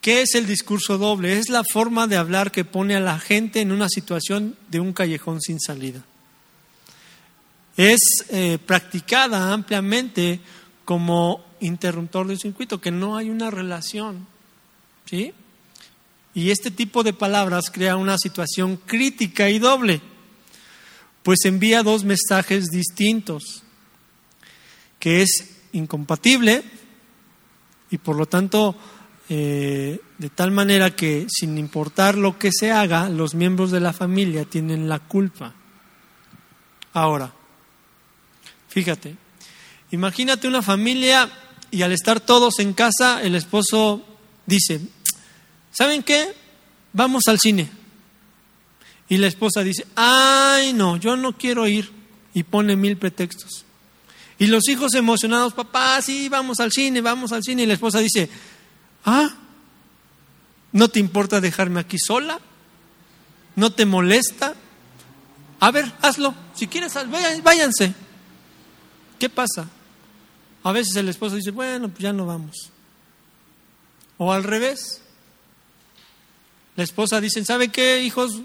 ¿Qué 0.02 0.24
es 0.24 0.34
el 0.34 0.48
discurso 0.48 0.98
doble? 0.98 1.38
Es 1.38 1.50
la 1.50 1.64
forma 1.64 2.08
de 2.08 2.18
hablar 2.18 2.52
que 2.52 2.66
pone 2.66 2.96
a 2.96 3.00
la 3.00 3.20
gente 3.20 3.62
en 3.62 3.72
una 3.72 3.90
situación 3.90 4.56
de 4.72 4.80
un 4.80 4.92
callejón 4.94 5.40
sin 5.40 5.60
salida 5.60 6.04
es 7.78 8.00
eh, 8.30 8.58
practicada 8.66 9.54
ampliamente 9.54 10.40
como 10.86 11.44
interruptor 11.60 12.28
del 12.28 12.40
circuito, 12.40 12.82
que 12.82 12.92
no 12.92 13.18
hay 13.18 13.30
una 13.30 13.50
relación. 13.52 14.28
¿Sí? 15.06 15.34
Y 16.34 16.52
este 16.52 16.72
tipo 16.72 17.04
de 17.04 17.14
palabras 17.14 17.70
crea 17.72 17.98
una 17.98 18.18
situación 18.18 18.78
crítica 18.78 19.50
y 19.50 19.60
doble, 19.60 20.02
pues 21.24 21.46
envía 21.46 21.84
dos 21.84 22.04
mensajes 22.04 22.68
distintos, 22.68 23.64
que 25.00 25.22
es 25.22 25.50
incompatible 25.74 26.64
y 27.90 27.98
por 27.98 28.16
lo 28.16 28.26
tanto 28.26 28.76
eh, 29.28 30.00
de 30.18 30.30
tal 30.30 30.52
manera 30.52 30.96
que 30.96 31.28
sin 31.30 31.58
importar 31.58 32.18
lo 32.18 32.38
que 32.38 32.52
se 32.52 32.72
haga, 32.72 33.10
los 33.10 33.36
miembros 33.36 33.72
de 33.72 33.80
la 33.80 33.94
familia 33.94 34.46
tienen 34.46 34.88
la 34.88 35.00
culpa. 35.00 35.54
Ahora, 36.94 37.34
Fíjate, 38.72 39.18
imagínate 39.92 40.48
una 40.48 40.62
familia 40.62 41.30
y 41.72 41.82
al 41.82 41.92
estar 41.92 42.22
todos 42.22 42.60
en 42.60 42.72
casa, 42.72 43.22
el 43.22 43.36
esposo 43.36 44.02
dice, 44.46 44.80
¿saben 45.72 46.04
qué? 46.04 46.34
Vamos 46.94 47.24
al 47.28 47.38
cine. 47.38 47.70
Y 49.10 49.18
la 49.18 49.28
esposa 49.28 49.62
dice, 49.62 49.86
ay 49.96 50.72
no, 50.72 50.96
yo 50.96 51.18
no 51.18 51.38
quiero 51.38 51.68
ir. 51.68 51.92
Y 52.34 52.44
pone 52.44 52.78
mil 52.78 52.96
pretextos. 52.96 53.66
Y 54.40 54.48
los 54.48 54.70
hijos 54.70 54.94
emocionados, 54.94 55.54
papá, 55.54 56.02
sí, 56.02 56.30
vamos 56.30 56.62
al 56.62 56.72
cine, 56.72 57.02
vamos 57.02 57.34
al 57.34 57.44
cine. 57.44 57.64
Y 57.64 57.66
la 57.66 57.74
esposa 57.74 58.00
dice, 58.00 58.30
ah, 59.04 59.36
¿no 60.72 60.88
te 60.88 61.02
importa 61.02 61.42
dejarme 61.42 61.82
aquí 61.82 61.98
sola? 62.00 62.40
¿No 63.58 63.74
te 63.74 63.86
molesta? 63.86 64.56
A 65.60 65.72
ver, 65.72 65.92
hazlo. 66.02 66.34
Si 66.56 66.68
quieres, 66.68 66.94
váyanse. 67.44 67.94
¿Qué 69.22 69.30
pasa? 69.30 69.70
A 70.64 70.72
veces 70.72 70.96
el 70.96 71.08
esposo 71.08 71.36
dice, 71.36 71.52
bueno, 71.52 71.90
pues 71.90 72.00
ya 72.00 72.12
no 72.12 72.26
vamos. 72.26 72.72
O 74.18 74.34
al 74.34 74.44
revés. 74.44 75.00
La 76.76 76.84
esposa 76.84 77.22
dice, 77.22 77.46
¿sabe 77.46 77.68
qué, 77.68 78.02
hijos? 78.02 78.42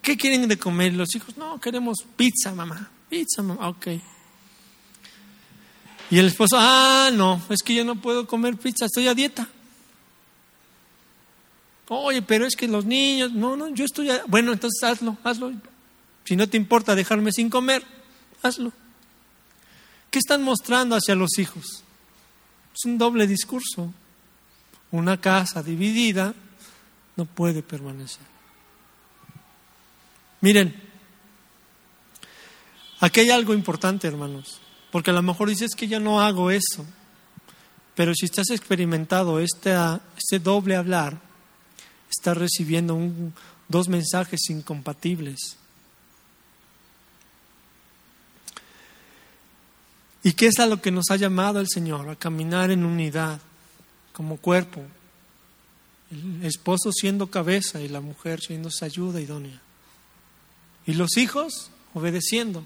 ¿Qué 0.00 0.16
quieren 0.16 0.46
de 0.46 0.56
comer? 0.56 0.94
Los 0.94 1.16
hijos, 1.16 1.36
no, 1.36 1.60
queremos 1.60 2.04
pizza, 2.16 2.54
mamá. 2.54 2.92
Pizza, 3.08 3.42
mamá. 3.42 3.70
Ok. 3.70 3.88
Y 6.12 6.18
el 6.20 6.26
esposo, 6.26 6.56
ah, 6.60 7.10
no, 7.12 7.42
es 7.50 7.60
que 7.64 7.74
yo 7.74 7.84
no 7.84 8.00
puedo 8.00 8.28
comer 8.28 8.56
pizza, 8.56 8.84
estoy 8.84 9.08
a 9.08 9.14
dieta. 9.14 9.48
Oye, 11.88 12.22
pero 12.22 12.46
es 12.46 12.54
que 12.54 12.68
los 12.68 12.84
niños, 12.84 13.32
no, 13.32 13.56
no, 13.56 13.66
yo 13.70 13.84
estoy 13.84 14.10
a... 14.10 14.22
Bueno, 14.28 14.52
entonces 14.52 14.80
hazlo, 14.84 15.16
hazlo. 15.24 15.52
Si 16.24 16.36
no 16.36 16.48
te 16.48 16.56
importa 16.56 16.94
dejarme 16.94 17.32
sin 17.32 17.50
comer, 17.50 17.84
hazlo. 18.44 18.72
¿Qué 20.10 20.18
están 20.18 20.42
mostrando 20.42 20.96
hacia 20.96 21.14
los 21.14 21.38
hijos? 21.38 21.84
Es 22.74 22.84
un 22.84 22.98
doble 22.98 23.26
discurso. 23.26 23.92
Una 24.90 25.20
casa 25.20 25.62
dividida 25.62 26.34
no 27.16 27.24
puede 27.24 27.62
permanecer. 27.62 28.30
Miren, 30.40 30.74
aquí 32.98 33.20
hay 33.20 33.30
algo 33.30 33.54
importante, 33.54 34.08
hermanos, 34.08 34.60
porque 34.90 35.10
a 35.10 35.14
lo 35.14 35.22
mejor 35.22 35.48
dices 35.48 35.74
que 35.76 35.86
ya 35.86 36.00
no 36.00 36.20
hago 36.20 36.50
eso, 36.50 36.84
pero 37.94 38.14
si 38.14 38.24
estás 38.24 38.50
experimentado 38.50 39.38
este, 39.38 39.76
este 40.16 40.38
doble 40.38 40.76
hablar, 40.76 41.20
estás 42.10 42.36
recibiendo 42.36 42.98
dos 43.68 43.88
mensajes 43.88 44.48
incompatibles. 44.48 45.59
¿Y 50.22 50.32
qué 50.32 50.48
es 50.48 50.58
a 50.58 50.66
lo 50.66 50.82
que 50.82 50.90
nos 50.90 51.10
ha 51.10 51.16
llamado 51.16 51.60
el 51.60 51.68
Señor? 51.68 52.08
A 52.08 52.16
caminar 52.16 52.70
en 52.70 52.84
unidad, 52.84 53.40
como 54.12 54.36
cuerpo. 54.36 54.82
El 56.10 56.44
esposo 56.44 56.92
siendo 56.92 57.30
cabeza 57.30 57.80
y 57.80 57.88
la 57.88 58.00
mujer 58.00 58.40
siendo 58.40 58.70
su 58.70 58.84
ayuda 58.84 59.20
idónea. 59.20 59.60
Y 60.86 60.94
los 60.94 61.16
hijos 61.16 61.70
obedeciendo. 61.94 62.64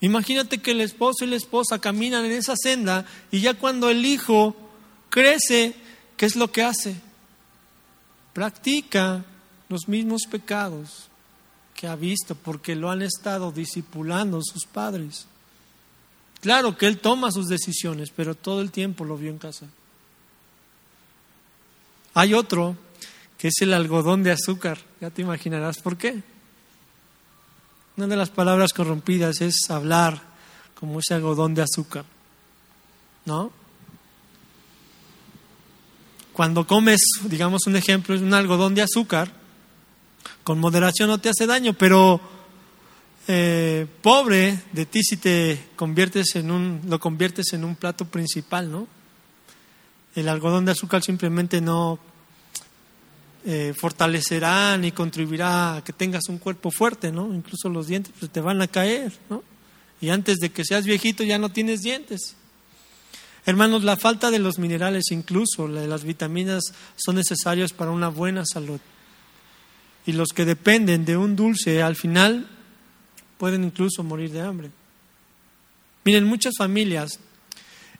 Imagínate 0.00 0.58
que 0.58 0.72
el 0.72 0.80
esposo 0.80 1.24
y 1.24 1.28
la 1.28 1.36
esposa 1.36 1.78
caminan 1.78 2.24
en 2.24 2.32
esa 2.32 2.54
senda 2.56 3.06
y 3.30 3.40
ya 3.40 3.54
cuando 3.54 3.88
el 3.88 4.04
hijo 4.04 4.56
crece, 5.08 5.74
¿qué 6.16 6.26
es 6.26 6.36
lo 6.36 6.50
que 6.50 6.62
hace? 6.62 6.96
Practica 8.32 9.24
los 9.68 9.88
mismos 9.88 10.22
pecados 10.30 11.08
que 11.74 11.86
ha 11.86 11.96
visto 11.96 12.34
porque 12.34 12.74
lo 12.74 12.90
han 12.90 13.02
estado 13.02 13.52
discipulando 13.52 14.40
sus 14.42 14.66
padres. 14.66 15.26
Claro 16.44 16.76
que 16.76 16.86
él 16.86 16.98
toma 16.98 17.32
sus 17.32 17.48
decisiones, 17.48 18.10
pero 18.14 18.34
todo 18.34 18.60
el 18.60 18.70
tiempo 18.70 19.06
lo 19.06 19.16
vio 19.16 19.30
en 19.30 19.38
casa. 19.38 19.64
Hay 22.12 22.34
otro 22.34 22.76
que 23.38 23.48
es 23.48 23.54
el 23.62 23.72
algodón 23.72 24.22
de 24.22 24.32
azúcar. 24.32 24.76
Ya 25.00 25.08
te 25.08 25.22
imaginarás 25.22 25.78
por 25.78 25.96
qué. 25.96 26.22
Una 27.96 28.08
de 28.08 28.16
las 28.16 28.28
palabras 28.28 28.74
corrompidas 28.74 29.40
es 29.40 29.70
hablar 29.70 30.20
como 30.78 31.00
ese 31.00 31.14
algodón 31.14 31.54
de 31.54 31.62
azúcar. 31.62 32.04
¿No? 33.24 33.50
Cuando 36.34 36.66
comes, 36.66 37.00
digamos 37.22 37.66
un 37.66 37.76
ejemplo, 37.76 38.14
es 38.14 38.20
un 38.20 38.34
algodón 38.34 38.74
de 38.74 38.82
azúcar, 38.82 39.32
con 40.42 40.60
moderación 40.60 41.08
no 41.08 41.16
te 41.16 41.30
hace 41.30 41.46
daño, 41.46 41.72
pero 41.72 42.20
eh, 43.26 43.86
pobre 44.02 44.60
de 44.72 44.84
ti 44.84 45.02
si 45.02 45.16
te 45.16 45.58
conviertes 45.76 46.36
en 46.36 46.50
un, 46.50 46.82
lo 46.86 47.00
conviertes 47.00 47.52
en 47.54 47.64
un 47.64 47.74
plato 47.74 48.04
principal, 48.04 48.70
¿no? 48.70 48.86
El 50.14 50.28
algodón 50.28 50.64
de 50.64 50.72
azúcar 50.72 51.02
simplemente 51.02 51.60
no 51.60 51.98
eh, 53.46 53.74
fortalecerá 53.78 54.76
ni 54.76 54.92
contribuirá 54.92 55.76
a 55.76 55.84
que 55.84 55.92
tengas 55.92 56.28
un 56.28 56.38
cuerpo 56.38 56.70
fuerte, 56.70 57.12
¿no? 57.12 57.34
Incluso 57.34 57.68
los 57.68 57.86
dientes 57.86 58.12
pues, 58.18 58.30
te 58.30 58.40
van 58.40 58.60
a 58.60 58.68
caer, 58.68 59.12
¿no? 59.30 59.42
Y 60.00 60.10
antes 60.10 60.38
de 60.38 60.50
que 60.50 60.64
seas 60.64 60.84
viejito 60.84 61.24
ya 61.24 61.38
no 61.38 61.48
tienes 61.48 61.80
dientes. 61.80 62.36
Hermanos, 63.46 63.84
la 63.84 63.96
falta 63.96 64.30
de 64.30 64.38
los 64.38 64.58
minerales, 64.58 65.04
incluso 65.10 65.68
las 65.68 66.04
vitaminas, 66.04 66.62
son 66.96 67.16
necesarios 67.16 67.72
para 67.72 67.90
una 67.90 68.08
buena 68.08 68.44
salud. 68.44 68.80
y 70.06 70.12
los 70.12 70.28
que 70.34 70.44
dependen 70.44 71.06
de 71.06 71.16
un 71.16 71.34
dulce 71.34 71.82
al 71.82 71.96
final 71.96 72.53
pueden 73.38 73.64
incluso 73.64 74.02
morir 74.02 74.30
de 74.30 74.40
hambre. 74.40 74.70
Miren, 76.04 76.24
muchas 76.24 76.54
familias 76.58 77.18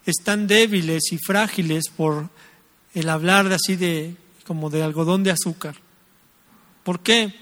están 0.07 0.47
débiles 0.47 1.13
y 1.13 1.19
frágiles 1.19 1.85
por 1.95 2.29
el 2.93 3.09
hablar 3.09 3.49
de 3.49 3.55
así 3.55 3.77
de 3.77 4.17
como 4.47 4.71
de 4.71 4.83
algodón 4.83 5.25
de 5.25 5.31
azúcar. 5.31 5.77
¿Por 6.83 7.01
qué? 7.01 7.35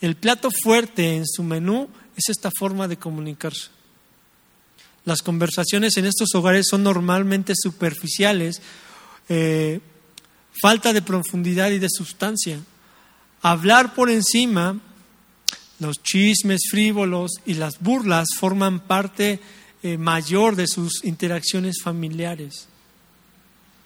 El 0.00 0.16
plato 0.16 0.50
fuerte 0.50 1.16
en 1.16 1.26
su 1.26 1.42
menú 1.42 1.88
es 2.16 2.28
esta 2.28 2.50
forma 2.56 2.86
de 2.86 2.96
comunicarse. 2.96 3.68
Las 5.04 5.22
conversaciones 5.22 5.96
en 5.96 6.06
estos 6.06 6.34
hogares 6.34 6.66
son 6.70 6.82
normalmente 6.82 7.52
superficiales, 7.56 8.62
eh, 9.28 9.80
falta 10.62 10.92
de 10.92 11.02
profundidad 11.02 11.70
y 11.70 11.78
de 11.78 11.88
sustancia. 11.90 12.60
Hablar 13.42 13.94
por 13.94 14.08
encima, 14.08 14.80
los 15.80 16.02
chismes 16.02 16.62
frívolos 16.70 17.32
y 17.46 17.54
las 17.54 17.80
burlas 17.80 18.28
forman 18.38 18.80
parte 18.80 19.40
eh, 19.82 19.98
mayor 19.98 20.56
de 20.56 20.66
sus 20.66 21.04
interacciones 21.04 21.82
familiares. 21.82 22.68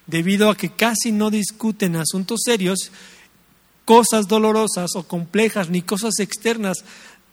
Debido 0.07 0.49
a 0.51 0.57
que 0.57 0.71
casi 0.71 1.13
no 1.13 1.31
discuten 1.31 1.97
asuntos 1.97 2.41
serios, 2.45 2.91
cosas 3.85 4.29
dolorosas 4.29 4.91
o 4.95 5.03
complejas, 5.03 5.71
ni 5.71 5.83
cosas 5.83 6.19
externas, 6.21 6.85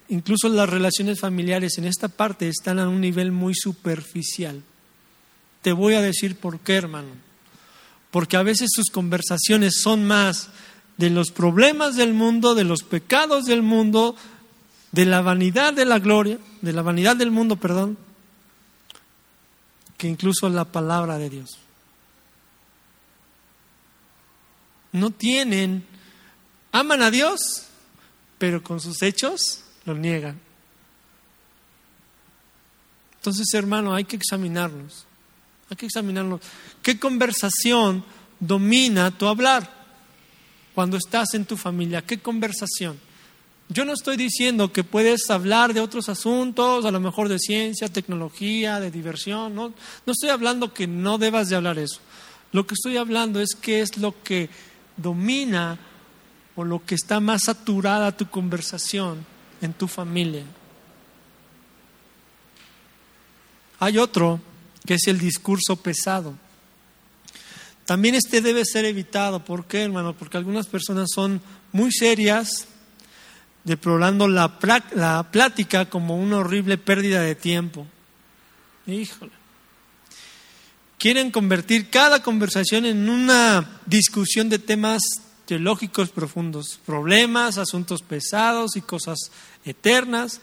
incluso 0.09 0.49
las 0.49 0.69
relaciones 0.69 1.19
familiares 1.19 1.77
en 1.77 1.85
esta 1.85 2.07
parte 2.07 2.47
están 2.47 2.79
a 2.79 2.87
un 2.87 3.01
nivel 3.01 3.31
muy 3.31 3.53
superficial. 3.55 4.61
Te 5.61 5.71
voy 5.71 5.95
a 5.95 6.01
decir 6.01 6.37
por 6.37 6.59
qué, 6.59 6.75
hermano. 6.75 7.09
Porque 8.11 8.37
a 8.37 8.43
veces 8.43 8.69
sus 8.73 8.89
conversaciones 8.89 9.81
son 9.81 10.05
más 10.05 10.49
de 10.97 11.09
los 11.09 11.31
problemas 11.31 11.95
del 11.95 12.13
mundo, 12.13 12.55
de 12.55 12.63
los 12.63 12.83
pecados 12.83 13.45
del 13.45 13.61
mundo, 13.61 14.15
de 14.95 15.05
la 15.05 15.21
vanidad 15.21 15.73
de 15.73 15.83
la 15.83 15.99
gloria, 15.99 16.39
de 16.61 16.71
la 16.71 16.81
vanidad 16.81 17.17
del 17.17 17.29
mundo, 17.29 17.57
perdón, 17.57 17.97
que 19.97 20.07
incluso 20.07 20.47
la 20.47 20.63
palabra 20.63 21.17
de 21.17 21.29
Dios. 21.29 21.57
No 24.93 25.11
tienen, 25.11 25.85
aman 26.71 27.01
a 27.01 27.11
Dios, 27.11 27.65
pero 28.37 28.63
con 28.63 28.79
sus 28.79 29.01
hechos 29.01 29.65
lo 29.83 29.95
niegan. 29.95 30.39
Entonces, 33.17 33.53
hermano, 33.53 33.93
hay 33.93 34.05
que 34.05 34.15
examinarnos. 34.15 35.05
Hay 35.69 35.75
que 35.75 35.87
examinarnos. 35.87 36.39
¿Qué 36.81 36.97
conversación 36.97 38.05
domina 38.39 39.11
tu 39.11 39.27
hablar 39.27 39.69
cuando 40.73 40.95
estás 40.95 41.33
en 41.33 41.43
tu 41.43 41.57
familia? 41.57 42.01
¿Qué 42.01 42.21
conversación? 42.21 42.97
Yo 43.67 43.83
no 43.83 43.93
estoy 43.93 44.15
diciendo 44.15 44.71
que 44.71 44.83
puedes 44.83 45.29
hablar 45.29 45.73
de 45.73 45.81
otros 45.81 46.07
asuntos, 46.07 46.85
a 46.85 46.91
lo 46.91 46.99
mejor 46.99 47.29
de 47.29 47.39
ciencia, 47.39 47.87
tecnología, 47.87 48.79
de 48.79 48.91
diversión. 48.91 49.55
No, 49.55 49.73
no 50.05 50.13
estoy 50.13 50.29
hablando 50.29 50.73
que 50.73 50.85
no 50.85 51.17
debas 51.17 51.49
de 51.49 51.55
hablar 51.55 51.79
eso. 51.79 51.99
Lo 52.51 52.67
que 52.67 52.75
estoy 52.75 52.97
hablando 52.97 53.41
es 53.41 53.55
qué 53.59 53.81
es 53.81 53.97
lo 53.97 54.21
que 54.23 54.49
domina 54.97 55.79
o 56.55 56.63
lo 56.63 56.85
que 56.85 56.95
está 56.95 57.19
más 57.19 57.43
saturada 57.45 58.15
tu 58.15 58.29
conversación 58.29 59.25
en 59.61 59.73
tu 59.73 59.87
familia. 59.87 60.43
Hay 63.79 63.97
otro 63.97 64.39
que 64.85 64.93
es 64.93 65.07
el 65.07 65.19
discurso 65.19 65.75
pesado. 65.75 66.35
También 67.85 68.15
este 68.15 68.41
debe 68.41 68.63
ser 68.63 68.85
evitado. 68.85 69.43
¿Por 69.43 69.65
qué, 69.65 69.83
hermano? 69.83 70.15
Porque 70.15 70.37
algunas 70.37 70.67
personas 70.67 71.09
son 71.13 71.41
muy 71.71 71.91
serias, 71.91 72.67
deplorando 73.65 74.27
la, 74.27 74.59
plática 75.31 75.89
como 75.89 76.17
una 76.17 76.37
horrible 76.37 76.77
pérdida 76.77 77.21
de 77.21 77.35
tiempo. 77.35 77.85
Híjole. 78.87 79.31
Quieren 80.97 81.31
convertir 81.31 81.89
cada 81.89 82.23
conversación 82.23 82.85
en 82.85 83.09
una 83.09 83.81
discusión 83.85 84.47
de 84.47 84.59
temas 84.59 85.01
teológicos 85.45 86.09
profundos, 86.09 86.79
problemas, 86.85 87.57
asuntos 87.57 88.01
pesados 88.01 88.75
y 88.75 88.81
cosas 88.81 89.17
eternas. 89.65 90.41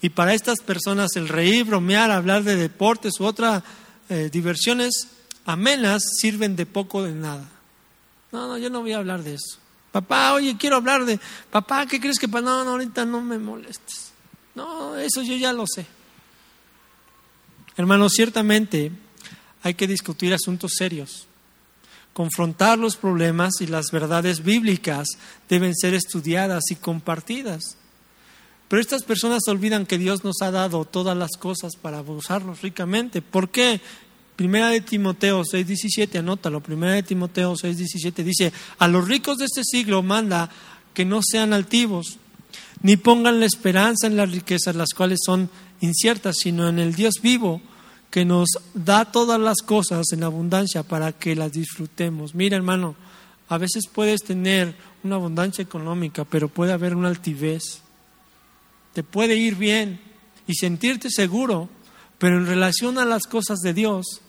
Y 0.00 0.08
para 0.08 0.34
estas 0.34 0.60
personas 0.60 1.16
el 1.16 1.28
reír, 1.28 1.64
bromear, 1.64 2.10
hablar 2.10 2.42
de 2.42 2.56
deportes 2.56 3.20
u 3.20 3.24
otras 3.24 3.62
eh, 4.08 4.30
diversiones 4.32 5.08
amenas 5.44 6.02
sirven 6.18 6.56
de 6.56 6.66
poco 6.66 7.02
de 7.02 7.14
nada. 7.14 7.48
No, 8.32 8.48
no, 8.48 8.58
yo 8.58 8.68
no 8.70 8.80
voy 8.80 8.92
a 8.92 8.98
hablar 8.98 9.22
de 9.22 9.34
eso. 9.34 9.58
Papá, 9.94 10.34
oye, 10.34 10.56
quiero 10.58 10.74
hablar 10.74 11.04
de, 11.04 11.20
papá, 11.52 11.86
¿qué 11.86 12.00
crees 12.00 12.18
que 12.18 12.26
pasa? 12.26 12.46
No, 12.46 12.64
no, 12.64 12.72
ahorita 12.72 13.04
no 13.04 13.20
me 13.20 13.38
molestes. 13.38 14.10
No, 14.56 14.96
eso 14.96 15.22
yo 15.22 15.36
ya 15.36 15.52
lo 15.52 15.68
sé. 15.68 15.86
Hermanos, 17.76 18.10
ciertamente 18.12 18.90
hay 19.62 19.74
que 19.74 19.86
discutir 19.86 20.34
asuntos 20.34 20.72
serios. 20.76 21.28
Confrontar 22.12 22.76
los 22.76 22.96
problemas 22.96 23.60
y 23.60 23.68
las 23.68 23.92
verdades 23.92 24.42
bíblicas 24.42 25.06
deben 25.48 25.76
ser 25.76 25.94
estudiadas 25.94 26.64
y 26.72 26.74
compartidas. 26.74 27.76
Pero 28.66 28.82
estas 28.82 29.04
personas 29.04 29.46
olvidan 29.46 29.86
que 29.86 29.96
Dios 29.96 30.24
nos 30.24 30.42
ha 30.42 30.50
dado 30.50 30.86
todas 30.86 31.16
las 31.16 31.36
cosas 31.38 31.76
para 31.80 32.00
usarlos 32.00 32.62
ricamente. 32.62 33.22
¿Por 33.22 33.48
qué? 33.48 33.80
Primera 34.36 34.68
de 34.68 34.80
Timoteo 34.80 35.42
6:17, 35.44 36.18
anótalo. 36.18 36.60
Primera 36.60 36.94
de 36.94 37.02
Timoteo 37.02 37.54
6:17 37.54 38.24
dice, 38.24 38.52
a 38.78 38.88
los 38.88 39.06
ricos 39.06 39.38
de 39.38 39.44
este 39.44 39.62
siglo 39.64 40.02
manda 40.02 40.50
que 40.92 41.04
no 41.04 41.20
sean 41.22 41.52
altivos, 41.52 42.18
ni 42.82 42.96
pongan 42.96 43.40
la 43.40 43.46
esperanza 43.46 44.06
en 44.06 44.16
las 44.16 44.30
riquezas, 44.30 44.74
las 44.74 44.90
cuales 44.90 45.20
son 45.24 45.50
inciertas, 45.80 46.36
sino 46.40 46.68
en 46.68 46.78
el 46.78 46.94
Dios 46.94 47.14
vivo, 47.22 47.60
que 48.10 48.24
nos 48.24 48.48
da 48.74 49.10
todas 49.10 49.40
las 49.40 49.58
cosas 49.58 50.12
en 50.12 50.22
abundancia 50.22 50.82
para 50.82 51.12
que 51.12 51.34
las 51.34 51.52
disfrutemos. 51.52 52.34
Mira, 52.34 52.56
hermano, 52.56 52.94
a 53.48 53.58
veces 53.58 53.84
puedes 53.92 54.22
tener 54.22 54.74
una 55.02 55.16
abundancia 55.16 55.62
económica, 55.62 56.24
pero 56.24 56.48
puede 56.48 56.72
haber 56.72 56.94
una 56.94 57.08
altivez. 57.08 57.80
Te 58.92 59.02
puede 59.02 59.36
ir 59.36 59.56
bien 59.56 60.00
y 60.46 60.54
sentirte 60.54 61.10
seguro, 61.10 61.68
pero 62.18 62.38
en 62.38 62.46
relación 62.46 62.98
a 62.98 63.04
las 63.04 63.24
cosas 63.24 63.58
de 63.60 63.74
Dios, 63.74 64.20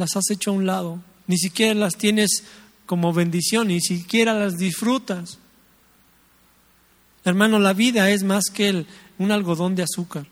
las 0.00 0.16
has 0.16 0.30
hecho 0.30 0.50
a 0.50 0.54
un 0.54 0.66
lado, 0.66 0.98
ni 1.26 1.36
siquiera 1.36 1.74
las 1.74 1.96
tienes 1.96 2.42
como 2.86 3.12
bendición, 3.12 3.68
ni 3.68 3.80
siquiera 3.80 4.34
las 4.34 4.56
disfrutas. 4.56 5.38
Hermano, 7.22 7.58
la 7.58 7.74
vida 7.74 8.10
es 8.10 8.24
más 8.24 8.44
que 8.52 8.86
un 9.18 9.30
algodón 9.30 9.76
de 9.76 9.82
azúcar, 9.84 10.26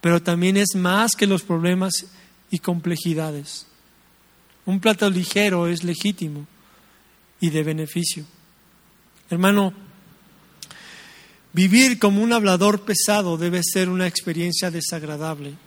pero 0.00 0.22
también 0.22 0.56
es 0.56 0.76
más 0.76 1.16
que 1.16 1.26
los 1.26 1.42
problemas 1.42 2.06
y 2.50 2.60
complejidades. 2.60 3.66
Un 4.64 4.78
plato 4.78 5.10
ligero 5.10 5.66
es 5.66 5.82
legítimo 5.82 6.46
y 7.40 7.50
de 7.50 7.64
beneficio. 7.64 8.24
Hermano, 9.28 9.74
vivir 11.52 11.98
como 11.98 12.22
un 12.22 12.32
hablador 12.32 12.82
pesado 12.82 13.36
debe 13.36 13.62
ser 13.64 13.88
una 13.88 14.06
experiencia 14.06 14.70
desagradable 14.70 15.65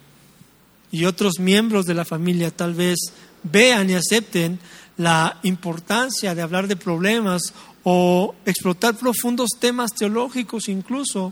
y 0.92 1.06
otros 1.06 1.40
miembros 1.40 1.86
de 1.86 1.94
la 1.94 2.06
familia 2.06 2.52
tal 2.52 2.74
vez 2.74 2.98
vean 3.44 3.90
y 3.90 3.94
acepten 3.94 4.60
la 4.98 5.40
importancia 5.44 6.36
de 6.36 6.42
hablar 6.42 6.68
de 6.68 6.76
problemas 6.76 7.54
o 7.84 8.36
explotar 8.46 8.96
profundos 8.98 9.52
temas 9.60 9.94
teológicos 9.94 10.68
incluso, 10.68 11.32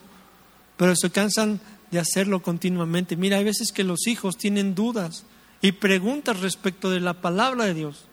pero 0.78 0.96
se 0.96 1.10
cansan 1.10 1.60
de 1.92 2.00
hacerlo 2.00 2.42
continuamente. 2.42 3.16
Mira, 3.16 3.38
hay 3.38 3.44
veces 3.44 3.72
que 3.72 3.84
los 3.84 4.08
hijos 4.08 4.38
tienen 4.38 4.76
dudas 4.76 5.24
y 5.62 5.74
preguntas 5.74 6.40
respecto 6.40 6.90
de 6.90 7.00
la 7.00 7.16
palabra 7.16 7.66
de 7.66 7.74
Dios. 7.74 8.06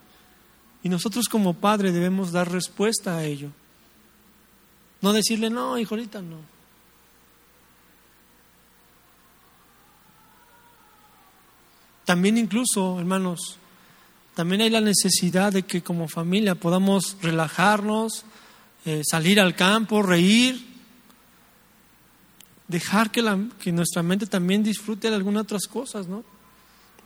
Y 0.83 0.89
nosotros 0.89 1.29
como 1.29 1.55
padre 1.55 1.93
debemos 1.93 2.33
dar 2.33 2.51
respuesta 2.51 3.17
a 3.17 3.25
ello. 3.25 3.51
No 5.01 5.13
decirle, 5.13 5.51
no, 5.51 5.79
hijo, 5.79 5.95
ahorita 5.95 6.23
no. 6.23 6.54
También 12.05 12.37
incluso, 12.37 12.99
hermanos, 12.99 13.59
también 14.35 14.61
hay 14.61 14.71
la 14.71 14.81
necesidad 14.81 15.53
de 15.53 15.63
que 15.63 15.83
como 15.83 16.09
familia 16.09 16.55
podamos 16.55 17.17
relajarnos, 17.23 18.25
eh, 18.85 19.03
salir 19.09 19.41
al 19.41 19.55
campo, 19.55 20.03
reír, 20.03 20.67
dejar 22.69 23.11
que, 23.11 23.23
la, 23.23 23.39
que, 23.59 23.73
nuestra 23.73 24.03
mente 24.03 24.27
también 24.27 24.63
disfrute 24.63 25.09
de 25.09 25.17
algunas 25.17 25.45
otras 25.45 25.67
cosas, 25.67 26.09
¿no? 26.09 26.25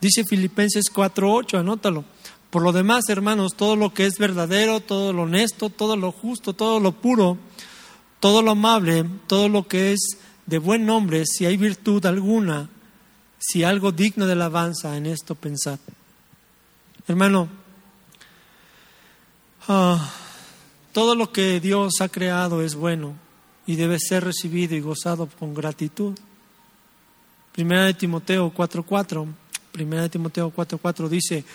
Dice 0.01 0.23
Filipenses 0.23 0.85
4.8, 0.93 1.59
anótalo. 1.59 2.05
Por 2.49 2.63
lo 2.63 2.71
demás, 2.71 3.03
hermanos, 3.09 3.53
todo 3.55 3.75
lo 3.75 3.93
que 3.93 4.05
es 4.05 4.17
verdadero, 4.17 4.79
todo 4.79 5.13
lo 5.13 5.23
honesto, 5.23 5.69
todo 5.69 5.95
lo 5.95 6.11
justo, 6.11 6.53
todo 6.53 6.79
lo 6.79 6.93
puro, 6.93 7.37
todo 8.19 8.41
lo 8.41 8.51
amable, 8.51 9.05
todo 9.27 9.49
lo 9.49 9.67
que 9.67 9.93
es 9.93 10.17
de 10.47 10.57
buen 10.57 10.85
nombre, 10.85 11.25
si 11.25 11.45
hay 11.45 11.57
virtud 11.57 12.05
alguna, 12.05 12.69
si 13.39 13.63
algo 13.63 13.91
digno 13.91 14.27
de 14.27 14.33
alabanza 14.33 14.97
en 14.97 15.05
esto 15.05 15.33
pensad. 15.33 15.79
Hermano, 17.07 17.49
ah, 19.67 20.13
todo 20.91 21.15
lo 21.15 21.31
que 21.31 21.59
Dios 21.59 22.01
ha 22.01 22.09
creado 22.09 22.61
es 22.61 22.75
bueno 22.75 23.15
y 23.65 23.75
debe 23.75 23.97
ser 23.99 24.25
recibido 24.25 24.75
y 24.75 24.81
gozado 24.81 25.27
con 25.39 25.53
gratitud. 25.53 26.17
Primera 27.53 27.85
de 27.85 27.93
Timoteo 27.93 28.53
4:4, 28.53 29.27
Primera 29.71 30.03
de 30.03 30.09
Timoteo 30.09 30.51
4:4 30.51 31.07
dice, 31.07 31.45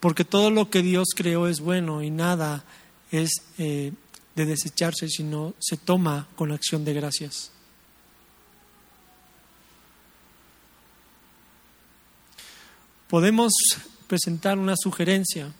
porque 0.00 0.24
todo 0.24 0.50
lo 0.50 0.70
que 0.70 0.82
Dios 0.82 1.08
creó 1.14 1.46
es 1.46 1.60
bueno 1.60 2.02
y 2.02 2.10
nada 2.10 2.64
es 3.10 3.30
eh, 3.58 3.92
de 4.34 4.46
desecharse, 4.46 5.08
sino 5.08 5.54
se 5.58 5.76
toma 5.76 6.28
con 6.36 6.52
acción 6.52 6.84
de 6.84 6.94
gracias. 6.94 7.53
Podemos 13.14 13.52
presentar 14.08 14.58
una 14.58 14.74
sugerencia, 14.76 15.52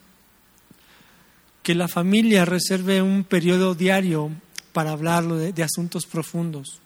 que 1.63 1.77
la 1.77 1.87
familia 1.87 2.45
reserve 2.45 3.01
un 3.01 3.23
periodo 3.23 3.77
diario 3.77 4.33
para 4.73 4.91
hablar 4.91 5.29
de, 5.29 5.63
asuntos 5.63 6.05
profundos. 6.05 6.81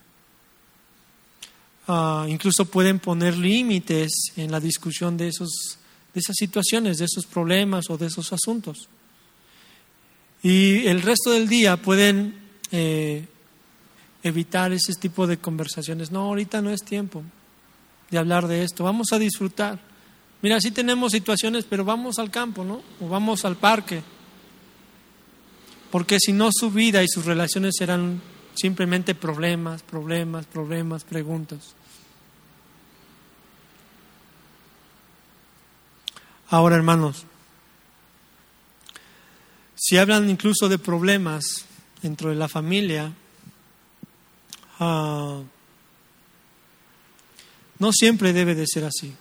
Ah, 1.87 2.27
incluso 2.29 2.65
pueden 2.65 2.99
poner 2.99 3.35
límites 3.35 4.11
en 4.35 4.51
la 4.51 4.59
discusión 4.59 5.17
de, 5.17 5.29
esos, 5.29 5.79
de 6.13 6.19
esas 6.19 6.35
situaciones, 6.35 6.99
de 6.99 7.05
esos 7.05 7.25
problemas 7.25 7.89
o 7.89 7.97
de 7.97 8.05
esos 8.05 8.31
asuntos. 8.31 8.89
Y 10.43 10.85
el 10.85 11.01
resto 11.01 11.31
del 11.31 11.49
día 11.49 11.77
pueden 11.77 12.41
eh, 12.71 13.25
evitar 14.21 14.71
ese 14.71 14.93
tipo 14.93 15.25
de 15.25 15.39
conversaciones. 15.39 16.11
No, 16.11 16.25
ahorita 16.25 16.61
no 16.61 16.69
es 16.69 16.83
tiempo 16.83 17.23
de 18.11 18.19
hablar 18.19 18.47
de 18.47 18.61
esto. 18.61 18.83
Vamos 18.83 19.07
a 19.13 19.17
disfrutar. 19.17 19.88
Mira, 20.41 20.61
sí 20.61 20.71
tenemos 20.71 21.11
situaciones, 21.11 21.65
pero 21.65 21.83
vamos 21.83 22.17
al 22.17 22.31
campo, 22.31 22.63
¿no? 22.63 22.81
O 23.01 23.09
vamos 23.09 23.43
al 23.43 23.57
parque. 23.57 24.01
Porque 25.91 26.17
si 26.19 26.31
no, 26.31 26.49
su 26.51 26.71
vida 26.71 27.03
y 27.03 27.07
sus 27.07 27.25
relaciones 27.25 27.75
serán 27.77 28.21
simplemente 28.55 29.15
problemas, 29.15 29.83
problemas, 29.83 30.45
problemas, 30.45 31.03
preguntas. 31.03 31.73
Ahora, 36.49 36.75
hermanos, 36.75 37.25
si 39.75 39.97
hablan 39.97 40.29
incluso 40.29 40.67
de 40.67 40.79
problemas 40.79 41.65
dentro 42.01 42.29
de 42.29 42.35
la 42.35 42.47
familia, 42.47 43.13
ah, 44.79 45.41
no 47.77 47.91
siempre 47.93 48.33
debe 48.33 48.55
de 48.55 48.65
ser 48.67 48.85
así. 48.85 49.13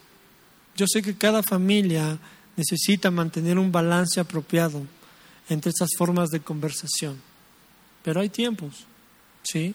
Yo 0.78 0.86
sé 0.86 1.02
que 1.02 1.18
cada 1.18 1.42
familia 1.42 2.16
necesita 2.54 3.10
mantener 3.10 3.58
un 3.58 3.72
balance 3.72 4.20
apropiado 4.20 4.86
entre 5.48 5.70
estas 5.70 5.90
formas 5.98 6.30
de 6.30 6.38
conversación, 6.38 7.20
pero 8.04 8.20
hay 8.20 8.28
tiempos, 8.28 8.86
¿sí? 9.42 9.74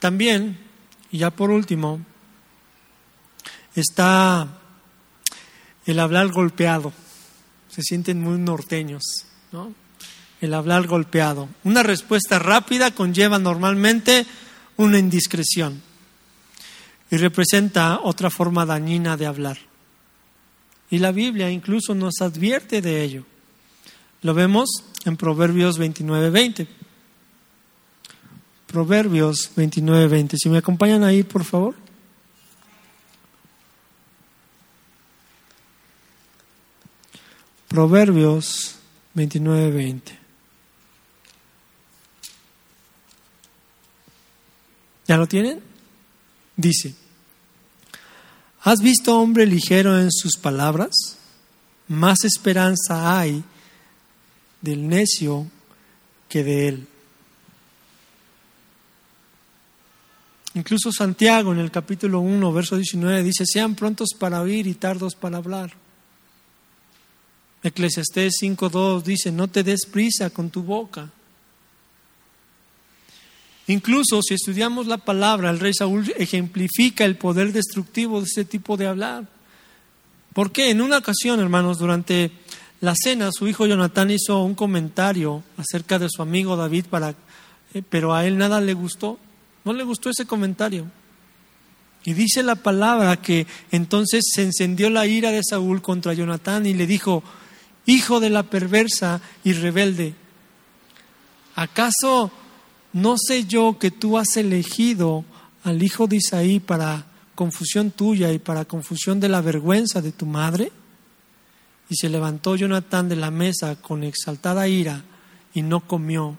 También, 0.00 0.58
y 1.12 1.18
ya 1.18 1.30
por 1.30 1.50
último, 1.52 2.00
está 3.76 4.48
el 5.86 6.00
hablar 6.00 6.26
golpeado. 6.32 6.92
Se 7.68 7.82
sienten 7.82 8.20
muy 8.20 8.36
norteños, 8.36 9.04
¿no? 9.52 9.72
El 10.40 10.54
hablar 10.54 10.88
golpeado. 10.88 11.48
Una 11.62 11.84
respuesta 11.84 12.40
rápida 12.40 12.90
conlleva 12.90 13.38
normalmente 13.38 14.26
una 14.76 14.98
indiscreción 14.98 15.82
y 17.12 17.16
representa 17.16 18.00
otra 18.02 18.28
forma 18.28 18.66
dañina 18.66 19.16
de 19.16 19.26
hablar. 19.26 19.67
Y 20.90 20.98
la 20.98 21.12
Biblia 21.12 21.50
incluso 21.50 21.94
nos 21.94 22.20
advierte 22.20 22.80
de 22.80 23.02
ello. 23.02 23.24
Lo 24.22 24.34
vemos 24.34 24.68
en 25.04 25.16
Proverbios 25.16 25.78
29:20. 25.78 26.66
Proverbios 28.66 29.50
29:20. 29.56 30.36
Si 30.36 30.48
me 30.48 30.58
acompañan 30.58 31.04
ahí, 31.04 31.22
por 31.22 31.44
favor. 31.44 31.74
Proverbios 37.68 38.76
29:20. 39.14 40.18
¿Ya 45.06 45.16
lo 45.16 45.26
tienen? 45.26 45.60
Dice, 46.56 46.94
¿Has 48.62 48.80
visto 48.80 49.18
hombre 49.18 49.46
ligero 49.46 49.98
en 49.98 50.10
sus 50.10 50.36
palabras? 50.36 51.16
Más 51.86 52.24
esperanza 52.24 53.18
hay 53.18 53.42
del 54.60 54.88
necio 54.88 55.46
que 56.28 56.44
de 56.44 56.68
él. 56.68 56.88
Incluso 60.54 60.90
Santiago 60.90 61.52
en 61.52 61.60
el 61.60 61.70
capítulo 61.70 62.20
1, 62.20 62.52
verso 62.52 62.76
19 62.76 63.22
dice, 63.22 63.44
sean 63.46 63.76
prontos 63.76 64.08
para 64.18 64.40
oír 64.40 64.66
y 64.66 64.74
tardos 64.74 65.14
para 65.14 65.38
hablar. 65.38 65.72
Eclesiastés 67.62 68.34
5.2 68.42 69.02
dice, 69.02 69.30
no 69.30 69.48
te 69.48 69.62
des 69.62 69.86
prisa 69.86 70.30
con 70.30 70.50
tu 70.50 70.62
boca, 70.62 71.10
Incluso 73.68 74.22
si 74.22 74.34
estudiamos 74.34 74.86
la 74.86 74.96
palabra, 74.96 75.50
el 75.50 75.60
rey 75.60 75.74
Saúl 75.74 76.12
ejemplifica 76.16 77.04
el 77.04 77.16
poder 77.16 77.52
destructivo 77.52 78.20
de 78.20 78.26
ese 78.26 78.44
tipo 78.46 78.78
de 78.78 78.86
hablar. 78.86 79.28
¿Por 80.32 80.52
qué? 80.52 80.70
En 80.70 80.80
una 80.80 80.98
ocasión, 80.98 81.38
hermanos, 81.38 81.78
durante 81.78 82.32
la 82.80 82.94
cena, 82.96 83.30
su 83.30 83.46
hijo 83.46 83.66
Jonatán 83.66 84.10
hizo 84.10 84.42
un 84.42 84.54
comentario 84.54 85.42
acerca 85.58 85.98
de 85.98 86.08
su 86.08 86.22
amigo 86.22 86.56
David, 86.56 86.86
eh, 87.74 87.82
pero 87.88 88.14
a 88.14 88.24
él 88.24 88.38
nada 88.38 88.60
le 88.62 88.72
gustó. 88.72 89.18
No 89.64 89.74
le 89.74 89.84
gustó 89.84 90.08
ese 90.08 90.24
comentario. 90.24 90.86
Y 92.04 92.14
dice 92.14 92.42
la 92.42 92.54
palabra 92.54 93.20
que 93.20 93.46
entonces 93.70 94.24
se 94.32 94.44
encendió 94.44 94.88
la 94.88 95.06
ira 95.06 95.30
de 95.30 95.42
Saúl 95.44 95.82
contra 95.82 96.14
Jonatán 96.14 96.64
y 96.64 96.72
le 96.72 96.86
dijo, 96.86 97.22
hijo 97.84 98.18
de 98.18 98.30
la 98.30 98.44
perversa 98.44 99.20
y 99.44 99.52
rebelde, 99.52 100.14
¿acaso 101.54 102.32
¿no 102.92 103.16
sé 103.18 103.44
yo 103.44 103.78
que 103.78 103.90
tú 103.90 104.18
has 104.18 104.36
elegido 104.36 105.24
al 105.64 105.82
hijo 105.82 106.06
de 106.06 106.16
Isaí 106.16 106.60
para 106.60 107.06
confusión 107.34 107.90
tuya 107.90 108.32
y 108.32 108.38
para 108.38 108.64
confusión 108.64 109.20
de 109.20 109.28
la 109.28 109.40
vergüenza 109.40 110.00
de 110.00 110.12
tu 110.12 110.26
madre? 110.26 110.72
Y 111.88 111.96
se 111.96 112.08
levantó 112.08 112.56
Jonatán 112.56 113.08
de 113.08 113.16
la 113.16 113.30
mesa 113.30 113.76
con 113.76 114.04
exaltada 114.04 114.68
ira 114.68 115.04
y 115.54 115.62
no 115.62 115.80
comió, 115.80 116.36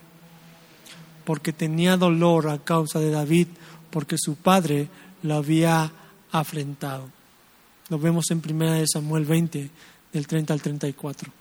porque 1.24 1.52
tenía 1.52 1.96
dolor 1.96 2.48
a 2.48 2.58
causa 2.58 3.00
de 3.00 3.10
David, 3.10 3.48
porque 3.90 4.16
su 4.18 4.36
padre 4.36 4.88
lo 5.22 5.34
había 5.34 5.92
afrentado. 6.30 7.08
Lo 7.88 7.98
vemos 7.98 8.30
en 8.30 8.42
1 8.48 8.84
Samuel 8.86 9.24
20, 9.24 9.70
del 10.12 10.26
30 10.26 10.54
al 10.54 10.62
34. 10.62 11.32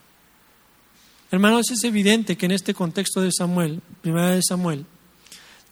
Hermanos, 1.32 1.70
es 1.70 1.84
evidente 1.84 2.36
que 2.36 2.48
en 2.48 2.54
este 2.54 2.74
contexto 2.74 3.22
de 3.22 3.32
Samuel, 3.32 3.82
1 4.04 4.42
Samuel, 4.42 4.86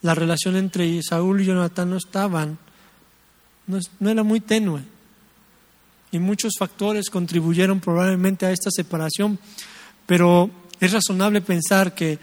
la 0.02 0.14
relación 0.14 0.56
entre 0.56 1.02
Saúl 1.02 1.42
y 1.42 1.46
Jonatán 1.46 1.90
no 1.90 1.98
estaban, 1.98 2.58
no, 3.66 4.10
era 4.10 4.24
muy 4.24 4.40
tenue. 4.40 4.82
Y 6.12 6.20
muchos 6.20 6.54
factores 6.58 7.10
contribuyeron 7.10 7.80
probablemente 7.80 8.46
a 8.46 8.52
esta 8.52 8.72
separación, 8.72 9.40
pero 10.06 10.50
es 10.80 10.92
razonable 10.94 11.42
pensar 11.42 11.94
que 11.94 12.20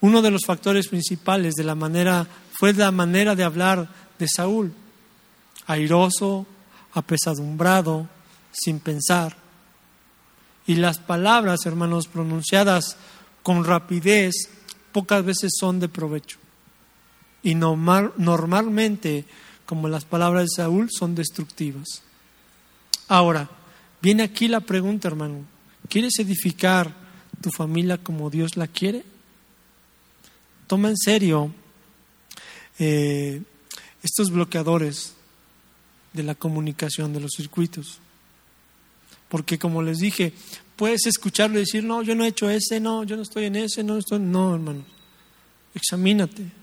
uno 0.00 0.22
de 0.22 0.30
los 0.30 0.44
factores 0.44 0.88
principales 0.88 1.54
de 1.54 1.64
la 1.64 1.74
manera 1.74 2.26
fue 2.58 2.72
la 2.72 2.90
manera 2.90 3.34
de 3.34 3.44
hablar 3.44 3.88
de 4.18 4.26
Saúl, 4.28 4.72
airoso, 5.66 6.46
apesadumbrado, 6.94 8.08
sin 8.50 8.80
pensar. 8.80 9.36
Y 10.66 10.74
las 10.74 10.98
palabras, 10.98 11.60
hermanos, 11.64 12.08
pronunciadas 12.08 12.96
con 13.42 13.64
rapidez, 13.64 14.34
pocas 14.92 15.24
veces 15.24 15.52
son 15.58 15.78
de 15.78 15.88
provecho 15.88 16.38
y 17.42 17.54
normalmente, 17.54 19.24
como 19.64 19.88
las 19.88 20.04
palabras 20.04 20.44
de 20.44 20.56
Saúl, 20.56 20.88
son 20.90 21.14
destructivas. 21.14 22.02
Ahora, 23.06 23.48
viene 24.02 24.24
aquí 24.24 24.48
la 24.48 24.60
pregunta, 24.60 25.08
hermano, 25.08 25.44
¿quieres 25.88 26.18
edificar 26.18 26.94
tu 27.40 27.50
familia 27.50 27.98
como 27.98 28.30
Dios 28.30 28.56
la 28.56 28.66
quiere? 28.66 29.04
Toma 30.66 30.88
en 30.88 30.96
serio 30.96 31.54
eh, 32.78 33.42
estos 34.02 34.30
bloqueadores 34.30 35.14
de 36.12 36.22
la 36.24 36.34
comunicación, 36.34 37.12
de 37.12 37.20
los 37.20 37.30
circuitos. 37.36 38.00
Porque 39.28 39.58
como 39.58 39.82
les 39.82 39.98
dije, 39.98 40.32
puedes 40.76 41.06
escucharlo 41.06 41.56
y 41.56 41.60
decir, 41.60 41.84
no, 41.84 42.02
yo 42.02 42.14
no 42.14 42.24
he 42.24 42.28
hecho 42.28 42.50
ese, 42.50 42.80
no, 42.80 43.04
yo 43.04 43.16
no 43.16 43.22
estoy 43.22 43.44
en 43.44 43.56
ese, 43.56 43.84
no 43.84 43.96
estoy... 43.96 44.18
No, 44.18 44.54
hermano, 44.54 44.84
examínate 45.74 46.57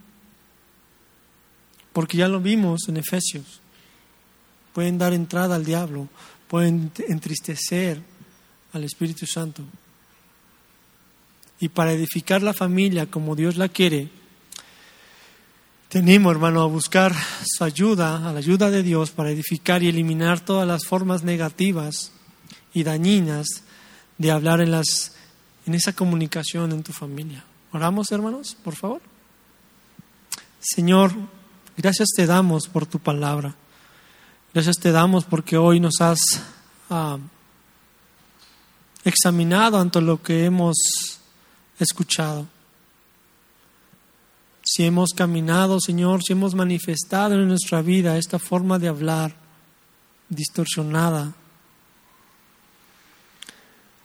porque 1.95 2.17
ya 2.17 2.27
lo 2.27 2.41
vimos 2.41 2.89
en 2.89 2.97
Efesios. 2.97 3.61
Pueden 4.73 4.97
dar 4.97 5.13
entrada 5.13 5.55
al 5.55 5.63
diablo, 5.63 6.09
pueden 6.49 6.91
entristecer 7.07 8.01
al 8.73 8.83
Espíritu 8.83 9.25
Santo. 9.25 9.63
y 11.57 11.69
para 11.69 11.93
edificar 11.93 12.43
la 12.43 12.53
familia 12.53 13.09
como 13.09 13.33
Dios 13.33 13.55
la 13.55 13.69
quiere, 13.69 14.09
te 15.87 15.99
animo, 15.99 16.29
hermano, 16.29 16.63
a 16.63 16.67
buscar 16.67 17.15
su 17.45 17.63
ayuda, 17.63 18.27
a 18.27 18.33
la 18.33 18.39
ayuda 18.39 18.69
de 18.69 18.83
Dios 18.83 19.11
para 19.11 19.31
edificar 19.31 19.81
y 19.81 19.87
eliminar 19.87 20.41
todas 20.41 20.67
las 20.67 20.85
formas 20.85 21.23
negativas 21.23 22.11
y 22.73 22.83
dañinas 22.83 23.63
de 24.17 24.31
hablar 24.31 24.59
en, 24.59 24.71
las, 24.71 25.15
en 25.65 25.75
esa 25.75 25.93
comunicación 25.93 26.73
en 26.73 26.83
tu 26.83 26.91
familia. 26.91 27.45
Oramos, 27.71 28.11
hermanos, 28.11 28.57
por 28.61 28.75
favor. 28.75 29.01
Señor, 30.59 31.13
gracias 31.77 32.09
te 32.15 32.25
damos 32.25 32.67
por 32.67 32.85
tu 32.85 32.99
palabra. 32.99 33.55
Gracias 34.53 34.77
te 34.77 34.91
damos 34.91 35.25
porque 35.25 35.57
hoy 35.57 35.79
nos 35.79 36.01
has 36.01 36.19
ah, 36.89 37.17
examinado 39.03 39.79
ante 39.79 40.01
lo 40.01 40.21
que 40.21 40.45
hemos 40.45 40.75
escuchado 41.79 42.47
si 44.65 44.83
hemos 44.83 45.13
caminado, 45.13 45.79
Señor, 45.79 46.23
si 46.23 46.33
hemos 46.33 46.55
manifestado 46.55 47.35
en 47.35 47.47
nuestra 47.47 47.83
vida 47.83 48.17
esta 48.17 48.39
forma 48.39 48.79
de 48.79 48.87
hablar 48.87 49.35
distorsionada. 50.27 51.35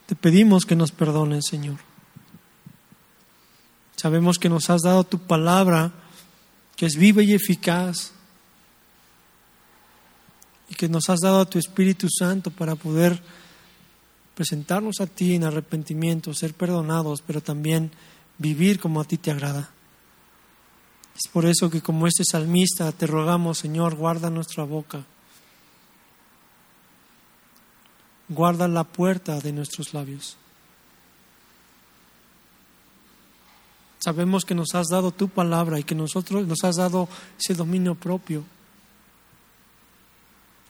Te 0.04 0.14
pedimos 0.14 0.66
que 0.66 0.76
nos 0.76 0.92
perdones, 0.92 1.46
Señor. 1.48 1.78
Sabemos 3.96 4.38
que 4.38 4.50
nos 4.50 4.68
has 4.68 4.82
dado 4.82 5.04
tu 5.04 5.18
palabra, 5.18 5.92
que 6.80 6.86
es 6.86 6.96
viva 6.96 7.22
y 7.22 7.34
eficaz, 7.34 8.12
y 10.70 10.74
que 10.74 10.88
nos 10.88 11.10
has 11.10 11.20
dado 11.20 11.40
a 11.40 11.44
tu 11.44 11.58
Espíritu 11.58 12.08
Santo 12.08 12.50
para 12.50 12.74
poder 12.74 13.22
presentarnos 14.34 15.02
a 15.02 15.06
ti 15.06 15.34
en 15.34 15.44
arrepentimiento, 15.44 16.32
ser 16.32 16.54
perdonados, 16.54 17.20
pero 17.20 17.42
también 17.42 17.90
vivir 18.38 18.80
como 18.80 19.02
a 19.02 19.04
ti 19.04 19.18
te 19.18 19.30
agrada. 19.30 19.68
Es 21.14 21.30
por 21.30 21.44
eso 21.44 21.68
que 21.68 21.82
como 21.82 22.06
este 22.06 22.24
salmista 22.24 22.90
te 22.92 23.06
rogamos, 23.06 23.58
Señor, 23.58 23.94
guarda 23.94 24.30
nuestra 24.30 24.64
boca. 24.64 25.04
Guarda 28.30 28.68
la 28.68 28.84
puerta 28.84 29.38
de 29.38 29.52
nuestros 29.52 29.92
labios. 29.92 30.38
Sabemos 34.00 34.46
que 34.46 34.54
nos 34.54 34.74
has 34.74 34.88
dado 34.88 35.12
tu 35.12 35.28
palabra 35.28 35.78
y 35.78 35.84
que 35.84 35.94
nosotros 35.94 36.46
nos 36.46 36.64
has 36.64 36.76
dado 36.76 37.06
ese 37.38 37.54
dominio 37.54 37.94
propio. 37.94 38.42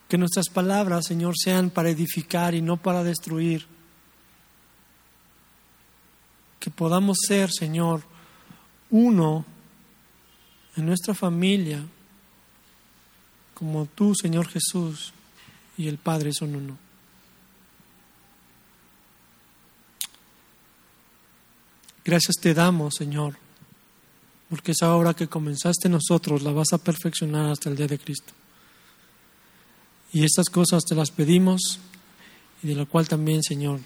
Que 0.08 0.18
nuestras 0.18 0.48
palabras, 0.48 1.06
Señor, 1.06 1.34
sean 1.38 1.70
para 1.70 1.90
edificar 1.90 2.56
y 2.56 2.60
no 2.60 2.76
para 2.76 3.04
destruir. 3.04 3.66
Que 6.58 6.70
podamos 6.70 7.18
ser, 7.26 7.50
Señor, 7.52 8.02
uno 8.90 9.44
en 10.76 10.86
nuestra 10.86 11.14
familia, 11.14 11.80
como 13.54 13.86
tú, 13.86 14.12
Señor 14.16 14.48
Jesús, 14.48 15.12
y 15.76 15.86
el 15.86 15.98
Padre 15.98 16.32
son 16.32 16.56
uno. 16.56 16.89
Gracias 22.10 22.38
te 22.40 22.54
damos, 22.54 22.96
Señor, 22.96 23.36
porque 24.48 24.72
esa 24.72 24.92
obra 24.96 25.14
que 25.14 25.28
comenzaste 25.28 25.88
nosotros 25.88 26.42
la 26.42 26.50
vas 26.50 26.72
a 26.72 26.78
perfeccionar 26.78 27.48
hasta 27.48 27.70
el 27.70 27.76
día 27.76 27.86
de 27.86 28.00
Cristo. 28.00 28.32
Y 30.12 30.24
estas 30.24 30.46
cosas 30.46 30.82
te 30.82 30.96
las 30.96 31.12
pedimos 31.12 31.78
y 32.64 32.66
de 32.66 32.74
lo 32.74 32.88
cual 32.88 33.06
también, 33.06 33.44
Señor, 33.44 33.78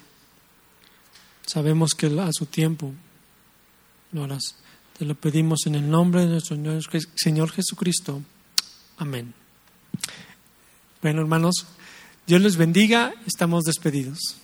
sabemos 1.45 1.91
que 1.93 2.07
a 2.07 2.31
su 2.31 2.47
tiempo 2.47 2.93
lo 4.11 4.23
harás. 4.23 4.55
Te 4.97 5.05
lo 5.05 5.13
pedimos 5.13 5.67
en 5.67 5.75
el 5.75 5.87
nombre 5.87 6.21
de 6.21 6.27
nuestro 6.29 6.57
Señor 7.13 7.51
Jesucristo. 7.51 8.23
Amén. 8.97 9.35
Bueno, 10.99 11.21
hermanos, 11.21 11.67
Dios 12.25 12.41
les 12.41 12.57
bendiga. 12.57 13.13
Estamos 13.27 13.65
despedidos. 13.65 14.37